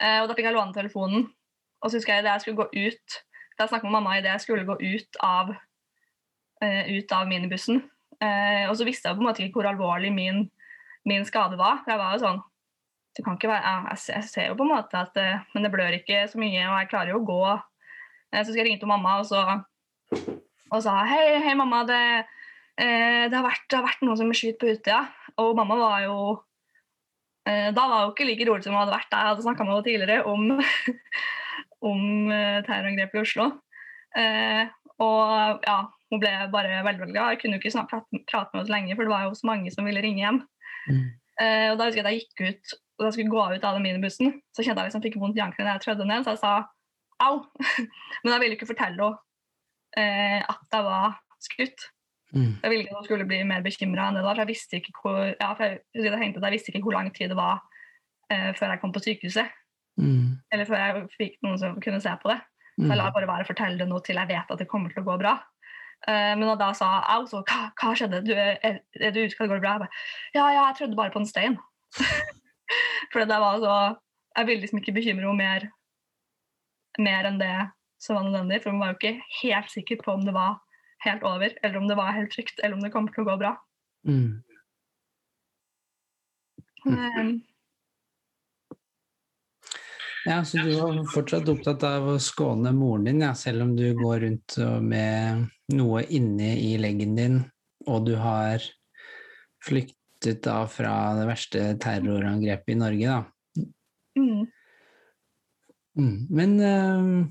Eh, 0.00 0.20
og 0.22 0.28
da 0.28 0.34
fikk 0.34 0.44
jeg 0.50 0.54
låne 0.54 0.74
telefonen. 0.76 1.32
Og 1.82 1.90
så 1.90 1.98
husker 1.98 2.14
jeg 2.14 2.24
da 2.24 2.36
jeg 2.36 2.40
skulle 2.42 2.64
gå 2.64 2.68
ut 2.74 3.24
Da 3.58 3.66
jeg 3.66 3.82
med 3.82 3.90
mamma 3.90 4.18
idet 4.18 4.30
jeg 4.30 4.40
skulle 4.40 4.64
gå 4.64 4.76
ut 4.78 5.16
av, 5.20 5.48
eh, 6.62 6.86
ut 6.94 7.10
av 7.10 7.26
minibussen. 7.26 7.90
Eh, 8.22 8.68
og 8.70 8.76
så 8.76 8.84
visste 8.86 9.08
jeg 9.08 9.16
på 9.16 9.20
en 9.20 9.26
måte 9.26 9.42
ikke 9.42 9.54
hvor 9.58 9.66
alvorlig 9.66 10.12
min, 10.14 10.48
min 11.04 11.24
skade 11.24 11.58
var. 11.58 11.82
For 11.82 11.90
jeg 11.90 11.98
var 11.98 12.12
jo 12.12 12.22
sånn 12.22 12.42
det 13.18 13.24
kan 13.26 13.34
ikke 13.34 13.50
være, 13.50 13.70
jeg, 13.90 14.26
ser 14.30 14.44
jo 14.46 14.54
på 14.54 14.62
en 14.62 14.70
måte 14.70 14.94
at 14.94 15.16
eh, 15.18 15.40
Men 15.50 15.64
det 15.66 15.72
blør 15.74 15.96
ikke 15.96 16.20
så 16.30 16.38
mye, 16.38 16.60
og 16.70 16.76
jeg 16.78 16.90
klarer 16.92 17.10
jo 17.10 17.18
å 17.18 17.26
gå. 17.26 17.40
Eh, 18.30 18.44
så 18.44 18.52
skal 18.52 18.60
jeg 18.60 18.68
ringe 18.68 18.82
til 18.84 18.90
mamma 18.90 19.16
og, 19.18 19.26
så, 19.26 19.42
og 20.70 20.84
sa 20.84 21.00
hei, 21.10 21.40
hei 21.42 21.56
mamma, 21.58 21.82
det, 21.88 22.02
eh, 22.78 23.26
det, 23.26 23.34
har 23.34 23.42
vært, 23.42 23.66
det, 23.66 23.74
har 23.74 23.88
vært, 23.88 24.06
noen 24.06 24.20
som 24.22 24.30
skyter 24.30 24.60
på 24.62 24.70
Utøya. 24.70 25.00
Og 25.42 25.50
mamma 25.58 25.80
var 25.82 26.06
jo 26.06 26.16
eh, 27.50 27.74
Da 27.74 27.90
var 27.90 28.06
hun 28.06 28.14
ikke 28.14 28.30
like 28.30 28.46
rolig 28.46 28.68
som 28.68 28.76
hun 28.76 28.84
hadde 28.84 28.94
vært 28.94 29.10
da 29.10 29.24
jeg 29.24 29.32
hadde 29.32 29.46
snakka 29.48 29.66
med 29.66 29.74
henne 29.74 29.88
tidligere 29.90 30.22
om, 30.30 30.48
om 31.90 32.32
terrorangrepet 32.70 33.18
i 33.18 33.26
Oslo. 33.26 33.50
Eh, 34.14 34.74
og 35.02 35.66
ja, 35.66 35.78
hun 36.12 36.22
ble 36.22 36.36
bare 36.54 36.84
veldig 36.86 37.02
veldig 37.02 37.14
glad. 37.16 37.34
Jeg 37.34 37.42
kunne 37.42 37.58
jo 37.58 37.66
ikke 37.66 37.88
prate, 37.90 38.26
prate 38.30 38.54
med 38.54 38.70
så 38.70 38.78
lenge, 38.78 38.94
for 38.94 39.02
det 39.02 39.16
var 39.16 39.26
jo 39.26 39.38
så 39.42 39.50
mange 39.50 39.74
som 39.74 39.90
ville 39.90 40.06
ringe 40.06 40.22
hjem. 40.22 40.44
Mm. 40.88 41.08
og 41.44 41.74
da 41.76 41.84
husker 41.84 41.98
jeg 41.98 42.06
at 42.06 42.14
jeg 42.14 42.20
gikk 42.22 42.46
ut 42.46 42.78
og 42.98 43.06
da 43.06 43.12
skulle 43.14 43.30
gå 43.30 43.44
ut 43.54 43.64
av 43.64 43.76
den 43.76 43.84
minibussen, 43.84 44.32
så 44.50 44.64
kjente 44.64 44.82
jeg 44.82 44.90
liksom 44.90 45.04
fikk 45.04 45.18
vondt 45.22 45.38
i 45.38 45.44
ankelen 45.44 45.68
da 45.68 45.76
jeg 45.76 45.84
trødde 45.86 46.08
ned, 46.08 46.26
så 46.26 46.34
jeg 46.34 46.42
sa 46.42 46.54
au. 47.22 47.38
Men 48.24 48.32
jeg 48.34 48.42
ville 48.42 48.58
ikke 48.58 48.70
fortelle 48.72 48.98
henne 48.98 49.22
eh, 50.02 50.42
at 50.42 50.74
jeg 50.74 50.86
var 50.86 51.16
skutt. 51.42 51.86
Mm. 52.34 52.58
Jeg 52.60 52.70
ville 52.70 52.82
ikke 52.82 52.92
at 52.92 52.98
hun 52.98 53.06
skulle 53.06 53.28
bli 53.28 53.38
mer 53.48 53.62
bekymra 53.64 54.08
enn 54.08 54.18
det 54.18 54.24
var. 54.26 54.34
For 54.34 54.44
jeg 54.44 54.50
visste 54.50 54.80
ikke 54.80 54.94
hvor, 54.98 55.20
ja, 55.30 55.52
jeg, 55.62 55.78
jeg, 55.94 56.12
jeg, 56.12 56.52
visste 56.52 56.74
ikke 56.74 56.84
hvor 56.84 56.98
lang 56.98 57.10
tid 57.14 57.32
det 57.32 57.38
var 57.38 57.62
eh, 58.32 58.50
før 58.58 58.74
jeg 58.74 58.82
kom 58.82 58.94
på 58.94 59.04
sykehuset. 59.04 59.54
Mm. 59.98 60.38
Eller 60.54 60.68
før 60.68 60.82
jeg 60.82 61.06
fikk 61.16 61.38
noen 61.46 61.60
som 61.60 61.78
kunne 61.82 62.02
se 62.02 62.14
på 62.22 62.32
det. 62.32 62.40
Så 62.78 62.86
jeg 62.86 62.98
lar 62.98 63.10
mm. 63.10 63.14
bare 63.16 63.30
være 63.30 63.46
å 63.46 63.48
fortelle 63.48 63.80
det 63.80 63.88
nå 63.90 64.02
til 64.06 64.18
jeg 64.20 64.30
vet 64.30 64.52
at 64.54 64.60
det 64.60 64.68
kommer 64.70 64.92
til 64.92 65.02
å 65.02 65.08
gå 65.08 65.16
bra. 65.18 65.38
Uh, 66.06 66.34
men 66.38 66.46
da 66.60 66.68
sa 66.78 67.00
au, 67.16 67.24
så 67.26 67.40
hva, 67.42 67.72
hva 67.74 67.94
skjedde? 67.98 68.20
Du, 68.22 68.30
er, 68.38 68.76
er 68.94 69.14
du 69.14 69.24
ute? 69.24 69.34
Går 69.34 69.56
det 69.56 69.64
bra? 69.64 69.72
Jeg 69.74 69.82
bare, 69.82 70.02
ja, 70.36 70.44
ja, 70.54 70.66
jeg 70.68 70.76
trodde 70.78 70.98
bare 71.00 71.10
på 71.10 71.22
en 71.24 71.26
stein. 71.26 71.58
For 73.12 73.24
det 73.24 73.40
var 73.40 73.58
så 73.62 73.74
Jeg 74.36 74.46
ville 74.46 74.60
liksom 74.62 74.78
ikke 74.78 74.92
bekymre 74.94 75.26
henne 75.26 75.38
mer, 75.40 75.64
mer 77.02 77.26
enn 77.26 77.40
det 77.40 77.54
som 77.98 78.14
var 78.14 78.26
nødvendig. 78.28 78.60
For 78.62 78.70
hun 78.70 78.80
var 78.82 78.92
jo 78.92 78.98
ikke 79.00 79.24
helt 79.40 79.70
sikker 79.72 79.98
på 80.04 80.12
om 80.14 80.26
det 80.26 80.34
var 80.36 80.60
helt 81.02 81.24
over, 81.26 81.54
eller 81.62 81.78
om 81.80 81.88
det 81.88 81.96
var 81.98 82.14
helt 82.14 82.30
trygt, 82.32 82.60
eller 82.62 82.76
om 82.76 82.84
det 82.84 82.92
kommer 82.94 83.14
til 83.14 83.24
å 83.24 83.28
gå 83.30 83.36
bra. 83.40 83.52
Mm. 84.06 84.42
Um, 86.86 87.32
ja, 90.24 90.44
Så 90.44 90.62
du 90.62 90.74
var 90.80 90.98
fortsatt 91.12 91.48
opptatt 91.48 91.84
av 91.88 92.08
å 92.14 92.16
skåne 92.22 92.72
moren 92.76 93.06
din, 93.08 93.22
ja, 93.26 93.34
selv 93.34 93.66
om 93.66 93.76
du 93.76 93.86
går 93.98 94.20
rundt 94.26 94.58
med 94.84 95.46
noe 95.74 96.04
inni 96.04 96.52
i 96.70 96.74
leggen 96.80 97.16
din, 97.18 97.38
og 97.86 98.06
du 98.06 98.14
har 98.20 98.62
flykt, 99.64 99.97
flyktet 100.18 100.44
da 100.44 100.66
fra 100.66 101.14
det 101.18 101.26
verste 101.28 101.78
terrorangrepet 101.80 102.74
i 102.74 102.78
Norge, 102.78 103.06
da. 103.06 103.24
Mm. 104.18 104.46
Mm. 105.98 106.26
Men 106.30 106.60
øh, 106.60 107.26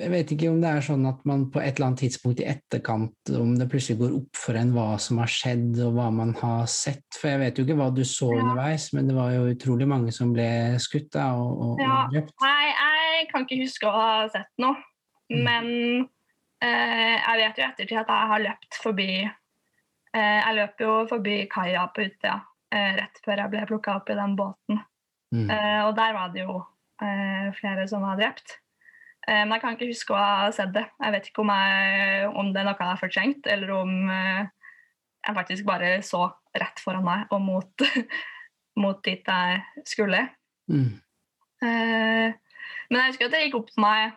jeg 0.00 0.10
vet 0.10 0.32
ikke 0.32 0.50
om 0.50 0.60
det 0.60 0.70
er 0.70 0.84
sånn 0.84 1.06
at 1.06 1.22
man 1.24 1.50
på 1.50 1.60
et 1.60 1.76
eller 1.76 1.90
annet 1.90 2.00
tidspunkt 2.04 2.40
i 2.40 2.48
etterkant, 2.48 3.14
om 3.36 3.54
det 3.56 3.68
plutselig 3.68 3.98
går 4.00 4.16
opp 4.16 4.36
for 4.36 4.56
en 4.56 4.72
hva 4.72 4.98
som 4.98 5.20
har 5.20 5.30
skjedd 5.30 5.78
og 5.84 5.94
hva 5.96 6.10
man 6.10 6.34
har 6.40 6.66
sett. 6.66 7.06
For 7.16 7.30
jeg 7.30 7.40
vet 7.40 7.58
jo 7.58 7.64
ikke 7.66 7.78
hva 7.78 7.90
du 7.92 8.04
så 8.04 8.32
ja. 8.32 8.42
underveis, 8.42 8.90
men 8.92 9.08
det 9.08 9.16
var 9.16 9.32
jo 9.36 9.48
utrolig 9.52 9.88
mange 9.88 10.12
som 10.12 10.32
ble 10.36 10.50
skutt 10.80 11.12
da, 11.16 11.32
og, 11.36 11.56
og, 11.56 11.80
ja. 11.80 12.02
og 12.04 12.12
drept. 12.14 12.36
Nei, 12.44 12.68
jeg 12.72 13.32
kan 13.32 13.48
ikke 13.48 13.64
huske 13.64 13.88
å 13.88 13.96
ha 13.96 14.12
sett 14.32 14.52
noe. 14.62 14.76
Mm. 15.26 15.42
Men 15.42 15.66
øh, 16.62 17.16
jeg 17.16 17.40
vet 17.40 17.58
jo 17.58 17.66
ettertid 17.66 17.98
at 18.04 18.14
jeg 18.14 18.30
har 18.32 18.46
løpt 18.46 18.78
forbi 18.84 19.10
jeg 20.16 20.56
løp 20.56 20.80
jo 20.80 20.92
forbi 21.10 21.40
kaia 21.52 21.86
på 21.92 22.06
Utøya 22.06 22.38
eh, 22.74 22.92
rett 23.00 23.20
før 23.24 23.42
jeg 23.42 23.52
ble 23.52 23.64
plukka 23.70 23.96
opp 24.00 24.10
i 24.10 24.18
den 24.18 24.36
båten. 24.38 24.80
Mm. 25.34 25.48
Eh, 25.50 25.80
og 25.86 25.92
der 25.98 26.14
var 26.16 26.32
det 26.34 26.46
jo 26.46 26.62
flere 27.56 27.82
som 27.90 28.00
var 28.00 28.16
drept. 28.16 28.54
Men 29.28 29.50
jeg 29.52 29.60
kan 29.60 29.74
ikke 29.74 29.88
huske 29.90 30.14
å 30.14 30.18
ha 30.18 30.46
sett 30.54 30.70
det. 30.72 30.86
Jeg 31.02 31.12
vet 31.12 31.26
ikke 31.28 31.42
om, 31.42 31.50
jeg, 31.52 32.28
om 32.40 32.48
det 32.54 32.60
er 32.62 32.66
noe 32.68 32.78
jeg 32.78 32.88
har 32.88 33.00
fortrengt, 33.00 33.48
eller 33.52 33.72
om 33.74 33.92
jeg 34.06 35.36
faktisk 35.36 35.66
bare 35.68 35.90
så 36.06 36.22
rett 36.56 36.80
foran 36.80 37.04
meg 37.04 37.34
og 37.34 37.42
mot, 37.44 37.84
mot 38.82 39.02
dit 39.04 39.28
jeg 39.28 39.84
skulle. 39.92 40.22
Mm. 40.72 40.94
Men 41.60 42.98
jeg 43.00 43.12
husker 43.12 43.28
at 43.28 43.36
det 43.36 43.42
gikk 43.44 43.58
opp 43.60 43.70
for 43.72 43.84
meg 43.84 44.16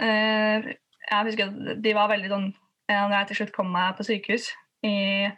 Jeg 0.00 1.26
husker 1.28 1.50
at 1.50 1.82
de 1.84 1.92
var 1.96 2.08
veldig 2.10 2.30
sånn 2.32 2.48
Når 2.90 3.14
jeg 3.16 3.28
til 3.28 3.40
slutt 3.40 3.52
kom 3.56 3.70
meg 3.74 3.98
på 3.98 4.06
sykehus, 4.08 4.48
i 4.86 5.28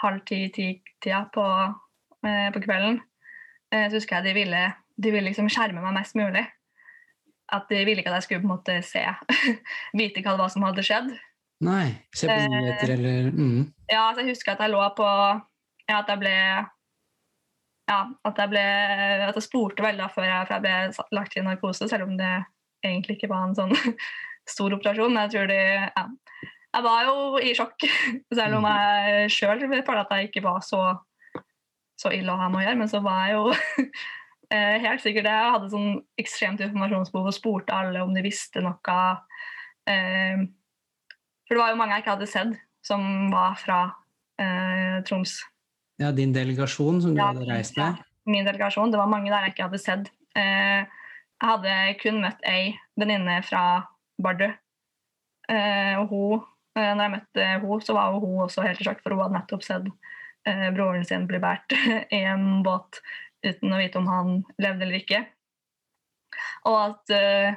halv 0.00 0.22
ti-ti-tida 0.28 1.24
på, 1.34 1.44
eh, 2.26 2.48
på, 2.54 2.62
kvelden, 2.64 3.00
eh, 3.72 3.88
så 3.88 3.98
husker 3.98 4.20
jeg 4.20 4.30
de 4.30 4.38
ville, 4.40 4.62
de 4.96 5.12
ville 5.12 5.28
liksom 5.28 5.50
skjerme 5.52 5.82
meg 5.84 5.96
mest 5.98 6.16
mulig. 6.18 6.46
At 7.50 7.66
de 7.68 7.82
ville 7.84 8.00
ikke 8.00 8.12
at 8.12 8.20
jeg 8.20 8.28
skulle 8.28 8.44
på 8.44 8.48
en 8.48 8.54
måte 8.54 8.78
se, 8.86 9.02
vite 10.00 10.22
hva 10.22 10.36
det 10.36 10.44
var 10.44 10.52
som 10.54 10.66
hadde 10.68 10.86
skjedd. 10.86 11.10
Nei, 11.66 11.86
se 12.16 12.28
på 12.30 12.36
nyheter 12.48 12.88
eh, 12.88 12.96
eller 12.96 13.32
mm. 13.36 13.64
Ja, 13.90 14.06
altså 14.06 14.22
jeg 14.22 14.32
husker 14.32 14.54
at 14.54 14.62
jeg 14.64 14.72
lå 14.72 14.80
på 14.96 15.04
ja, 15.04 15.98
At 15.98 16.08
jeg 16.08 16.20
ble 16.22 16.36
ja, 17.90 17.98
at 18.24 18.38
jeg 18.40 18.52
ble 18.52 18.62
at 19.26 19.36
jeg 19.36 19.44
spurte 19.44 19.84
veldig 19.84 20.06
før 20.14 20.24
jeg, 20.24 20.46
jeg 20.54 20.64
ble 20.64 21.04
lagt 21.18 21.36
i 21.36 21.42
narkose, 21.44 21.88
selv 21.90 22.06
om 22.06 22.14
det 22.16 22.30
egentlig 22.86 23.18
ikke 23.18 23.28
var 23.32 23.48
en 23.48 23.56
sånn 23.58 23.74
stor 24.54 24.76
operasjon. 24.76 25.18
Jeg 25.18 25.32
tror 25.34 25.50
de, 25.50 25.58
ja, 25.90 26.04
jeg 26.70 26.86
var 26.86 27.06
jo 27.08 27.40
i 27.42 27.52
sjokk, 27.56 27.86
selv 28.38 28.60
om 28.60 28.66
jeg 28.68 29.30
sjøl 29.34 29.66
følte 29.66 29.98
at 30.04 30.14
jeg 30.14 30.30
ikke 30.30 30.44
var 30.44 30.62
så, 30.64 30.82
så 31.98 32.12
ille 32.14 32.32
å 32.32 32.40
ha 32.40 32.48
med 32.50 32.62
å 32.62 32.64
gjøre. 32.64 32.80
Men 32.82 32.90
så 32.92 33.02
var 33.04 33.24
jeg 33.26 33.38
jo 33.38 33.44
eh, 34.54 34.76
helt 34.84 35.02
sikkert 35.04 35.26
det. 35.26 35.34
Jeg 35.34 35.54
hadde 35.56 35.72
sånn 35.74 35.90
ekstremt 36.20 36.62
informasjonsbehov 36.66 37.30
og 37.32 37.36
spurte 37.36 37.76
alle 37.76 38.04
om 38.04 38.14
de 38.14 38.24
visste 38.26 38.62
noe. 38.64 38.98
Eh, 39.90 40.44
for 41.46 41.56
det 41.56 41.62
var 41.64 41.72
jo 41.72 41.80
mange 41.80 41.96
jeg 41.96 42.04
ikke 42.04 42.14
hadde 42.14 42.30
sett, 42.30 42.54
som 42.86 43.02
var 43.34 43.58
fra 43.58 43.80
eh, 44.40 45.00
Troms. 45.08 45.40
Ja, 46.00 46.14
din 46.16 46.32
delegasjon 46.32 47.02
som 47.02 47.16
du 47.16 47.20
ja, 47.20 47.32
hadde 47.32 47.50
reist 47.50 47.76
med? 47.76 47.98
Ja, 47.98 48.30
min 48.30 48.46
delegasjon. 48.46 48.94
Det 48.94 49.00
var 49.00 49.10
mange 49.10 49.32
der 49.32 49.48
jeg 49.48 49.56
ikke 49.56 49.66
hadde 49.66 49.82
sett. 49.82 50.08
jeg 50.38 50.86
hadde 51.42 51.74
kun 51.98 52.22
møtt 52.22 52.44
ei 52.46 52.76
venninne 53.00 53.40
fra 53.42 53.82
Bardu. 54.22 54.46
og 55.50 56.12
hun 56.12 56.42
når 56.78 57.02
jeg 57.02 57.12
møtte 57.16 57.46
henne, 57.46 57.80
så 57.82 57.96
var 57.96 58.14
hun 58.14 58.44
også 58.44 58.64
helt 58.64 58.80
i 58.80 58.86
sjokk, 58.86 59.02
for 59.02 59.14
hun 59.14 59.24
hadde 59.24 59.38
nettopp 59.38 59.66
sett 59.66 59.88
eh, 60.48 60.68
broren 60.74 61.06
sin 61.06 61.26
bli 61.30 61.40
båret 61.42 61.74
i 62.16 62.22
en 62.30 62.62
båt 62.66 63.00
uten 63.42 63.72
å 63.72 63.80
vite 63.80 63.98
om 63.98 64.10
han 64.10 64.34
levde 64.60 64.86
eller 64.86 65.00
ikke. 65.00 65.24
Og 66.68 66.76
at, 66.76 67.14
uh, 67.14 67.56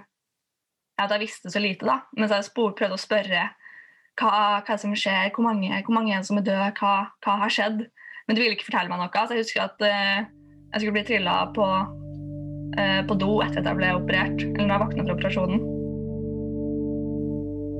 at 1.03 1.11
jeg 1.11 1.23
visste 1.25 1.51
så 1.51 1.59
lite, 1.61 1.85
da. 1.85 1.99
Mens 2.15 2.31
jeg 2.31 2.47
spor, 2.47 2.71
prøvde 2.77 2.95
å 2.95 3.01
spørre 3.01 3.49
hva, 4.21 4.31
hva 4.63 4.77
som 4.79 4.95
skjer, 4.95 5.33
hvor 5.35 5.45
mange, 5.49 5.75
hvor 5.83 5.97
mange 5.97 6.21
som 6.23 6.39
er 6.39 6.47
døde, 6.47 6.71
hva, 6.79 6.93
hva, 7.25 7.37
har 7.43 7.53
skjedd. 7.53 7.83
Men 8.25 8.39
de 8.39 8.45
ville 8.45 8.55
ikke 8.55 8.69
fortelle 8.69 8.89
meg 8.93 9.03
noe. 9.03 9.11
Så 9.11 9.35
jeg 9.35 9.43
husker 9.43 9.65
at 9.65 9.83
jeg 9.83 10.79
skulle 10.79 10.95
bli 10.95 11.05
trilla 11.11 11.35
på, 11.51 11.67
på 13.11 13.19
do 13.19 13.35
etter 13.43 13.59
at 13.59 13.73
jeg 13.73 13.81
ble 13.83 13.93
operert, 13.99 14.47
eller 14.47 14.69
når 14.69 14.77
jeg 14.77 14.85
våkna 14.87 15.07
fra 15.09 15.17
operasjonen. 15.19 15.72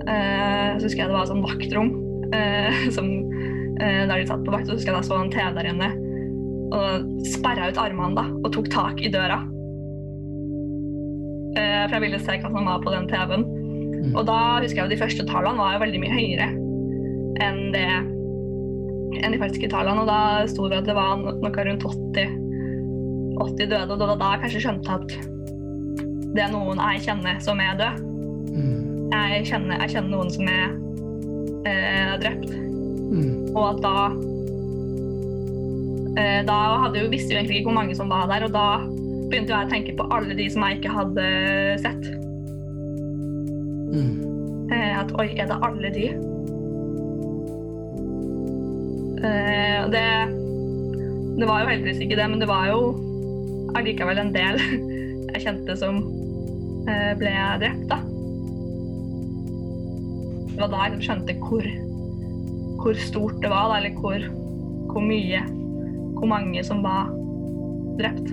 Uh, 0.03 0.75
så 0.75 0.87
husker 0.87 1.05
jeg 1.05 1.11
det 1.11 1.15
var 1.15 1.23
et 1.23 1.31
sånn 1.31 1.45
vaktrom 1.45 1.89
uh, 2.33 2.79
som, 2.95 3.07
uh, 3.79 4.03
der 4.09 4.17
de 4.17 4.27
satt 4.27 4.43
på 4.43 4.53
vakt. 4.53 4.67
Og 4.67 4.73
Så 4.73 4.81
husker 4.81 4.91
jeg 4.91 4.99
da 4.99 5.07
så 5.07 5.19
en 5.19 5.33
TV 5.33 5.49
der 5.59 5.71
inne 5.71 5.91
og 6.73 7.25
sperra 7.29 7.67
ut 7.69 7.77
armene 7.77 8.17
da, 8.17 8.23
og 8.41 8.47
tok 8.55 8.71
tak 8.73 9.01
i 9.05 9.11
døra. 9.13 9.43
for 11.53 11.93
jeg 11.93 12.01
ville 12.01 12.19
se 12.23 12.37
hva 12.41 12.49
som 12.49 12.65
var 12.65 12.79
på 12.81 12.89
den 12.89 13.05
TV-en. 13.11 13.43
Mm. 13.45 14.15
Og 14.15 14.23
da 14.25 14.37
husker 14.63 14.79
jeg 14.79 14.87
at 14.87 14.93
de 14.95 14.97
første 14.97 15.25
tallene 15.29 15.61
var 15.61 15.75
jo 15.75 15.83
veldig 15.83 15.99
mye 16.01 16.15
høyere 16.15 16.47
enn 17.43 17.59
det 17.75 17.83
enn 19.21 19.35
de 19.35 19.41
faktiske 19.43 19.69
tallene. 19.69 20.01
Og 20.01 20.09
da 20.09 20.47
sto 20.49 20.65
det 20.71 20.81
at 20.81 20.89
det 20.89 20.95
var 20.97 21.21
noe 21.21 21.67
rundt 21.67 21.85
80, 21.91 22.33
80 23.37 23.69
døde. 23.69 23.91
Og 23.93 24.01
da, 24.01 24.09
var 24.15 24.17
da 24.23 24.31
kanskje 24.41 24.63
skjønte 24.65 24.97
at 24.97 25.13
det 26.33 26.47
er 26.47 26.55
noen 26.55 26.81
jeg 26.81 27.05
kjenner 27.05 27.37
som 27.45 27.61
er 27.61 27.77
død. 27.77 28.01
Mm 28.49 28.92
jeg 29.13 29.47
kjenner, 29.51 29.79
jeg 29.83 29.95
kjenner 29.95 30.11
noen 30.13 30.31
som 30.33 30.49
er 30.49 30.73
eh, 31.69 32.13
drept. 32.23 32.51
Mm. 33.13 33.53
Og 33.53 33.63
at 33.67 33.81
da 33.83 33.95
eh, 36.17 36.39
Da 36.47 36.57
hadde 36.81 37.03
jo, 37.03 37.11
visste 37.11 37.33
jo 37.33 37.39
egentlig 37.39 37.61
ikke 37.61 37.69
hvor 37.69 37.79
mange 37.81 37.95
som 37.97 38.09
var 38.09 38.27
der, 38.31 38.47
og 38.47 38.55
da 38.55 38.67
begynte 39.29 39.53
jeg 39.53 39.67
å 39.67 39.71
tenke 39.71 39.95
på 39.97 40.07
alle 40.13 40.37
de 40.37 40.49
som 40.53 40.65
jeg 40.67 40.79
ikke 40.79 40.93
hadde 40.93 41.27
sett. 41.81 42.05
Mm. 43.93 44.13
Eh, 44.73 44.93
at 44.99 45.13
oi, 45.21 45.27
er 45.37 45.49
det 45.49 45.59
alle 45.65 45.93
de? 45.93 46.07
Eh, 49.23 49.79
det, 49.93 50.07
det 51.39 51.49
var 51.49 51.63
jo 51.63 51.69
heldigvis 51.71 52.01
ikke 52.05 52.17
det, 52.19 52.29
men 52.29 52.41
det 52.41 52.49
var 52.49 52.67
jo 52.71 52.81
allikevel 53.77 54.21
en 54.21 54.33
del 54.35 54.59
jeg 55.33 55.45
kjente 55.47 55.77
som 55.79 56.01
eh, 56.89 57.13
ble 57.19 57.33
drept, 57.61 57.87
da. 57.91 58.01
Det 60.53 60.61
var 60.61 60.69
da 60.69 60.83
jeg 60.85 61.01
skjønte 61.01 61.33
hvor, 61.41 61.65
hvor 62.77 62.99
stort 63.01 63.39
det 63.41 63.49
var, 63.49 63.73
eller 63.79 63.95
hvor, 63.97 64.21
hvor 64.91 65.01
mye 65.01 65.41
Hvor 66.13 66.29
mange 66.29 66.61
som 66.63 66.83
var 66.85 67.09
drept. 67.99 68.29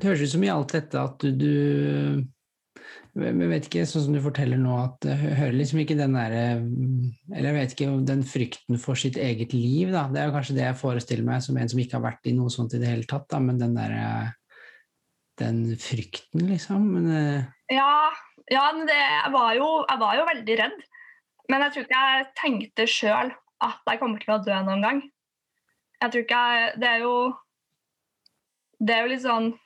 Det 0.00 0.08
høres 0.08 0.24
ut 0.24 0.32
som 0.32 0.42
i 0.44 0.50
alt 0.52 0.72
dette 0.72 1.04
at 1.04 1.28
du 1.36 2.24
jeg 3.14 3.48
vet 3.50 3.66
ikke, 3.68 3.84
sånn 3.86 4.06
som 4.08 4.14
du 4.16 4.20
forteller 4.24 4.58
nå, 4.58 4.74
at 4.74 5.06
jeg 5.06 5.36
hører 5.38 5.54
liksom 5.54 5.80
ikke 5.84 5.96
den 5.98 6.16
derre 6.16 6.44
Eller 7.30 7.46
jeg 7.46 7.56
vet 7.56 7.74
ikke 7.74 7.90
den 8.08 8.24
frykten 8.26 8.80
for 8.82 8.98
sitt 8.98 9.18
eget 9.22 9.54
liv, 9.54 9.92
da. 9.94 10.08
Det 10.10 10.18
er 10.20 10.30
jo 10.30 10.34
kanskje 10.34 10.56
det 10.56 10.64
jeg 10.64 10.80
forestiller 10.80 11.28
meg 11.28 11.44
som 11.44 11.58
en 11.60 11.70
som 11.70 11.82
ikke 11.82 12.00
har 12.00 12.06
vært 12.08 12.26
i 12.26 12.34
noe 12.34 12.50
sånt 12.50 12.74
i 12.74 12.80
det 12.82 12.90
hele 12.90 13.06
tatt, 13.10 13.28
da, 13.30 13.38
men 13.44 13.60
den 13.62 13.78
derre 13.78 14.34
Den 15.38 15.62
frykten, 15.82 16.44
liksom. 16.50 16.90
Men, 16.94 17.06
eh, 17.10 17.46
Ja, 17.74 18.10
ja 18.50 18.66
det, 18.78 18.98
jeg, 18.98 19.32
var 19.34 19.54
jo, 19.58 19.70
jeg 19.88 20.02
var 20.02 20.18
jo 20.18 20.26
veldig 20.28 20.58
redd. 20.60 20.84
Men 21.50 21.64
jeg 21.64 21.72
tror 21.72 21.86
ikke 21.86 22.04
jeg 22.04 22.28
tenkte 22.38 22.86
sjøl 22.90 23.32
at 23.64 23.90
jeg 23.90 24.00
kommer 24.02 24.22
til 24.22 24.34
å 24.34 24.42
dø 24.42 24.60
noen 24.66 24.84
gang. 24.84 25.02
Jeg 26.02 26.12
tror 26.12 26.24
ikke 26.26 26.44
jeg 26.54 26.70
Det 26.82 26.88
er 26.90 27.02
jo 27.04 27.16
Det 28.82 28.94
er 28.94 29.04
jo 29.04 29.12
litt 29.12 29.24
sånn 29.24 29.52
eh, 29.52 29.63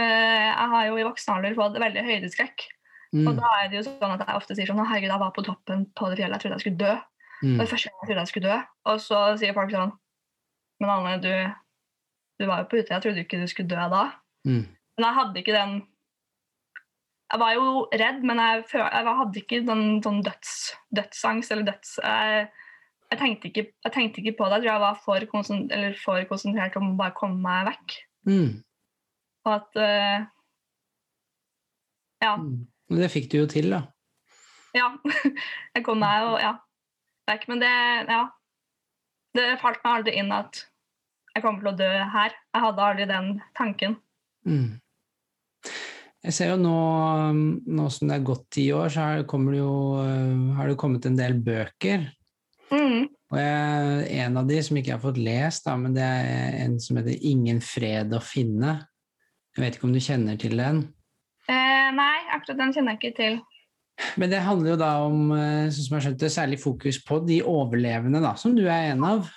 Jeg 0.00 0.68
har 0.72 0.86
jo 0.88 0.96
i 0.96 1.04
voksen 1.04 1.34
alder 1.34 1.54
fått 1.58 1.74
veldig 1.80 2.02
høydeskrekk. 2.06 2.66
mm, 3.12 3.26
Og 3.28 3.36
da 3.36 3.48
er 3.60 3.66
det 3.68 3.76
jo 3.80 3.86
sånn 3.90 4.14
at 4.14 4.22
jeg 4.24 4.38
ofte 4.38 4.56
sier 4.56 4.68
sånn 4.70 4.80
«Å, 4.80 4.86
Herregud, 4.88 5.10
jeg 5.12 5.20
var 5.20 5.32
på 5.36 5.44
toppen 5.44 5.86
på 5.98 6.08
det 6.08 6.16
fjellet, 6.20 6.38
jeg 6.38 6.44
trodde 6.46 6.56
jeg 6.56 6.64
skulle 6.64 6.80
dø. 6.84 6.94
mm, 7.42 7.58
Det 7.60 7.68
første 7.68 7.90
gang 7.90 7.98
jeg 8.00 8.08
trodde 8.08 8.22
jeg 8.22 8.32
skulle 8.32 8.48
dø. 8.48 8.58
Og 8.92 9.02
så 9.04 9.18
sier 9.40 9.56
folk 9.56 9.70
sånn 9.74 9.92
Men 10.80 10.90
Anne, 10.96 11.12
du, 11.22 11.32
du 12.40 12.46
var 12.48 12.62
jo 12.62 12.70
på 12.70 12.80
Utøya, 12.80 12.96
jeg 12.96 13.04
trodde 13.04 13.24
ikke 13.26 13.42
du 13.42 13.46
skulle 13.52 13.68
dø 13.74 13.88
da. 13.92 14.04
mm, 14.48 14.64
Men 14.96 15.06
jeg 15.08 15.18
hadde 15.20 15.42
ikke 15.42 15.58
den 15.58 15.76
Jeg 17.32 17.40
var 17.40 17.52
jo 17.54 17.68
redd, 17.92 18.24
men 18.28 18.40
jeg, 18.42 18.64
jeg 18.76 19.16
hadde 19.20 19.40
ikke 19.40 19.62
den 19.68 19.86
sånn 20.04 20.20
døds, 20.24 20.56
dødsangst 20.96 21.52
eller 21.52 21.68
døds... 21.68 21.94
Jeg, 22.02 22.48
jeg, 23.12 23.18
tenkte 23.20 23.48
ikke, 23.48 23.64
jeg 23.84 23.92
tenkte 23.92 24.20
ikke 24.20 24.36
på 24.40 24.48
det. 24.48 24.58
Jeg 24.58 24.62
tror 24.64 24.72
jeg 24.72 24.82
var 24.82 24.98
for, 25.04 25.24
konsentrert, 25.30 25.72
eller 25.78 25.96
for 26.00 26.28
konsentrert 26.28 26.76
om 26.80 26.90
å 26.90 26.98
bare 26.98 27.14
komme 27.16 27.40
meg 27.40 27.70
vekk. 27.70 27.96
mm, 28.28 28.50
Og 29.46 29.54
at 29.54 29.80
uh, 29.80 30.26
Ja. 32.22 32.36
mm. 32.36 32.68
Det 32.92 33.08
fikk 33.10 33.30
du 33.32 33.38
jo 33.40 33.46
til, 33.48 33.70
da. 33.72 33.82
ja. 34.76 34.92
Jeg 35.74 35.84
kom 35.86 36.02
meg 36.02 36.20
jo 36.22 36.36
ja. 36.42 36.52
Men 37.48 37.62
det 37.62 37.72
Ja. 38.10 38.26
Det 39.32 39.56
falt 39.62 39.80
meg 39.80 39.94
aldri 39.96 40.18
inn 40.20 40.32
at 40.36 40.66
jeg 41.32 41.40
kommer 41.40 41.62
til 41.62 41.70
å 41.70 41.78
dø 41.78 41.90
her. 42.12 42.34
Jeg 42.52 42.60
hadde 42.66 42.84
aldri 42.84 43.06
den 43.08 43.28
tanken. 43.56 43.94
Mm. 44.44 44.74
Jeg 46.22 46.36
ser 46.36 46.52
jo 46.52 46.58
nå, 46.60 46.76
nå 47.64 47.86
som 47.90 48.10
det 48.10 48.18
er 48.18 48.26
gått 48.28 48.44
ti 48.54 48.66
år, 48.76 48.92
så 48.92 49.06
har, 49.06 49.22
det 49.24 49.56
jo, 49.58 49.72
øh, 50.02 50.52
har 50.58 50.68
det 50.68 50.78
kommet 50.78 51.08
en 51.08 51.16
del 51.18 51.38
bøker. 51.42 52.04
Mm. 52.68 53.08
Og 53.32 53.38
jeg, 53.40 54.04
en 54.22 54.36
av 54.38 54.48
de 54.48 54.60
som 54.62 54.76
ikke 54.76 54.92
jeg 54.92 54.98
har 54.98 55.06
fått 55.06 55.20
lest, 55.24 55.64
da, 55.64 55.78
men 55.80 55.96
det 55.96 56.04
er 56.04 56.58
en 56.66 56.78
som 56.80 57.00
heter 57.00 57.16
'Ingen 57.16 57.60
fred 57.64 58.12
å 58.12 58.20
finne'. 58.20 58.76
Jeg 59.56 59.64
vet 59.64 59.76
ikke 59.76 59.88
om 59.88 59.94
du 59.94 60.00
kjenner 60.00 60.38
til 60.40 60.56
den? 60.56 60.84
Eh, 61.50 61.88
nei, 61.96 62.18
akkurat 62.32 62.60
den 62.60 62.72
kjenner 62.76 62.96
jeg 62.96 63.02
ikke 63.02 63.16
til. 63.18 63.40
Men 64.16 64.32
det 64.32 64.40
handler 64.42 64.72
jo 64.72 64.78
da 64.80 64.92
om, 65.04 65.32
eh, 65.36 65.68
sånn 65.68 65.86
som 65.86 65.96
jeg 65.98 66.06
skjønte, 66.06 66.30
særlig 66.32 66.58
fokus 66.62 67.02
på 67.04 67.20
de 67.26 67.42
overlevende, 67.42 68.22
da, 68.24 68.34
som 68.34 68.54
du 68.56 68.64
er 68.64 68.92
en 68.92 69.04
av. 69.04 69.28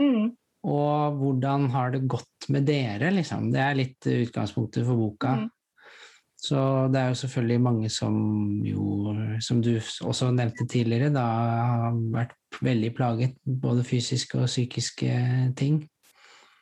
Mm. 0.00 0.32
Og 0.66 1.20
hvordan 1.20 1.68
har 1.70 1.92
det 1.92 2.06
gått 2.08 2.48
med 2.48 2.66
dere, 2.66 3.12
liksom. 3.12 3.52
Det 3.52 3.60
er 3.60 3.78
litt 3.78 4.00
utgangspunktet 4.00 4.86
for 4.86 4.96
boka. 4.96 5.36
Mm. 5.36 5.50
Så 6.46 6.92
det 6.92 7.00
er 7.00 7.08
jo 7.10 7.20
selvfølgelig 7.22 7.60
mange 7.64 7.90
som 7.90 8.16
jo, 8.64 9.14
som 9.40 9.62
du 9.64 9.76
også 9.78 10.30
nevnte 10.34 10.66
tidligere, 10.68 11.12
da 11.14 11.24
har 11.24 11.96
vært 12.12 12.60
veldig 12.62 12.92
plaget, 12.96 13.36
både 13.44 13.84
fysiske 13.84 14.38
og 14.38 14.50
psykiske 14.50 15.12
ting. 15.56 15.80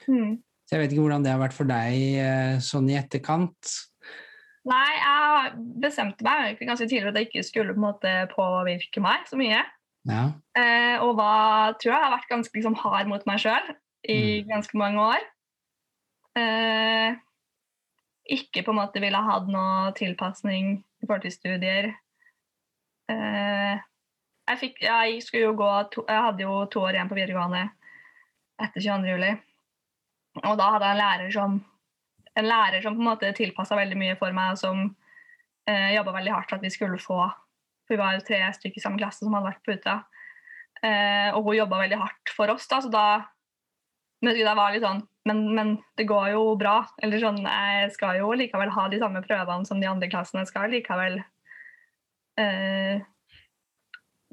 Mm. 0.07 0.39
Så 0.65 0.77
jeg 0.77 0.85
vet 0.85 0.95
ikke 0.95 1.05
hvordan 1.05 1.25
det 1.27 1.33
har 1.35 1.43
vært 1.43 1.57
for 1.57 1.69
deg 1.69 1.99
eh, 2.23 2.55
sånn 2.65 2.89
i 2.89 2.97
etterkant. 2.97 3.75
Nei, 4.65 4.91
jeg 4.97 5.65
bestemte 5.83 6.25
meg 6.25 6.61
ganske 6.65 6.89
tidlig 6.89 7.11
at 7.11 7.19
det 7.19 7.27
ikke 7.27 7.45
skulle 7.45 7.75
på 7.75 7.83
en 7.83 7.89
måte 7.91 8.13
påvirke 8.33 9.03
meg 9.05 9.27
så 9.29 9.37
mye. 9.37 9.61
Ja. 10.09 10.25
Eh, 10.57 10.97
og 11.05 11.19
var, 11.21 11.77
tror 11.81 11.93
jeg 11.93 12.05
har 12.07 12.15
vært 12.17 12.31
ganske 12.31 12.57
liksom, 12.57 12.77
hard 12.81 13.11
mot 13.11 13.25
meg 13.29 13.43
sjøl 13.45 13.75
i 14.09 14.41
ganske 14.49 14.81
mange 14.81 15.05
år. 15.05 15.29
Eh, 16.41 17.17
ikke 18.35 18.65
på 18.65 18.73
en 18.73 18.81
måte 18.81 19.03
ville 19.05 19.21
ha 19.21 19.37
hatt 19.37 19.51
noe 19.53 19.93
tilpasning 19.97 20.79
i 20.81 21.07
forhold 21.07 21.27
til 21.27 21.35
studier. 21.35 21.91
Eh, 23.13 23.75
jeg, 24.49 24.61
fikk, 24.61 24.81
jeg, 24.85 25.21
skulle 25.25 25.51
jo 25.51 25.57
gå 25.61 25.73
to, 25.93 26.05
jeg 26.09 26.29
hadde 26.29 26.47
jo 26.47 26.63
to 26.73 26.85
år 26.85 26.97
igjen 26.97 27.11
på 27.11 27.19
videregående 27.21 27.67
etter 28.65 28.81
22. 28.81 29.13
juli. 29.13 29.35
Og 30.43 30.59
da 30.59 30.73
hadde 30.75 30.89
jeg 30.89 30.97
en 30.97 31.03
lærer 31.03 31.33
som 31.35 31.63
en 32.35 32.49
lærer 32.49 32.83
som 32.83 32.97
på 32.97 33.03
en 33.03 33.11
måte 33.13 33.31
tilpassa 33.37 33.77
veldig 33.79 33.99
mye 33.99 34.17
for 34.19 34.35
meg, 34.35 34.57
som 34.59 34.89
eh, 35.71 35.93
jobba 35.95 36.17
veldig 36.17 36.33
hardt 36.35 36.51
for 36.51 36.59
at 36.59 36.67
vi 36.67 36.73
skulle 36.75 36.99
få 36.99 37.21
For 37.85 37.95
vi 37.95 38.01
var 38.01 38.17
jo 38.17 38.25
tre 38.27 38.41
stykker 38.57 38.81
i 38.81 38.83
samme 38.83 38.99
klasse 38.99 39.23
som 39.23 39.35
hadde 39.37 39.51
vært 39.53 39.63
på 39.63 39.77
Utøya. 39.77 40.01
Eh, 40.83 41.31
og 41.37 41.47
hun 41.47 41.59
jobba 41.61 41.85
veldig 41.85 42.01
hardt 42.01 42.33
for 42.35 42.51
oss, 42.53 42.67
da, 42.69 42.81
så 42.83 42.91
da 42.93 43.07
men 44.25 44.39
det 44.39 44.55
var 44.57 44.73
litt 44.73 44.85
sånn 44.85 45.03
men, 45.29 45.41
men 45.57 45.71
det 45.97 46.05
går 46.09 46.31
jo 46.35 46.43
bra. 46.61 46.83
Eller 47.03 47.21
sånn, 47.21 47.41
jeg 47.45 47.93
skal 47.95 48.19
jo 48.21 48.35
likevel 48.37 48.73
ha 48.75 48.87
de 48.93 49.01
samme 49.01 49.23
prøvene 49.25 49.69
som 49.69 49.81
de 49.81 49.89
andre 49.89 50.11
klassene. 50.13 50.45
Skal 50.49 50.69
likevel 50.73 51.17
eh, 52.41 53.01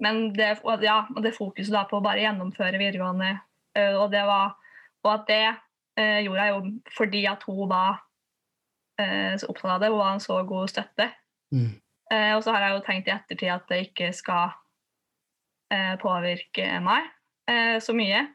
Men 0.03 0.21
det, 0.35 0.49
ja, 0.83 0.97
det 1.23 1.35
fokuset 1.37 1.71
da 1.75 1.85
på 1.87 1.99
å 1.99 2.03
bare 2.03 2.23
gjennomføre 2.25 2.79
videregående, 2.81 3.37
eh, 3.77 3.95
og 3.95 4.11
var 4.11 4.57
Og 5.05 5.13
at 5.13 5.27
det 5.31 5.45
gjorde 6.25 6.45
jeg 6.45 6.53
jo 6.55 6.95
fordi 6.95 7.21
at 7.29 7.43
hun 7.47 7.69
var 7.71 8.01
eh, 9.01 9.37
så 9.39 9.49
opptatt 9.51 9.75
av 9.75 9.83
det. 9.83 9.91
Hun 9.93 10.01
var 10.01 10.15
en 10.15 10.23
så 10.23 10.41
god 10.47 10.71
støtte. 10.71 11.07
Mm. 11.55 11.71
Eh, 12.11 12.33
og 12.35 12.43
så 12.43 12.55
har 12.55 12.65
jeg 12.65 12.75
jo 12.75 12.83
tenkt 12.85 13.09
i 13.09 13.15
ettertid 13.15 13.53
at 13.53 13.71
det 13.71 13.79
ikke 13.87 14.11
skal 14.15 14.53
eh, 15.73 15.95
påvirke 16.01 16.67
meg 16.83 17.09
eh, 17.51 17.77
så 17.83 17.95
mye. 17.97 18.25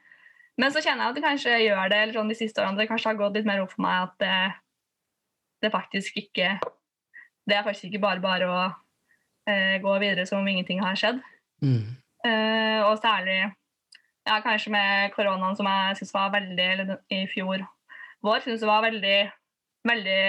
Men 0.57 0.73
så 0.73 0.81
kjenner 0.81 1.05
jeg 1.05 1.13
at 1.13 1.19
det 1.19 1.27
kanskje 1.27 1.59
gjør 1.67 1.93
det 1.93 1.99
eller 2.01 2.17
sånn 2.17 2.33
de 2.33 2.39
siste 2.39 2.63
årene. 2.63 2.81
Det 2.81 2.89
kanskje 2.89 3.13
har 3.13 3.21
gått 3.21 3.37
litt 3.37 3.49
mer 3.49 3.61
opp 3.65 3.75
for 3.75 3.85
meg 3.85 4.07
at 4.07 4.17
det, 4.23 4.39
det 5.65 5.73
faktisk 5.75 6.17
ikke 6.23 6.57
Det 7.47 7.55
er 7.55 7.63
faktisk 7.63 7.91
ikke 7.91 8.03
bare 8.03 8.23
bare 8.25 8.47
å 8.51 8.63
eh, 9.47 9.77
gå 9.83 9.99
videre 10.03 10.25
som 10.27 10.41
om 10.41 10.49
ingenting 10.51 10.81
har 10.83 10.97
skjedd. 10.99 11.21
Mm. 11.63 11.95
Eh, 12.27 12.81
og 12.83 12.97
særlig 12.99 13.53
ja, 14.27 14.41
kanskje 14.45 14.73
med 14.75 15.13
koronaen 15.15 15.57
som 15.57 15.67
jeg 15.71 15.97
syns 16.01 16.13
var 16.15 16.33
veldig 16.35 16.67
Eller 16.73 16.97
i 17.15 17.23
fjor 17.31 17.63
vår 18.27 18.41
syns 18.43 18.63
jeg 18.65 18.69
var 18.71 18.83
veldig 18.83 19.19
veldig 19.87 20.21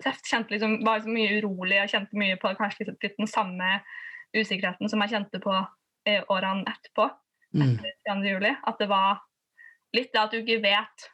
tøft. 0.00 0.24
Kjente 0.30 0.54
liksom, 0.54 0.78
var 0.86 1.02
så 1.04 1.10
mye 1.12 1.34
urolig 1.40 1.82
og 1.82 1.90
kjente 1.92 2.16
mye 2.16 2.38
på 2.40 2.52
kanskje 2.56 2.86
litt, 2.86 3.02
litt 3.04 3.18
den 3.18 3.28
samme 3.28 3.80
usikkerheten 4.36 4.88
som 4.88 5.02
jeg 5.04 5.12
kjente 5.12 5.40
på 5.42 5.52
eh, 6.08 6.22
årene 6.32 6.64
etterpå. 6.70 7.10
Mm. 7.52 7.74
Etter 7.76 7.92
22. 8.08 8.30
juli. 8.30 8.54
At 8.64 8.80
det 8.80 8.88
var 8.88 9.20
litt 9.96 10.14
det 10.14 10.22
at 10.22 10.32
du 10.32 10.38
ikke 10.40 10.62
vet, 10.64 11.06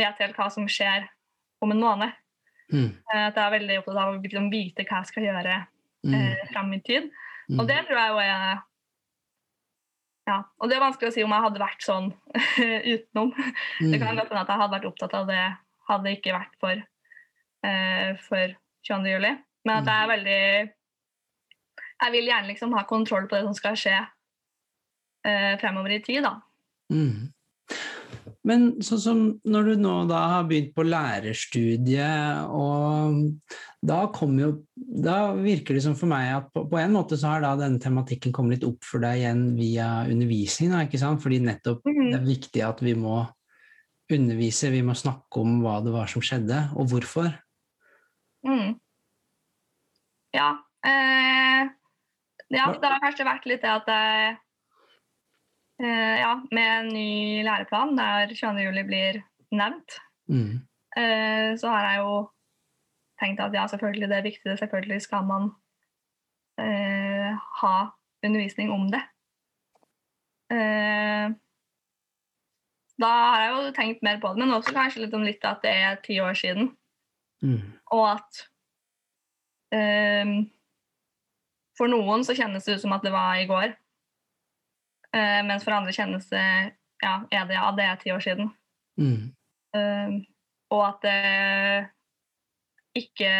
vet 0.00 0.24
helt 0.24 0.38
hva 0.40 0.48
som 0.54 0.64
skjer 0.70 1.04
om 1.62 1.74
en 1.74 1.84
måned. 1.84 2.16
Mm. 2.72 2.88
Eh, 2.88 3.26
At 3.28 3.36
jeg 3.36 3.44
er 3.44 3.54
veldig 3.58 3.78
opptatt 3.82 4.00
av 4.06 4.14
å 4.14 4.22
liksom 4.22 4.48
vite 4.54 4.88
hva 4.88 5.02
jeg 5.02 5.12
skal 5.12 5.28
gjøre 5.28 5.60
Mm. 6.02 6.14
eh, 6.18 6.46
fram 6.50 6.72
i 6.74 6.80
tid. 6.82 7.04
Mm. 7.46 7.60
Og 7.60 7.68
det 7.68 7.76
tror 7.86 7.98
jeg 8.00 8.10
jo 8.10 8.16
er 8.24 8.62
Ja. 10.28 10.36
Og 10.62 10.68
det 10.70 10.76
er 10.76 10.84
vanskelig 10.84 11.10
å 11.10 11.14
si 11.16 11.22
om 11.26 11.32
jeg 11.34 11.42
hadde 11.46 11.60
vært 11.62 11.82
sånn 11.82 12.12
utenom. 12.94 13.32
Det 13.80 13.98
kan 13.98 14.12
Mm. 14.14 14.20
godt 14.20 14.28
hende 14.30 14.42
at 14.44 14.52
jeg 14.52 14.60
hadde 14.62 14.76
vært 14.76 14.88
opptatt 14.92 15.14
av 15.18 15.26
det 15.26 15.40
hadde 15.88 16.04
det 16.06 16.12
ikke 16.20 16.34
vært 16.36 16.52
for, 16.62 16.82
uh, 17.66 18.10
for 18.28 18.54
22. 18.86 19.10
juli. 19.16 19.32
Men 19.66 19.76
at 19.82 19.86
jeg 19.90 20.02
er 20.04 20.12
veldig 20.16 20.72
Jeg 22.02 22.12
vil 22.12 22.26
gjerne 22.26 22.48
liksom 22.50 22.72
ha 22.74 22.82
kontroll 22.90 23.28
på 23.30 23.36
det 23.38 23.44
som 23.46 23.54
skal 23.54 23.76
skje 23.78 23.94
uh, 25.26 25.52
fremover 25.62 25.92
i 25.94 26.00
tid, 26.02 26.22
da. 26.26 26.32
Mm. 26.90 27.28
Men 28.48 28.82
sånn 28.82 29.00
som 29.02 29.18
når 29.46 29.68
du 29.68 29.82
nå 29.84 29.92
da 30.10 30.20
har 30.32 30.46
begynt 30.48 30.72
på 30.74 30.82
lærerstudiet, 30.82 32.48
og 32.50 33.60
da 33.86 34.00
kommer 34.14 34.42
jo 34.42 34.52
Da 35.02 35.32
virker 35.36 35.74
det 35.76 35.84
som 35.84 35.94
for 35.98 36.10
meg 36.10 36.28
at 36.34 36.48
på, 36.54 36.64
på 36.70 36.78
en 36.80 36.92
måte 36.94 37.16
så 37.18 37.32
har 37.32 37.44
da 37.44 37.52
denne 37.58 37.80
tematikken 37.82 38.34
kommet 38.34 38.58
litt 38.58 38.66
opp 38.68 38.84
for 38.86 39.02
deg 39.02 39.22
igjen 39.22 39.44
via 39.56 39.86
undervisning, 40.10 40.74
da, 40.74 40.82
ikke 40.86 41.00
sant? 41.00 41.22
Fordi 41.22 41.38
nettopp 41.42 41.86
Mhm. 41.86 42.10
det 42.10 42.18
er 42.18 42.26
viktig 42.26 42.62
at 42.66 42.82
vi 42.82 42.94
må 42.98 43.22
undervise, 44.12 44.70
vi 44.70 44.82
må 44.84 44.94
snakke 44.98 45.40
om 45.40 45.62
hva 45.62 45.78
det 45.84 45.92
var 45.94 46.10
som 46.10 46.22
skjedde, 46.22 46.58
og 46.76 46.90
hvorfor. 46.90 47.30
Mm. 48.44 48.74
Ja. 50.34 50.50
Eh, 50.84 51.68
ja, 52.52 52.66
det 52.74 52.90
har 52.90 53.00
kanskje 53.00 53.24
vært 53.28 53.46
litt 53.48 53.62
det 53.62 53.70
at 53.70 53.88
jeg 53.88 54.32
eh, 54.32 54.40
Ja, 55.82 56.36
med 56.54 56.68
en 56.78 56.88
ny 56.94 57.42
læreplan 57.42 57.96
der 57.98 58.30
22. 58.34 58.60
juli 58.62 58.82
blir 58.86 59.22
nevnt, 59.52 59.98
Mm. 60.28 60.60
eh, 60.96 61.56
så 61.58 61.68
har 61.68 61.82
jeg 61.90 61.98
jo 61.98 62.30
tenkt 63.20 63.40
at 63.40 63.52
ja, 63.54 63.66
selvfølgelig 63.66 64.08
det 64.08 64.16
er 64.18 64.22
viktig, 64.22 64.58
selvfølgelig 64.58 65.00
skal 65.02 65.24
man 65.26 65.50
eh, 66.58 67.34
ha 67.62 67.90
undervisning 68.24 68.70
om 68.70 68.86
det. 68.92 69.02
Eh, 70.52 71.32
da 73.02 73.08
har 73.08 73.40
jeg 73.42 73.52
jo 73.56 73.72
tenkt 73.74 74.02
mer 74.02 74.20
på 74.20 74.28
det, 74.28 74.38
men 74.38 74.54
også 74.54 74.72
kanskje 74.76 75.02
litt 75.04 75.14
om 75.14 75.24
litt 75.26 75.44
at 75.44 75.62
det 75.64 75.70
er 75.74 76.00
ti 76.04 76.20
år 76.20 76.34
siden. 76.38 76.76
Mm. 77.42 77.72
Og 77.90 78.04
at 78.12 78.42
ehm, 79.74 80.50
For 81.78 81.88
noen 81.88 82.22
så 82.22 82.36
kjennes 82.36 82.64
det 82.64 82.76
ut 82.76 82.82
som 82.84 82.92
at 82.92 83.02
det 83.02 83.10
var 83.12 83.34
i 83.40 83.46
går. 83.48 83.72
Eh, 85.12 85.40
mens 85.44 85.64
for 85.64 85.76
andre 85.76 85.92
kjennes 85.92 86.28
det 86.30 86.44
ja, 87.02 87.16
er 87.30 87.48
det, 87.48 87.56
ja, 87.56 87.66
det 87.76 87.84
er 87.84 88.00
ti 88.00 88.12
år 88.14 88.22
siden. 88.24 88.52
Mm. 89.00 89.32
Ehm, 89.76 90.16
og 90.72 90.82
at 90.86 91.04
det 91.04 91.90
ikke 93.02 93.32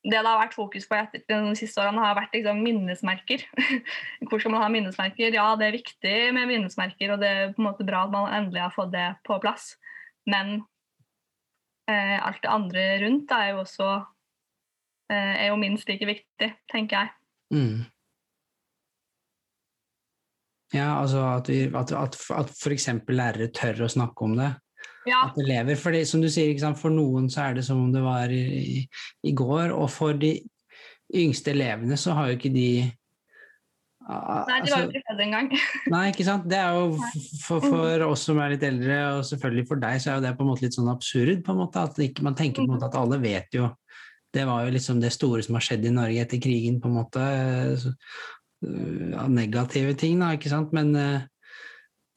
Det 0.00 0.16
det 0.16 0.24
har 0.24 0.38
vært 0.40 0.56
fokus 0.56 0.86
på 0.88 0.96
etter, 0.96 1.20
de 1.28 1.56
siste 1.58 1.76
årene, 1.82 2.00
har 2.00 2.14
vært 2.16 2.32
liksom 2.32 2.62
minnesmerker. 2.64 3.42
Hvor 4.30 4.40
skal 4.40 4.54
man 4.54 4.62
ha 4.62 4.70
minnesmerker? 4.72 5.28
Ja, 5.28 5.50
det 5.60 5.66
er 5.66 5.76
viktig 5.76 6.14
med 6.32 6.48
minnesmerker, 6.48 7.12
og 7.12 7.20
det 7.20 7.28
er 7.28 7.52
på 7.52 7.60
en 7.60 7.66
måte 7.68 7.84
bra 7.84 8.06
at 8.06 8.14
man 8.14 8.32
endelig 8.32 8.62
har 8.64 8.72
fått 8.72 8.94
det 8.94 9.04
på 9.28 9.36
plass. 9.44 9.74
Men 10.24 10.62
eh, 11.84 12.16
alt 12.16 12.40
det 12.40 12.48
andre 12.48 12.86
rundt 13.04 13.36
er 13.36 13.50
jo 13.50 13.60
også 13.66 13.90
eh, 15.12 15.34
er 15.44 15.46
jo 15.50 15.60
minst 15.60 15.92
like 15.92 16.08
viktig, 16.08 16.48
tenker 16.72 16.96
jeg. 16.96 17.12
Mm. 17.52 17.84
Ja, 20.74 21.00
altså 21.00 21.22
at, 21.32 21.48
vi, 21.50 21.64
at, 21.66 21.92
at, 21.92 22.16
at 22.36 22.50
f.eks. 22.54 22.88
lærere 23.10 23.50
tør 23.54 23.86
å 23.86 23.90
snakke 23.90 24.26
om 24.26 24.36
det. 24.38 24.52
Ja, 25.08 25.24
At 25.30 25.38
elever, 25.40 25.78
for 25.80 25.96
det, 25.96 26.04
som 26.08 26.20
du 26.20 26.28
sier, 26.28 26.50
ikke 26.52 26.62
sant? 26.66 26.78
for 26.78 26.92
noen 26.92 27.30
så 27.32 27.48
er 27.48 27.56
det 27.56 27.64
som 27.66 27.80
om 27.80 27.92
det 27.92 28.02
var 28.04 28.32
i, 28.34 28.84
i, 29.24 29.32
går, 29.32 29.72
og 29.72 29.88
for 29.90 30.16
de 30.16 30.34
yngste 31.16 31.54
elevene 31.54 31.96
så 31.98 32.14
har 32.14 32.30
jo 32.30 32.38
ikke 32.38 32.52
de 32.54 32.70
Nei, 34.10 34.56
de 34.64 34.72
var 34.72 34.80
jo 34.80 34.86
altså- 34.86 34.86
ikke 34.90 35.06
født 35.06 35.20
engang. 35.22 35.48
Nei, 35.92 36.04
ikke 36.10 36.24
sant. 36.26 36.46
Det 36.50 36.56
er 36.58 36.74
jo 36.74 36.86
for, 37.44 37.62
for 37.62 38.04
oss 38.08 38.24
som 38.26 38.40
er 38.42 38.56
litt 38.56 38.64
eldre, 38.66 38.96
og 39.14 39.26
selvfølgelig 39.28 39.66
for 39.68 39.82
deg, 39.82 40.00
så 40.02 40.10
er 40.10 40.16
jo 40.18 40.24
det 40.24 40.32
på 40.38 40.42
en 40.42 40.50
måte 40.50 40.64
litt 40.64 40.74
sånn 40.74 40.90
absurd. 40.90 41.44
på 41.46 41.54
en 41.54 41.60
måte, 41.60 41.84
At 41.86 42.00
ikke, 42.02 42.24
man 42.26 42.34
tenker 42.38 42.64
på 42.64 42.66
en 42.66 42.74
måte 42.74 42.88
at 42.88 42.98
alle 42.98 43.20
vet 43.22 43.54
jo 43.54 43.68
Det 44.34 44.46
var 44.46 44.64
jo 44.64 44.74
liksom 44.74 45.00
det 45.02 45.12
store 45.14 45.42
som 45.42 45.56
har 45.58 45.64
skjedd 45.66 45.86
i 45.86 45.94
Norge 45.94 46.24
etter 46.24 46.42
krigen, 46.42 46.80
på 46.82 46.90
en 46.90 46.98
måte. 46.98 47.22
Øh, 48.66 49.28
negative 49.28 49.94
ting, 49.94 50.20
da, 50.22 50.32
ikke 50.36 50.52
sant. 50.52 50.72
Men 50.76 50.94
uh, 50.96 51.20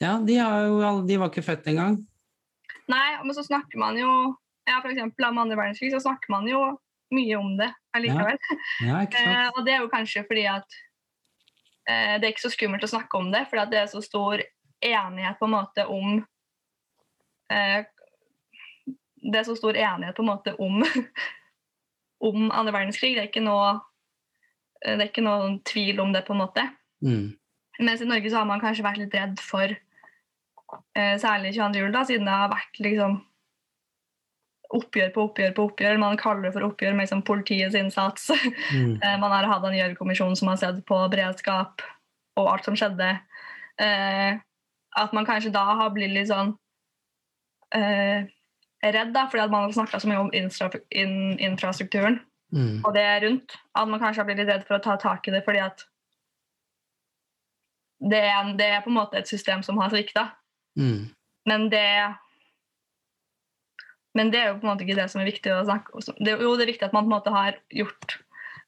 ja, 0.02 0.18
de, 0.28 0.38
har 0.40 0.68
jo, 0.68 1.04
de 1.08 1.20
var 1.20 1.32
ikke 1.32 1.46
født 1.46 1.68
engang. 1.72 2.00
Nei, 2.92 3.10
men 3.24 3.36
så 3.36 3.46
snakker 3.46 3.80
man 3.80 3.98
jo 3.98 4.12
ja, 4.68 4.80
for 4.82 4.90
eksempel 4.92 5.26
om 5.26 5.38
andre 5.38 5.58
verdenskrig, 5.60 5.92
så 5.92 6.00
snakker 6.00 6.32
man 6.32 6.48
jo 6.48 6.62
mye 7.14 7.38
om 7.38 7.56
det 7.60 7.70
allikevel. 7.96 8.40
Ja, 8.82 8.88
Ja. 8.88 9.06
Eh, 9.20 9.50
og 9.56 9.66
det 9.66 9.74
er 9.74 9.82
jo 9.82 9.92
kanskje 9.92 10.26
fordi 10.28 10.46
at 10.50 10.78
eh, 11.90 12.16
det 12.20 12.26
er 12.26 12.32
ikke 12.34 12.48
så 12.48 12.54
skummelt 12.54 12.84
å 12.84 12.92
snakke 12.92 13.18
om 13.18 13.32
det, 13.32 13.46
fordi 13.50 13.62
at 13.62 13.72
det 13.72 13.80
er 13.82 13.90
så 13.92 14.02
stor 14.02 14.42
enighet 14.84 15.40
på 15.40 15.48
en 15.48 15.56
måte 15.56 15.86
om 15.88 16.26
eh, 17.52 17.84
Det 19.24 19.40
er 19.40 19.48
så 19.48 19.56
stor 19.56 19.76
enighet 19.76 20.16
på 20.16 20.24
en 20.24 20.32
måte 20.32 20.56
om 20.60 20.84
om 22.28 22.52
andre 22.52 22.74
verdenskrig. 22.74 23.16
Det 23.16 23.22
er 23.22 23.32
ikke 23.32 23.44
noe 23.44 23.80
det 24.84 25.00
er 25.00 25.10
ikke 25.10 25.26
noen 25.26 25.60
tvil 25.68 26.02
om 26.04 26.14
det, 26.14 26.26
på 26.28 26.36
en 26.36 26.44
måte. 26.44 26.68
Mm. 27.04 27.34
Mens 27.84 28.04
i 28.04 28.08
Norge 28.08 28.30
så 28.30 28.42
har 28.42 28.50
man 28.50 28.62
kanskje 28.62 28.86
vært 28.86 29.02
litt 29.02 29.16
redd 29.16 29.40
for 29.42 29.72
eh, 29.72 31.16
særlig 31.22 31.56
22. 31.56 31.80
juli, 31.80 31.94
da, 31.96 32.04
siden 32.08 32.28
det 32.30 32.36
har 32.36 32.52
vært 32.52 32.82
liksom 32.84 33.22
oppgjør 34.74 35.12
på 35.14 35.26
oppgjør 35.28 35.54
på 35.58 35.66
oppgjør. 35.70 36.00
Man 36.02 36.20
kaller 36.20 36.48
det 36.48 36.54
for 36.56 36.66
oppgjør 36.68 36.96
med 36.96 37.06
liksom, 37.06 37.26
politiets 37.28 37.78
innsats. 37.80 38.32
Mm. 38.74 38.96
Eh, 39.04 39.18
man 39.22 39.30
har 39.30 39.46
hatt 39.46 39.66
en 39.68 39.76
Gjørv-kommisjon 39.76 40.36
som 40.40 40.50
har 40.50 40.58
sett 40.58 40.80
på 40.90 40.98
beredskap 41.12 41.84
og 42.40 42.48
alt 42.50 42.66
som 42.66 42.78
skjedde. 42.80 43.10
Eh, 43.82 44.40
at 44.98 45.14
man 45.14 45.28
kanskje 45.28 45.52
da 45.54 45.66
har 45.78 45.92
blitt 45.94 46.14
litt 46.14 46.30
sånn 46.32 46.56
eh, 47.76 48.26
redd, 48.82 49.12
da, 49.14 49.28
fordi 49.30 49.44
at 49.44 49.54
man 49.54 49.68
har 49.68 49.76
snakka 49.76 50.00
så 50.02 50.10
mye 50.10 50.24
om 50.24 50.32
infra 50.34 50.72
in 50.90 51.38
infrastrukturen 51.38 52.18
Mm. 52.54 52.84
og 52.86 52.94
det 52.94 53.04
rundt. 53.24 53.56
At 53.76 53.88
man 53.90 54.00
kanskje 54.00 54.22
har 54.22 54.26
blitt 54.30 54.38
litt 54.44 54.50
redd 54.52 54.66
for 54.68 54.78
å 54.78 54.84
ta 54.84 54.94
tak 55.02 55.28
i 55.28 55.32
det 55.34 55.44
fordi 55.46 55.60
at 55.64 55.82
det 58.04 58.20
er, 58.20 58.36
en- 58.44 58.58
det 58.60 58.66
er 58.68 58.82
på 58.84 58.92
en 58.92 58.98
måte 59.00 59.18
et 59.18 59.28
system 59.28 59.64
som 59.64 59.78
har 59.80 59.90
svikta. 59.90 60.28
Mm. 60.78 61.10
Men 61.48 61.70
det 61.70 62.16
Men 64.16 64.30
det 64.30 64.40
er 64.40 64.48
jo 64.52 64.60
på 64.62 64.68
en 64.68 64.74
måte 64.76 64.84
ikke 64.86 65.00
det 65.00 65.10
som 65.10 65.22
er 65.24 65.26
viktig 65.26 65.50
å 65.50 65.64
snakke 65.66 65.94
om. 65.98 66.02
Det, 66.22 66.36
jo, 66.38 66.52
det 66.56 66.62
er 66.68 66.70
viktig 66.70 66.86
at 66.86 66.94
man 66.94 67.08
på 67.08 67.10
en 67.10 67.16
måte 67.16 67.32
har 67.34 67.56
gjort 67.74 68.20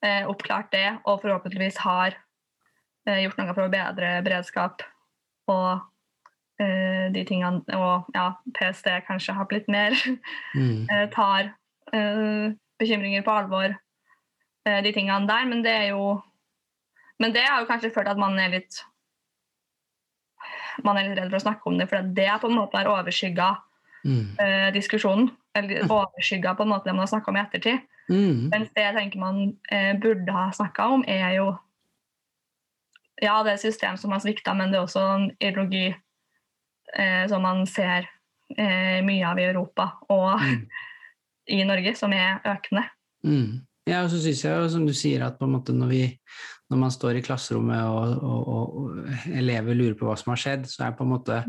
eh, 0.02 0.24
oppklart 0.26 0.72
det, 0.74 0.98
og 1.06 1.20
forhåpentligvis 1.22 1.78
har 1.86 2.16
eh, 3.06 3.20
gjort 3.22 3.38
noe 3.38 3.54
for 3.54 3.68
å 3.68 3.70
bedre 3.70 4.16
beredskap 4.26 4.82
og 5.54 5.84
eh, 6.60 7.12
de 7.14 7.24
tingene 7.30 7.62
Og 7.78 8.10
ja, 8.16 8.32
PST 8.58 8.90
kanskje 9.06 9.36
har 9.38 9.46
blitt 9.52 9.68
mer 9.70 9.94
Mm. 10.56 10.88
eh, 10.92 11.06
tar 11.14 11.52
eh, 11.94 12.56
bekymringer 12.80 13.24
på 13.26 13.32
alvor, 13.32 13.76
eh, 14.66 14.82
de 14.84 14.92
tingene 14.94 15.28
der. 15.28 15.46
Men 15.46 15.64
det 15.64 15.72
er 15.72 15.88
jo 15.94 16.22
Men 17.20 17.32
det 17.32 17.46
har 17.48 17.62
jo 17.62 17.68
kanskje 17.70 17.94
ført 17.94 18.06
til 18.06 18.12
at 18.12 18.20
man 18.20 18.38
er 18.40 18.50
litt 18.50 18.82
man 20.84 20.98
er 20.98 21.08
litt 21.08 21.18
redd 21.18 21.30
for 21.32 21.38
å 21.40 21.46
snakke 21.46 21.70
om 21.70 21.78
det, 21.80 21.88
for 21.88 22.02
det 22.02 22.42
på 22.42 22.50
en 22.50 22.58
måte 22.58 22.76
har 22.76 22.90
overskygga 22.92 23.56
Mm. 24.06 24.38
eh, 24.40 24.72
diskusjonen. 24.74 25.32
Eller 25.56 25.88
overskygga 25.90 26.56
på 26.56 26.62
en 26.64 26.70
måte 26.70 26.84
det 26.86 26.94
man 26.94 27.08
har 27.08 27.08
snakka 27.08 27.32
om 27.32 27.38
i 27.38 27.40
ettertid. 27.42 27.80
Mm. 28.10 28.50
Mens 28.52 28.70
det 28.76 28.84
jeg 28.84 28.96
tenker 28.96 29.20
man 29.20 29.58
eh, 29.72 29.96
burde 29.98 30.32
ha 30.32 30.52
snakka 30.52 30.90
om, 30.94 31.06
er 31.08 31.36
jo 31.40 31.58
Ja, 33.22 33.42
det 33.44 33.50
er 33.50 33.54
et 33.54 33.62
system 33.62 33.98
som 33.98 34.12
har 34.12 34.20
svikta, 34.20 34.54
men 34.54 34.72
det 34.72 34.78
er 34.78 34.84
også 34.84 35.16
en 35.16 35.32
ideologi 35.40 35.96
eh, 36.94 37.28
som 37.28 37.42
man 37.42 37.66
ser 37.66 38.10
eh, 38.58 39.02
mye 39.02 39.26
av 39.26 39.40
i 39.40 39.48
Europa 39.48 39.94
og 40.10 40.40
Mm. 40.42 40.68
I 41.52 41.64
Norge, 41.68 41.96
som 41.98 42.14
er 42.16 42.42
økende. 42.46 42.86
Mm. 43.26 43.64
Ja, 43.86 44.02
og 44.02 44.10
så 44.10 44.18
syns 44.18 44.42
jeg 44.42 44.58
jo, 44.58 44.70
som 44.74 44.86
du 44.88 44.94
sier, 44.98 45.22
at 45.28 45.38
på 45.38 45.46
en 45.46 45.54
måte 45.54 45.74
når, 45.76 45.92
vi, 45.92 46.04
når 46.74 46.80
man 46.82 46.94
står 46.94 47.20
i 47.20 47.24
klasserommet 47.26 47.84
og, 47.86 48.24
og, 48.26 48.48
og 48.56 49.28
elever 49.30 49.78
lurer 49.78 49.98
på 50.00 50.08
hva 50.08 50.16
som 50.18 50.34
har 50.34 50.42
skjedd, 50.42 50.66
så 50.72 50.88
er 50.88 50.96
på 50.98 51.06
en 51.06 51.12
måte 51.14 51.42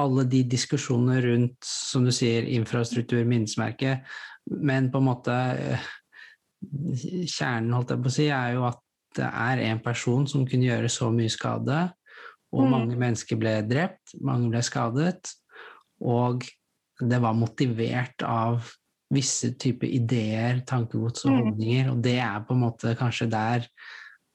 alle 0.00 0.24
de 0.24 0.40
diskusjonene 0.54 1.20
rundt, 1.26 1.58
som 1.68 2.06
du 2.08 2.12
sier, 2.16 2.48
infrastruktur, 2.56 3.20
minnesmerke, 3.28 3.98
men 4.48 4.88
på 4.92 5.02
en 5.02 5.10
måte 5.10 5.36
eh, 5.36 5.90
Kjernen, 6.62 7.72
holdt 7.74 7.90
jeg 7.90 8.02
på 8.04 8.10
å 8.10 8.14
si, 8.14 8.28
er 8.30 8.52
jo 8.54 8.66
at 8.68 8.78
det 9.18 9.26
er 9.28 9.60
en 9.66 9.80
person 9.82 10.28
som 10.30 10.44
kunne 10.48 10.68
gjøre 10.68 10.88
så 10.92 11.08
mye 11.12 11.32
skade, 11.32 11.80
og 12.52 12.64
Mm. 12.64 12.70
mange 12.70 12.96
mennesker 13.00 13.36
ble 13.40 13.56
drept, 13.66 14.14
mange 14.20 14.48
ble 14.52 14.62
skadet, 14.62 15.32
og 16.00 16.44
det 17.00 17.18
var 17.20 17.34
motivert 17.34 18.22
av 18.22 18.68
visse 19.12 19.52
typer 19.60 19.90
ideer, 19.92 20.62
tankegods 20.66 21.26
og 21.26 21.32
Mm. 21.32 21.42
holdninger, 21.42 21.90
og 21.92 22.02
det 22.02 22.18
er 22.18 22.40
på 22.46 22.54
en 22.54 22.64
måte 22.64 22.94
kanskje 22.98 23.30
der 23.30 23.68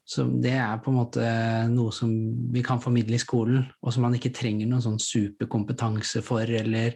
som 0.08 0.40
det 0.40 0.54
er 0.56 0.78
på 0.80 0.88
en 0.90 0.96
måte 0.96 1.24
noe 1.68 1.92
som 1.92 2.08
vi 2.52 2.62
kan 2.64 2.80
formidle 2.80 3.18
i 3.18 3.20
skolen, 3.20 3.66
og 3.82 3.92
som 3.92 4.02
man 4.06 4.14
ikke 4.16 4.32
trenger 4.32 4.66
noen 4.66 4.80
sånn 4.80 4.98
superkompetanse 4.98 6.22
for, 6.24 6.40
eller 6.48 6.94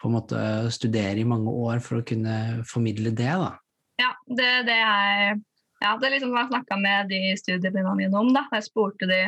på 0.00 0.08
en 0.08 0.16
måte 0.16 0.40
studere 0.74 1.20
i 1.20 1.24
mange 1.28 1.52
år 1.54 1.78
for 1.84 2.00
å 2.00 2.06
kunne 2.06 2.64
formidle 2.66 3.12
det, 3.14 3.30
da. 3.30 3.52
Ja, 4.00 4.10
det, 4.26 4.50
det 4.66 4.74
er 4.74 5.38
ja, 5.80 5.92
det 5.96 6.08
er 6.08 6.10
liksom 6.16 6.32
som 6.32 6.40
jeg 6.40 6.50
snakka 6.50 6.76
med 6.82 7.08
de 7.12 7.20
studievenninnene 7.38 7.94
mine 7.96 8.18
om. 8.18 8.32
da. 8.34 8.42
Jeg 8.52 8.66
spurte 8.66 9.06
de, 9.06 9.20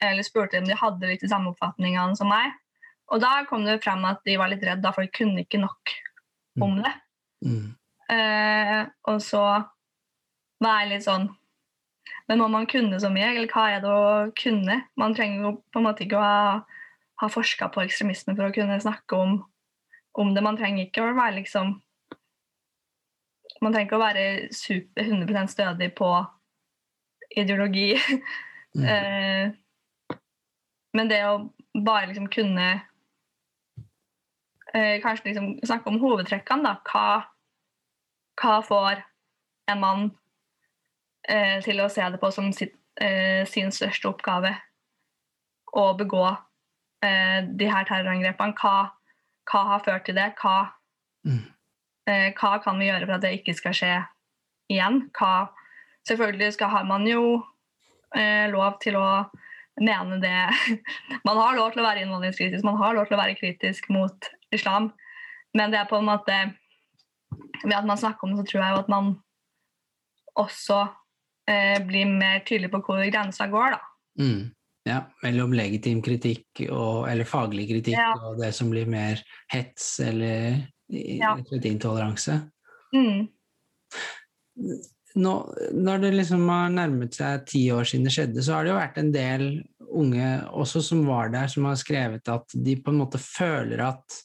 eller 0.00 0.22
spurte 0.22 0.60
om 0.60 0.68
de 0.68 0.78
hadde 0.78 1.10
litt 1.10 1.24
de 1.24 1.30
samme 1.30 1.50
oppfatningene 1.50 2.14
som 2.18 2.30
meg. 2.30 2.54
Og 3.10 3.20
da 3.22 3.44
kom 3.50 3.66
det 3.66 3.80
frem 3.82 4.04
at 4.06 4.22
de 4.26 4.36
var 4.38 4.50
litt 4.52 4.62
redd, 4.62 4.82
da, 4.82 4.92
for 4.94 5.02
de 5.02 5.10
kunne 5.10 5.42
ikke 5.42 5.58
nok 5.58 5.94
om 6.62 6.78
det. 6.82 6.92
Mm. 7.44 7.74
Eh, 8.12 8.82
og 9.10 9.18
så 9.22 9.42
være 10.62 10.92
litt 10.92 11.04
sånn 11.04 11.26
Men 12.30 12.38
må 12.38 12.46
man 12.48 12.68
kunne 12.70 13.00
så 13.02 13.10
mye, 13.12 13.32
eller 13.32 13.50
hva 13.50 13.64
er 13.74 13.82
det 13.82 13.90
å 13.90 14.30
kunne? 14.38 14.76
Man 14.98 15.14
trenger 15.14 15.42
jo 15.44 15.50
på 15.74 15.80
en 15.80 15.86
måte 15.86 16.04
ikke 16.06 16.18
å 16.18 16.22
ha, 16.22 16.78
ha 17.22 17.28
forska 17.30 17.68
på 17.74 17.82
ekstremisme 17.84 18.34
for 18.34 18.48
å 18.48 18.54
kunne 18.54 18.78
snakke 18.82 19.18
om, 19.18 19.36
om 20.18 20.32
det. 20.34 20.42
Man 20.42 20.58
trenger 20.58 20.86
ikke 20.86 21.04
å 21.04 21.12
være 21.14 21.36
liksom 21.40 21.76
Man 23.62 23.72
trenger 23.72 23.86
ikke 23.86 23.98
å 23.98 24.02
være 24.02 24.24
super 24.54 25.06
100 25.06 25.52
stødig 25.54 25.92
på 25.98 26.10
ideologi. 27.36 27.92
Mm. 28.76 28.84
eh, 28.92 30.16
men 30.92 31.08
det 31.08 31.22
å 31.24 31.46
bare 31.72 32.10
liksom 32.10 32.26
kunne 32.28 32.66
Kanskje 35.02 35.30
liksom 35.30 35.50
snakke 35.64 35.88
om 35.88 36.00
hovedtrekkene, 36.02 36.62
da. 36.66 36.74
Hva, 36.84 37.24
hva 38.42 38.56
får 38.66 39.02
en 39.72 39.80
mann 39.82 40.02
eh, 41.28 41.58
til 41.64 41.80
å 41.82 41.88
se 41.92 42.04
det 42.12 42.20
på 42.22 42.30
som 42.34 42.52
sitt, 42.54 42.74
eh, 43.00 43.42
sin 43.48 43.72
største 43.74 44.10
oppgave 44.10 44.52
å 45.76 45.86
begå 45.98 46.24
eh, 46.28 47.40
de 47.48 47.68
her 47.70 47.88
terrorangrepene. 47.88 48.54
Hva, 48.60 48.90
hva 49.50 49.62
har 49.72 49.84
ført 49.86 50.06
til 50.08 50.18
det? 50.18 50.32
Hva, 50.42 50.72
Mm. 51.26 51.40
eh, 52.06 52.28
hva 52.38 52.62
kan 52.62 52.78
vi 52.78 52.86
gjøre 52.86 53.06
for 53.08 53.16
at 53.16 53.22
det 53.24 53.32
ikke 53.40 53.54
skal 53.58 53.72
skje 53.74 53.94
igjen? 54.70 55.00
Hva, 55.18 55.48
selvfølgelig 56.06 56.52
skal, 56.54 56.70
har 56.70 56.84
man 56.86 57.02
jo 57.10 57.42
eh, 58.14 58.46
lov 58.52 58.76
til 58.84 58.94
å 59.00 59.08
mene 59.82 60.20
det 60.22 60.36
Man 61.26 61.36
har 61.36 61.56
lov 61.58 61.72
til 61.74 61.82
å 61.82 61.88
være 61.88 62.04
innvandringskritisk, 62.04 62.62
man 62.64 62.78
har 62.78 62.94
lov 62.94 63.08
til 63.08 63.18
å 63.18 63.22
være 63.24 63.34
kritisk 63.40 63.90
mot 63.90 64.30
islam, 64.56 64.90
men 65.56 65.72
det 65.72 65.80
er 65.80 65.90
på 65.90 66.00
en 66.00 66.08
måte 66.10 66.36
Ved 67.64 67.74
at 67.74 67.86
man 67.88 67.98
snakker 67.98 68.24
om 68.26 68.34
det, 68.34 68.42
så 68.44 68.50
tror 68.50 68.62
jeg 68.62 68.72
jo 68.74 68.80
at 68.82 68.88
man 68.92 69.06
også 70.38 70.76
eh, 71.48 71.78
blir 71.86 72.06
mer 72.06 72.42
tydelig 72.46 72.70
på 72.70 72.80
hvor 72.84 73.00
grensa 73.10 73.46
går, 73.50 73.76
da. 73.76 73.80
Mm. 74.20 74.42
Ja, 74.86 75.00
mellom 75.24 75.54
legitim 75.56 76.02
kritikk 76.04 76.62
og, 76.68 77.08
eller 77.10 77.26
faglig 77.26 77.66
kritikk 77.72 77.96
Ja. 77.98 78.12
og 78.28 78.38
det 78.38 78.52
som 78.54 78.70
blir 78.70 78.86
mer 78.86 79.22
hets 79.52 79.98
eller 80.04 80.60
Ja. 80.88 81.32
intoleranse. 81.50 82.38
Mm. 82.94 83.26
Nå, 85.16 85.32
når 85.72 85.98
det 86.04 86.12
liksom 86.14 86.44
har 86.48 86.68
nærmet 86.70 87.16
seg 87.16 87.46
ti 87.48 87.64
år 87.72 87.88
siden 87.88 88.06
det 88.06 88.12
skjedde, 88.14 88.44
så 88.44 88.54
har 88.54 88.64
det 88.64 88.70
jo 88.70 88.78
vært 88.78 89.00
en 89.00 89.12
del 89.12 89.46
unge 89.96 90.28
også 90.52 90.82
som 90.84 91.02
var 91.08 91.32
der, 91.32 91.48
som 91.48 91.64
har 91.64 91.74
skrevet 91.80 92.28
at 92.28 92.54
de 92.54 92.76
på 92.76 92.92
en 92.92 93.00
måte 93.00 93.18
føler 93.18 93.82
at 93.88 94.20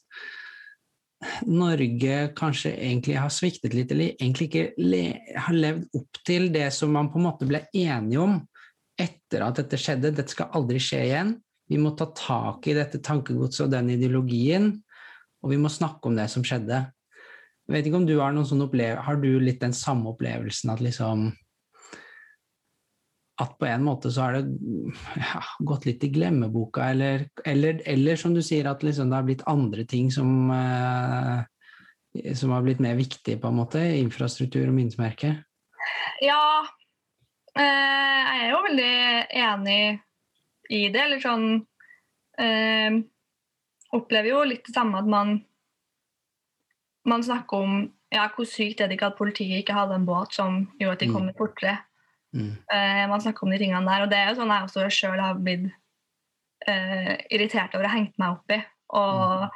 Norge 1.46 2.32
kanskje 2.38 2.72
egentlig 2.74 3.18
har 3.20 3.30
sviktet 3.34 3.76
litt, 3.78 3.92
eller 3.94 4.16
egentlig 4.16 4.48
ikke 4.50 4.64
le 4.82 5.04
har 5.38 5.58
levd 5.58 6.00
opp 6.00 6.22
til 6.28 6.48
det 6.54 6.70
som 6.74 6.94
man 6.96 7.12
på 7.14 7.20
en 7.20 7.28
måte 7.28 7.48
ble 7.50 7.64
enige 7.78 8.24
om 8.24 8.40
etter 9.00 9.46
at 9.46 9.62
dette 9.62 9.80
skjedde. 9.80 10.14
Dette 10.18 10.34
skal 10.34 10.50
aldri 10.58 10.82
skje 10.82 11.04
igjen. 11.06 11.36
Vi 11.72 11.80
må 11.80 11.94
ta 11.96 12.10
tak 12.18 12.66
i 12.68 12.76
dette 12.76 13.00
tankegodset 13.06 13.68
og 13.68 13.76
den 13.76 13.94
ideologien, 13.94 14.74
og 15.42 15.54
vi 15.54 15.60
må 15.62 15.72
snakke 15.72 16.10
om 16.10 16.18
det 16.18 16.28
som 16.34 16.44
skjedde. 16.46 16.82
Jeg 17.70 17.78
vet 17.78 17.88
ikke 17.88 18.02
om 18.02 18.08
du 18.10 18.18
har 18.20 18.34
noen 18.36 18.48
sånn 18.50 18.66
opplevelse, 18.66 19.06
Har 19.06 19.22
du 19.22 19.30
litt 19.40 19.62
den 19.62 19.74
samme 19.74 20.12
opplevelsen 20.12 20.74
at 20.74 20.82
liksom 20.84 21.30
At 23.42 23.56
på 23.58 23.66
en 23.66 23.84
måte 23.86 24.12
så 24.14 24.28
har 24.28 24.38
det 24.38 24.44
ja, 25.18 25.42
gått 25.66 25.88
litt 25.90 26.04
i 26.06 26.12
glemmeboka, 26.14 26.92
eller, 26.94 27.26
eller, 27.48 27.82
eller 27.90 28.20
som 28.20 28.36
du 28.36 28.42
sier, 28.46 28.70
at 28.70 28.84
liksom 28.86 29.10
det 29.10 29.18
har 29.18 29.26
blitt 29.28 29.48
andre 29.50 29.86
ting 29.90 30.12
som 30.14 30.52
eh, 30.54 31.42
som 32.36 32.52
har 32.52 32.62
blitt 32.66 32.82
mer 32.84 32.98
viktig, 33.00 33.38
på 33.42 33.48
en 33.48 33.56
måte? 33.56 33.82
Infrastruktur 34.02 34.68
og 34.68 34.76
minnesmerke? 34.76 35.36
Ja, 36.22 36.66
eh, 37.56 37.64
jeg 37.64 38.42
er 38.42 38.50
jo 38.52 38.64
veldig 38.68 38.96
enig 39.46 39.80
i 40.70 40.82
det. 40.92 41.06
Eller 41.06 41.24
sånn 41.24 41.48
eh, 42.40 43.00
Opplever 43.92 44.30
jo 44.30 44.44
litt 44.48 44.64
det 44.68 44.76
samme 44.76 45.02
at 45.02 45.08
man 45.12 45.42
man 47.04 47.24
snakker 47.26 47.64
om 47.66 47.80
ja, 48.14 48.28
hvor 48.36 48.46
sykt 48.46 48.80
er 48.80 48.88
det 48.88 48.96
ikke 48.96 49.10
at 49.10 49.18
politiet 49.18 49.64
ikke 49.64 49.76
hadde 49.76 49.98
en 49.98 50.06
båt 50.08 50.36
som 50.36 50.62
gjorde 50.80 50.94
at 50.94 51.02
de 51.02 51.10
kom 51.12 51.26
Mm. 51.28 51.36
fortere. 51.40 51.78
Mm. 52.32 52.52
Eh, 52.74 53.04
man 53.12 53.22
snakker 53.22 53.44
om 53.44 53.52
de 53.52 53.60
tingene 53.60 53.88
der, 53.88 54.06
og 54.06 54.12
det 54.12 54.20
er 54.20 54.30
jo 54.32 54.38
sånn 54.40 54.54
jeg 54.54 54.68
også 54.68 54.88
sjøl 54.94 55.20
har 55.20 55.40
blitt 55.40 55.68
uh, 56.70 57.16
irritert 57.34 57.76
over 57.76 57.90
og 57.90 57.96
hengt 57.96 58.16
meg 58.22 58.38
opp 58.38 58.56
i. 58.56 58.62
Og 59.02 59.50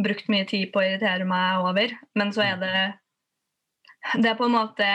brukt 0.00 0.28
mye 0.32 0.46
tid 0.48 0.70
på 0.72 0.80
å 0.80 0.86
irritere 0.86 1.26
meg 1.28 1.66
over. 1.66 1.92
Men 2.18 2.32
så 2.32 2.46
er 2.46 2.60
det 2.62 2.76
Det 4.18 4.28
er 4.30 4.38
på 4.38 4.48
en 4.48 4.56
måte 4.56 4.88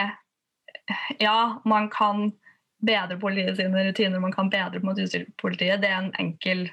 Ja, 1.20 1.62
man 1.66 1.90
kan 1.90 2.32
bedre 2.86 3.18
politiet 3.18 3.58
sine 3.58 3.84
rutiner, 3.88 4.20
man 4.20 4.34
kan 4.34 4.50
bedre 4.50 4.80
på 4.80 4.86
en 4.86 4.92
måte. 4.92 5.08
Det 5.58 5.90
er 5.90 5.98
en 5.98 6.14
enkel, 6.20 6.68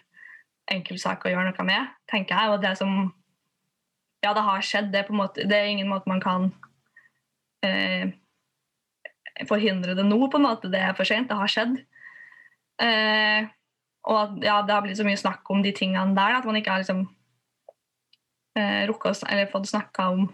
enkel 0.71 0.99
sak 1.01 1.25
å 1.25 1.33
gjøre 1.33 1.49
noe 1.49 1.65
med, 1.65 1.95
tenker 2.11 2.37
jeg. 2.37 2.51
Og 2.51 2.63
det 2.63 2.77
som 2.79 3.15
Ja, 4.25 4.33
det 4.33 4.43
har 4.45 4.61
skjedd. 4.65 4.93
Det 4.93 5.03
er, 5.03 5.07
på 5.09 5.13
en 5.13 5.21
måte, 5.21 5.45
det 5.45 5.57
er 5.57 5.67
ingen 5.69 5.89
måte 5.89 6.09
man 6.09 6.21
kan 6.21 6.53
eh, 7.61 8.13
forhindre 9.49 9.97
det 9.99 10.07
nå, 10.07 10.19
på 10.31 10.39
en 10.39 10.47
måte. 10.47 10.71
Det 10.73 10.81
er 10.81 10.95
for 10.97 11.09
sent. 11.09 11.29
Det 11.31 11.39
har 11.39 11.51
skjedd. 11.51 11.77
Eh, 12.83 13.51
og 14.05 14.17
at 14.21 14.45
ja, 14.45 14.59
det 14.67 14.75
har 14.75 14.85
blitt 14.85 14.99
så 14.99 15.07
mye 15.07 15.21
snakk 15.21 15.49
om 15.53 15.63
de 15.65 15.73
tingene 15.75 16.17
der 16.17 16.39
at 16.39 16.47
man 16.49 16.59
ikke 16.59 16.75
har 16.75 16.83
liksom 16.83 17.05
eh, 18.59 18.85
rukket 18.91 19.25
å 19.25 19.31
eller 19.31 19.51
fått 19.53 19.71
snakka 19.71 20.09
om 20.13 20.27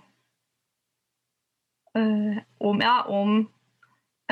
eh, 1.98 2.40
om, 2.66 2.82
ja, 2.82 2.96
om 3.07 3.38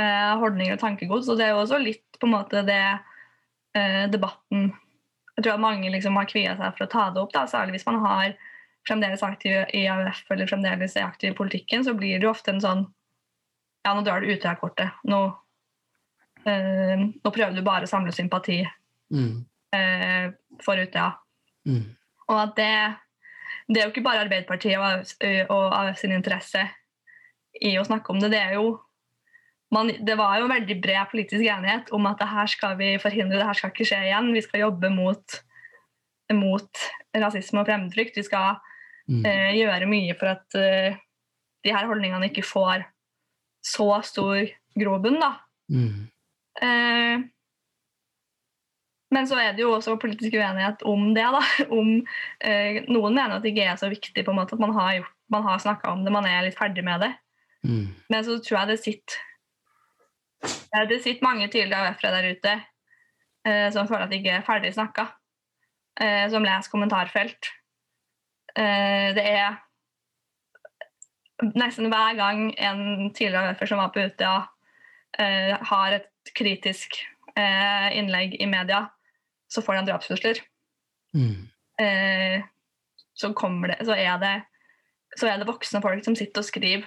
eh, 0.00 0.34
holdninger 0.42 0.74
og 0.74 0.82
tankegods. 0.82 1.30
Og 1.30 1.38
det 1.38 1.48
er 1.48 1.54
jo 1.54 1.62
også 1.62 1.80
litt 1.82 2.18
på 2.18 2.26
en 2.28 2.34
måte 2.34 2.64
det 2.66 2.82
eh, 3.78 4.04
debatten 4.10 4.72
Jeg 5.36 5.44
tror 5.44 5.54
at 5.54 5.62
mange 5.62 5.90
liksom 5.94 6.16
har 6.18 6.26
kvia 6.26 6.56
seg 6.58 6.74
for 6.74 6.88
å 6.88 6.90
ta 6.90 7.08
det 7.14 7.22
opp, 7.22 7.34
da, 7.36 7.44
særlig 7.46 7.76
hvis 7.76 7.86
man 7.86 8.00
har 8.02 8.32
fremdeles 8.88 9.22
aktiv 9.22 9.68
i 9.76 9.84
AUF 9.86 10.24
eller 10.34 10.48
fremdeles 10.50 10.96
er 10.96 11.06
aktiv 11.06 11.30
i 11.30 11.36
politikken, 11.38 11.84
så 11.86 11.94
blir 11.94 12.18
det 12.18 12.26
jo 12.26 12.32
ofte 12.32 12.50
en 12.50 12.64
sånn 12.64 12.82
Ja, 13.88 13.94
nå 13.96 14.02
drar 14.04 14.20
du 14.20 14.28
Utøya-kortet. 14.28 14.90
Nå, 15.08 15.18
eh, 16.44 17.00
nå 17.24 17.30
prøver 17.32 17.54
du 17.56 17.62
bare 17.64 17.88
å 17.88 17.90
samle 17.90 18.12
sympati 18.12 18.60
Mm. 19.12 19.46
eh, 19.72 20.26
for 20.60 20.76
Utøya. 20.76 21.14
Mm. 21.66 21.96
Og 22.28 22.36
at 22.42 22.52
det, 22.58 22.96
det 23.68 23.80
er 23.80 23.86
jo 23.86 23.92
ikke 23.94 24.04
bare 24.04 24.26
Arbeiderpartiet 24.26 24.76
og 24.76 25.48
og, 25.48 25.72
og 25.72 25.96
sin 25.96 26.12
interesse 26.12 26.66
i 27.62 27.72
å 27.80 27.84
snakke 27.88 28.12
om 28.12 28.20
det. 28.20 28.30
Det, 28.34 28.38
er 28.42 28.52
jo, 28.58 28.78
man, 29.72 29.88
det 30.04 30.16
var 30.20 30.36
jo 30.42 30.50
veldig 30.52 30.76
bred 30.84 31.08
politisk 31.10 31.40
enighet 31.48 31.88
om 31.96 32.04
at 32.06 32.20
det 32.20 32.28
her 32.28 32.46
skal 32.52 32.76
vi 32.76 32.90
forhindre, 33.00 33.38
det 33.40 33.46
her 33.48 33.56
skal 33.56 33.72
ikke 33.72 33.88
skje 33.88 34.02
igjen. 34.10 34.32
Vi 34.36 34.42
skal 34.44 34.60
jobbe 34.66 34.90
mot, 34.92 35.38
mot 36.36 36.84
rasisme 37.16 37.60
og 37.64 37.66
fremmedfrykt. 37.70 38.16
Vi 38.20 38.28
skal 38.28 38.58
Mm. 39.08 39.24
eh, 39.24 39.54
gjøre 39.56 39.86
mye 39.88 40.14
for 40.20 40.28
at 40.28 40.54
eh, 40.54 40.94
de 41.64 41.72
her 41.72 41.86
holdningene 41.88 42.28
ikke 42.28 42.44
får 42.44 42.82
så 43.64 43.88
stor 44.06 44.46
grobunn. 44.78 45.18
da. 45.20 45.32
Mm. 45.72 46.06
Eh, 46.62 47.26
men 49.14 49.28
så 49.28 49.38
er 49.40 49.54
det 49.56 49.64
jo 49.64 49.72
også 49.72 49.96
politisk 50.00 50.36
uenighet 50.36 50.82
om 50.88 51.12
det. 51.16 51.24
da. 51.34 51.40
Om, 51.78 51.94
eh, 52.44 52.82
noen 52.88 53.16
mener 53.16 53.38
at 53.38 53.44
det 53.44 53.54
ikke 53.54 53.68
er 53.70 53.80
så 53.80 53.88
viktig, 53.92 54.24
på 54.24 54.34
en 54.34 54.40
måte, 54.40 54.56
at 54.56 54.62
man 54.62 54.74
har, 54.76 54.98
gjort, 54.98 55.14
man 55.32 55.46
har 55.46 55.62
snakka 55.64 55.92
om 55.92 56.04
det, 56.04 56.12
man 56.12 56.28
er 56.28 56.44
litt 56.44 56.58
ferdig 56.58 56.84
med 56.84 57.06
det. 57.06 57.12
Mm. 57.66 57.86
Men 58.12 58.24
så 58.26 58.38
tror 58.44 58.60
jeg 58.60 58.70
det 58.70 58.80
sitter, 58.82 59.20
eh, 60.44 60.84
det 60.90 61.00
sitter 61.04 61.26
mange 61.26 61.48
tidligere 61.48 61.88
AUF-ere 61.88 62.18
der 62.18 62.36
ute 62.36 62.58
eh, 63.48 63.68
som 63.74 63.88
føler 63.88 64.06
at 64.06 64.12
de 64.12 64.20
ikke 64.20 64.36
er 64.36 64.46
ferdig 64.46 64.74
snakka. 64.76 65.08
Eh, 65.98 66.26
som 66.30 66.44
leser 66.44 66.70
kommentarfelt. 66.70 67.54
Det 68.58 69.22
er 69.22 69.58
nesten 71.54 71.90
hver 71.92 72.16
gang 72.18 72.48
en 72.58 73.12
tidligere 73.14 73.52
AUF-er 73.52 73.70
som 73.70 73.80
var 73.82 73.92
på 73.94 74.04
Utøya, 74.06 74.42
eh, 75.18 75.54
har 75.70 75.96
et 75.96 76.32
kritisk 76.36 76.98
eh, 77.36 77.88
innlegg 77.98 78.36
i 78.40 78.46
media, 78.50 78.86
så 79.48 79.62
får 79.64 79.78
de 79.78 79.90
drapstrusler. 79.90 80.42
Mm. 81.14 81.48
Eh, 81.80 82.44
så, 83.14 83.32
så, 83.32 83.94
er 83.94 84.18
det, 84.22 84.34
så 85.16 85.30
er 85.30 85.38
det 85.38 85.48
voksne 85.48 85.82
folk 85.82 86.04
som 86.04 86.16
sitter 86.18 86.44
og 86.44 86.48
skriver 86.48 86.86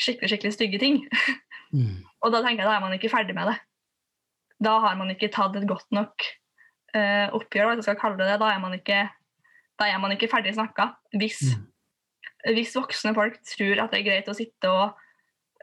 skikkelig 0.00 0.32
skikkelig 0.32 0.56
stygge 0.56 0.82
ting. 0.82 1.02
Mm. 1.70 2.00
Og 2.26 2.32
da 2.34 2.40
tenker 2.42 2.64
jeg 2.64 2.66
da 2.66 2.72
er 2.74 2.82
man 2.82 2.94
ikke 2.96 3.12
ferdig 3.12 3.34
med 3.36 3.46
det. 3.46 3.52
Da 4.58 4.72
har 4.82 4.96
man 4.98 5.12
ikke 5.12 5.28
tatt 5.30 5.54
et 5.54 5.68
godt 5.70 5.86
nok 5.94 6.24
eh, 6.98 7.28
oppgjør, 7.30 7.76
det. 7.78 8.26
Da 8.42 8.48
er 8.50 8.58
man 8.58 8.74
ikke, 8.74 9.04
da 9.78 9.86
er 9.86 10.00
man 10.02 10.10
ikke 10.10 10.26
ferdig 10.32 10.56
snakka. 10.56 10.88
Hvis, 11.14 11.38
hvis 12.48 12.76
voksne 12.76 13.12
folk 13.16 13.38
tror 13.44 13.84
at 13.84 13.92
det 13.92 14.00
er 14.00 14.08
greit 14.08 14.30
å 14.30 14.36
sitte 14.36 14.70
og 14.72 14.98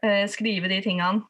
eh, 0.03 0.25
skrive 0.29 0.69
de 0.71 0.79
tingene 0.85 1.23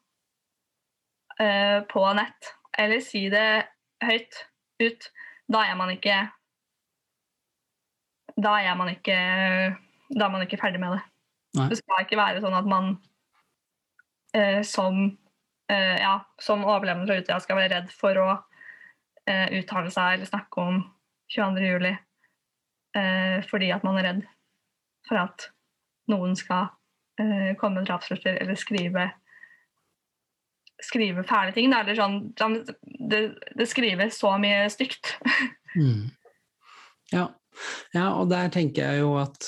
eh, 1.39 1.79
på 1.89 2.03
nett, 2.17 2.53
eller 2.77 3.03
si 3.03 3.27
det 3.33 3.67
høyt 4.03 4.41
ut, 4.83 5.09
da 5.47 5.63
er 5.65 5.77
man 5.79 5.93
ikke 5.93 6.17
Da 8.37 8.57
er 8.61 8.75
man 8.77 8.91
ikke, 8.91 9.15
da 10.13 10.25
er 10.27 10.29
man 10.29 10.43
ikke 10.43 10.59
ferdig 10.61 10.77
med 10.77 10.91
det. 10.93 10.99
Nei. 11.57 11.69
Det 11.71 11.79
skal 11.79 12.03
ikke 12.03 12.19
være 12.19 12.43
sånn 12.43 12.53
at 12.53 12.67
man 12.69 12.91
eh, 14.37 14.61
som, 14.61 15.17
eh, 15.71 15.95
ja, 16.03 16.19
som 16.37 16.65
overlevende 16.67 17.07
fra 17.09 17.17
Utøya 17.17 17.39
skal 17.41 17.57
være 17.57 17.71
redd 17.73 17.89
for 17.97 18.19
å 18.21 18.27
eh, 19.25 19.57
uttale 19.57 19.89
seg 19.89 20.19
eller 20.19 20.29
snakke 20.29 20.61
om 20.61 20.83
22. 21.33 21.65
juli 21.65 21.95
eh, 21.95 23.41
fordi 23.49 23.71
at 23.73 23.87
man 23.87 23.97
er 23.97 24.11
redd 24.11 24.21
for 25.07 25.19
at 25.21 25.49
noen 26.11 26.35
skal 26.39 26.69
uh, 27.21 27.53
komme 27.59 27.81
med 27.81 27.89
drapstrusler 27.89 28.39
eller 28.41 28.59
skrive 28.59 29.09
skrive 30.83 31.23
fæle 31.25 31.53
ting. 31.55 31.71
Da. 31.73 31.81
Eller 31.81 31.97
sånn, 31.97 32.61
det, 33.09 33.21
det 33.57 33.69
skrives 33.69 34.19
så 34.21 34.37
mye 34.41 34.67
stygt. 34.73 35.15
Mm. 35.77 36.07
Ja. 37.11 37.27
ja, 37.93 38.05
og 38.17 38.31
der 38.31 38.47
tenker 38.49 38.87
jeg 38.87 39.03
jo 39.03 39.11
at 39.21 39.45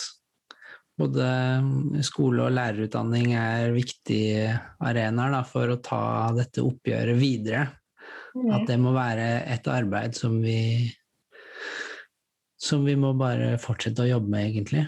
både 0.99 1.29
skole 2.05 2.43
og 2.45 2.53
lærerutdanning 2.53 3.31
er 3.39 3.71
viktige 3.73 4.51
arenaer 4.85 5.33
da, 5.33 5.39
for 5.47 5.73
å 5.73 5.79
ta 5.81 6.03
dette 6.37 6.61
oppgjøret 6.61 7.17
videre. 7.17 7.63
Mm. 8.35 8.51
At 8.59 8.67
det 8.69 8.77
må 8.83 8.93
være 8.93 9.25
et 9.55 9.71
arbeid 9.73 10.19
som 10.19 10.37
vi 10.43 10.59
som 12.61 12.85
vi 12.85 12.93
må 12.99 13.15
bare 13.17 13.55
fortsette 13.63 14.03
å 14.05 14.11
jobbe 14.11 14.35
med, 14.35 14.51
egentlig. 14.51 14.85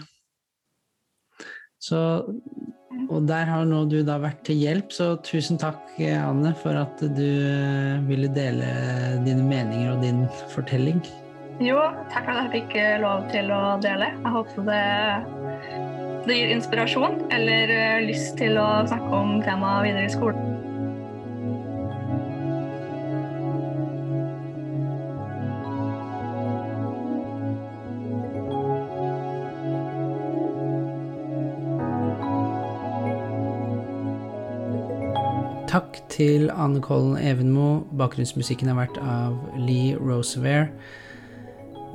Så, 1.82 1.98
og 3.10 3.24
der 3.26 3.48
har 3.48 3.64
nå 3.66 3.80
du 3.90 3.98
da 4.06 4.20
vært 4.22 4.44
til 4.46 4.60
hjelp, 4.62 4.92
så 4.94 5.16
tusen 5.26 5.58
takk, 5.58 5.80
Anne, 5.98 6.52
for 6.62 6.78
at 6.78 7.02
du 7.02 7.26
eh, 7.26 7.98
ville 8.06 8.30
dele 8.30 8.68
dine 9.26 9.42
meninger 9.42 9.90
og 9.96 10.04
din 10.04 10.22
fortelling. 10.54 11.02
Jo, 11.62 11.80
takk 12.12 12.28
for 12.28 12.36
at 12.36 12.46
jeg 12.46 12.52
fikk 12.54 12.76
eh, 12.78 13.00
lov 13.02 13.26
til 13.34 13.50
å 13.54 13.60
dele. 13.82 14.12
Jeg 14.14 14.34
håper 14.36 14.68
det, 14.70 14.84
det 16.28 16.38
gir 16.38 16.54
inspirasjon 16.54 17.20
eller 17.34 17.74
eh, 17.74 18.06
lyst 18.06 18.38
til 18.38 18.62
å 18.62 18.68
snakke 18.86 19.12
om 19.18 19.40
temaet 19.42 19.90
videre 19.90 20.06
i 20.06 20.14
skolen. 20.14 20.51
Takk 35.72 36.02
til 36.12 36.50
Anne 36.52 36.82
Kollen 36.84 37.14
Evenmo. 37.16 37.86
Bakgrunnsmusikken 37.96 38.68
har 38.68 38.76
vært 38.76 38.98
av 39.00 39.38
Lee 39.56 39.94
Rosevere. 39.96 40.66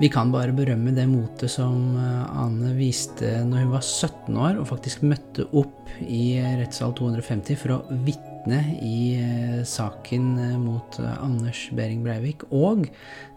Vi 0.01 0.09
kan 0.09 0.31
bare 0.33 0.55
berømme 0.57 0.95
det 0.95 1.05
motet 1.11 1.53
som 1.53 1.93
Anne 1.93 2.23
Ane 2.41 2.71
viste 2.73 3.35
når 3.45 3.67
hun 3.67 3.75
var 3.75 3.83
17 3.85 4.39
år 4.47 4.57
og 4.57 4.65
faktisk 4.71 5.05
møtte 5.05 5.45
opp 5.61 5.93
i 6.01 6.39
rettssal 6.57 6.95
250 6.97 7.61
for 7.61 7.75
å 7.75 8.01
vitne 8.07 8.63
i 8.81 8.97
eh, 9.21 9.61
saken 9.61 10.25
eh, 10.41 10.57
mot 10.57 10.97
Anders 11.03 11.67
Behring 11.77 12.01
Breivik. 12.01 12.47
Og 12.49 12.89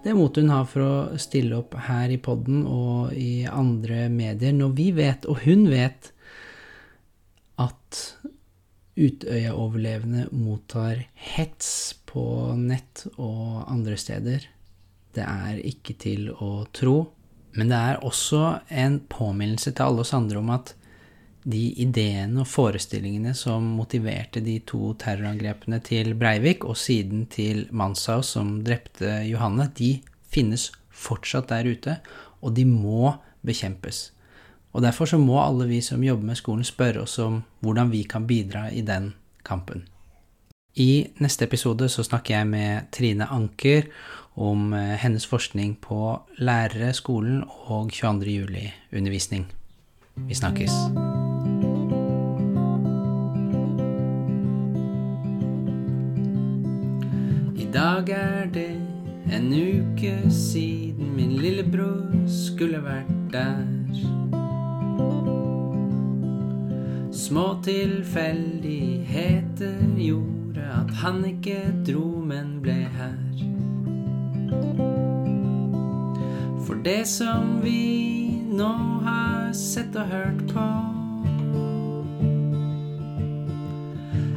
det 0.07 0.16
motet 0.16 0.47
hun 0.47 0.55
har 0.57 0.64
for 0.72 0.86
å 0.86 1.20
stille 1.20 1.61
opp 1.61 1.76
her 1.84 2.16
i 2.16 2.20
podden 2.20 2.64
og 2.64 3.12
i 3.12 3.45
andre 3.45 4.07
medier 4.09 4.57
når 4.57 4.72
vi 4.80 4.88
vet, 5.05 5.28
og 5.28 5.45
hun 5.45 5.68
vet, 5.68 6.14
at 7.61 8.05
Utøya-overlevende 9.01 10.27
mottar 10.37 11.07
hets 11.15 11.71
på 12.09 12.23
nett 12.59 13.07
og 13.17 13.65
andre 13.71 13.97
steder. 14.01 14.45
Det 15.17 15.25
er 15.25 15.63
ikke 15.67 15.97
til 15.99 16.29
å 16.31 16.67
tro. 16.77 16.99
Men 17.57 17.73
det 17.73 17.79
er 17.79 18.05
også 18.07 18.43
en 18.69 19.01
påminnelse 19.11 19.73
til 19.73 19.87
alle 19.87 20.05
oss 20.05 20.15
andre 20.15 20.39
om 20.39 20.53
at 20.55 20.75
de 21.51 21.63
ideene 21.81 22.43
og 22.43 22.51
forestillingene 22.51 23.33
som 23.35 23.65
motiverte 23.79 24.43
de 24.45 24.59
to 24.69 24.93
terrorangrepene 25.01 25.81
til 25.85 26.13
Breivik, 26.21 26.67
og 26.69 26.77
siden 26.77 27.25
til 27.33 27.65
Manshaus 27.73 28.35
som 28.37 28.59
drepte 28.65 29.23
Johanne, 29.27 29.71
de 29.77 29.97
finnes 30.31 30.69
fortsatt 30.93 31.49
der 31.51 31.71
ute, 31.71 31.97
og 32.45 32.55
de 32.57 32.67
må 32.69 33.15
bekjempes. 33.47 34.11
Og 34.73 34.83
derfor 34.83 35.05
så 35.11 35.18
må 35.18 35.41
alle 35.43 35.66
vi 35.66 35.81
som 35.83 36.05
jobber 36.05 36.31
med 36.31 36.39
skolen 36.39 36.64
spørre 36.64 37.03
oss 37.03 37.18
om 37.18 37.43
hvordan 37.61 37.91
vi 37.91 38.03
kan 38.03 38.27
bidra 38.27 38.68
i 38.71 38.81
den 38.87 39.14
kampen. 39.45 39.89
I 40.77 41.11
neste 41.18 41.45
episode 41.45 41.89
så 41.89 42.05
snakker 42.07 42.37
jeg 42.37 42.47
med 42.47 42.91
Trine 42.95 43.27
Anker 43.27 43.89
om 44.39 44.73
hennes 44.73 45.27
forskning 45.27 45.75
på 45.83 46.21
lærere, 46.39 46.93
skolen 46.95 47.43
og 47.66 47.91
22. 47.91 48.31
juli-undervisning. 48.31 49.49
Vi 50.16 50.35
snakkes. 50.35 50.71
I 57.59 57.66
dag 57.73 58.09
er 58.09 58.47
det 58.55 58.71
en 59.33 59.53
uke 59.53 60.31
siden 60.31 61.16
min 61.16 61.37
lillebror 61.43 62.07
skulle 62.27 62.85
vært 62.85 63.12
der. 63.33 63.80
Små 67.31 67.62
tilfeldigheter 67.62 69.78
gjorde 69.97 70.62
at 70.74 70.91
han 70.99 71.24
ikke 71.24 71.72
dro, 71.87 72.18
men 72.26 72.59
ble 72.59 72.91
her. 72.91 73.39
For 76.66 76.74
det 76.83 77.07
som 77.07 77.62
vi 77.62 78.35
nå 78.51 78.74
har 79.07 79.55
sett 79.55 79.95
og 79.95 80.11
hørt 80.11 80.43
på, 80.51 80.66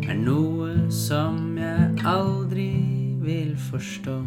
er 0.05 0.13
noe 0.21 0.85
som 0.93 1.57
jeg 1.57 1.97
aldri 2.05 2.77
vil 3.25 3.57
forstå. 3.71 4.21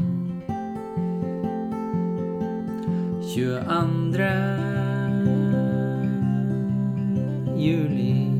22. 3.30 4.26
juli. 7.62 8.35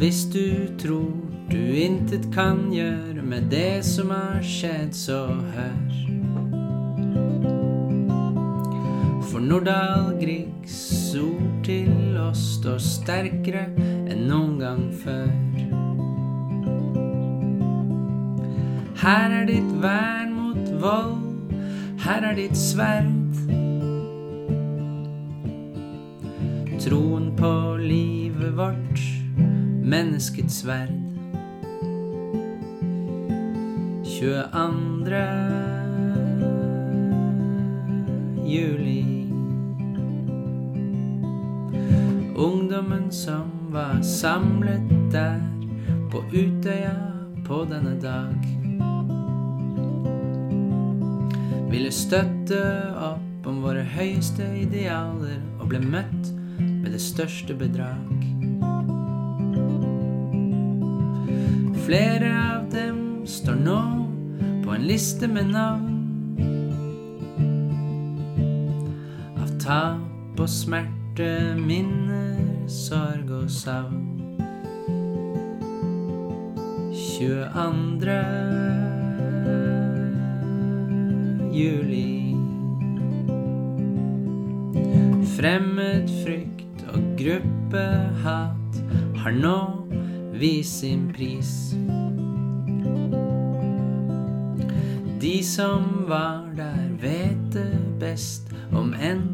Hvis 0.00 0.24
du 0.32 0.66
tror 0.80 1.12
du 1.50 1.58
intet 1.76 2.30
kan 2.32 2.70
gjøre 2.72 3.20
med 3.22 3.50
det 3.52 3.82
som 3.84 4.08
har 4.14 4.40
skjedd, 4.40 4.94
så 4.96 5.26
hør. 5.52 5.90
For 9.28 9.44
Nordahl 9.44 10.14
Griegs 10.22 10.78
ord 11.20 11.52
til 11.68 12.16
oss 12.16 12.46
står 12.56 12.80
sterkere 12.80 13.66
enn 14.08 14.24
noen 14.30 14.56
gang 14.62 14.82
før. 15.04 15.28
Her 19.04 19.36
er 19.42 19.46
ditt 19.52 19.70
vern 19.84 20.32
mot 20.38 20.74
vold, 20.80 21.54
her 22.08 22.30
er 22.32 22.40
ditt 22.40 22.56
sverd. 22.56 23.44
Troen 26.80 27.32
på 27.36 27.54
livet 27.84 28.56
vårt, 28.56 29.19
menneskets 29.90 30.64
verd. 30.64 30.90
22. 34.04 35.16
juli. 38.46 39.04
Ungdommen 42.36 43.12
som 43.12 43.50
var 43.70 44.02
samlet 44.02 45.12
der 45.12 45.40
på 46.10 46.22
Utøya 46.32 46.94
på 47.46 47.64
denne 47.64 47.96
dag. 48.00 48.46
Ville 51.70 51.90
støtte 51.90 52.62
opp 52.94 53.46
om 53.50 53.62
våre 53.64 53.82
høyeste 53.96 54.46
idealer 54.62 55.40
og 55.58 55.72
ble 55.72 55.82
møtt 55.82 56.34
med 56.60 56.92
det 56.94 57.02
største 57.02 57.58
bedrag. 57.58 58.19
Flere 61.90 62.28
av 62.38 62.68
dem 62.70 62.98
står 63.26 63.56
nå 63.64 63.78
på 64.62 64.70
en 64.76 64.84
liste 64.86 65.26
med 65.26 65.48
navn. 65.50 65.96
Av 69.34 69.48
tap 69.58 70.38
og 70.38 70.46
smerte, 70.46 71.26
minner, 71.58 72.38
sorg 72.70 73.32
og 73.40 73.50
savn. 73.50 74.06
22. 76.94 78.14
juli. 81.58 82.14
Fremmed 85.34 86.16
frykt 86.22 86.86
og 86.94 87.12
gruppehat 87.18 88.82
har 89.26 89.38
nå 89.42 89.79
vist 90.40 90.78
sin 90.80 91.12
pris. 91.12 91.74
De 95.20 95.42
som 95.44 96.04
var 96.08 96.46
der, 96.56 96.88
vet 97.00 97.52
det 97.52 97.76
best, 98.00 98.48
om 98.72 98.94
enn 98.96 99.26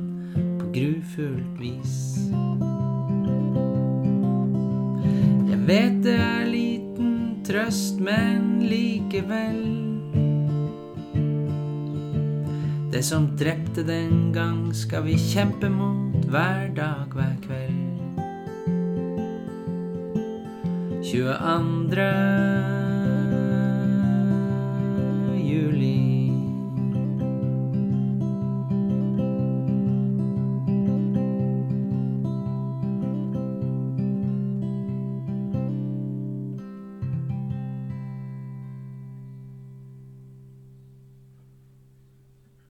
på 0.59 0.73
grufullt 0.75 1.61
vis. 1.63 1.95
Jeg 5.47 5.61
vet 5.71 6.03
det 6.03 6.19
er 6.19 6.51
liten 6.51 7.15
trøst, 7.47 8.03
men 8.03 8.67
likevel. 8.67 9.63
Det 12.91 13.05
som 13.07 13.31
drepte 13.39 13.87
den 13.87 14.33
gang, 14.35 14.73
skal 14.75 15.07
vi 15.07 15.15
kjempe 15.31 15.71
mot 15.71 16.27
hver 16.27 16.73
dag, 16.75 17.15
hver 17.15 17.37
kveld. 17.47 17.66
22. 21.07 22.76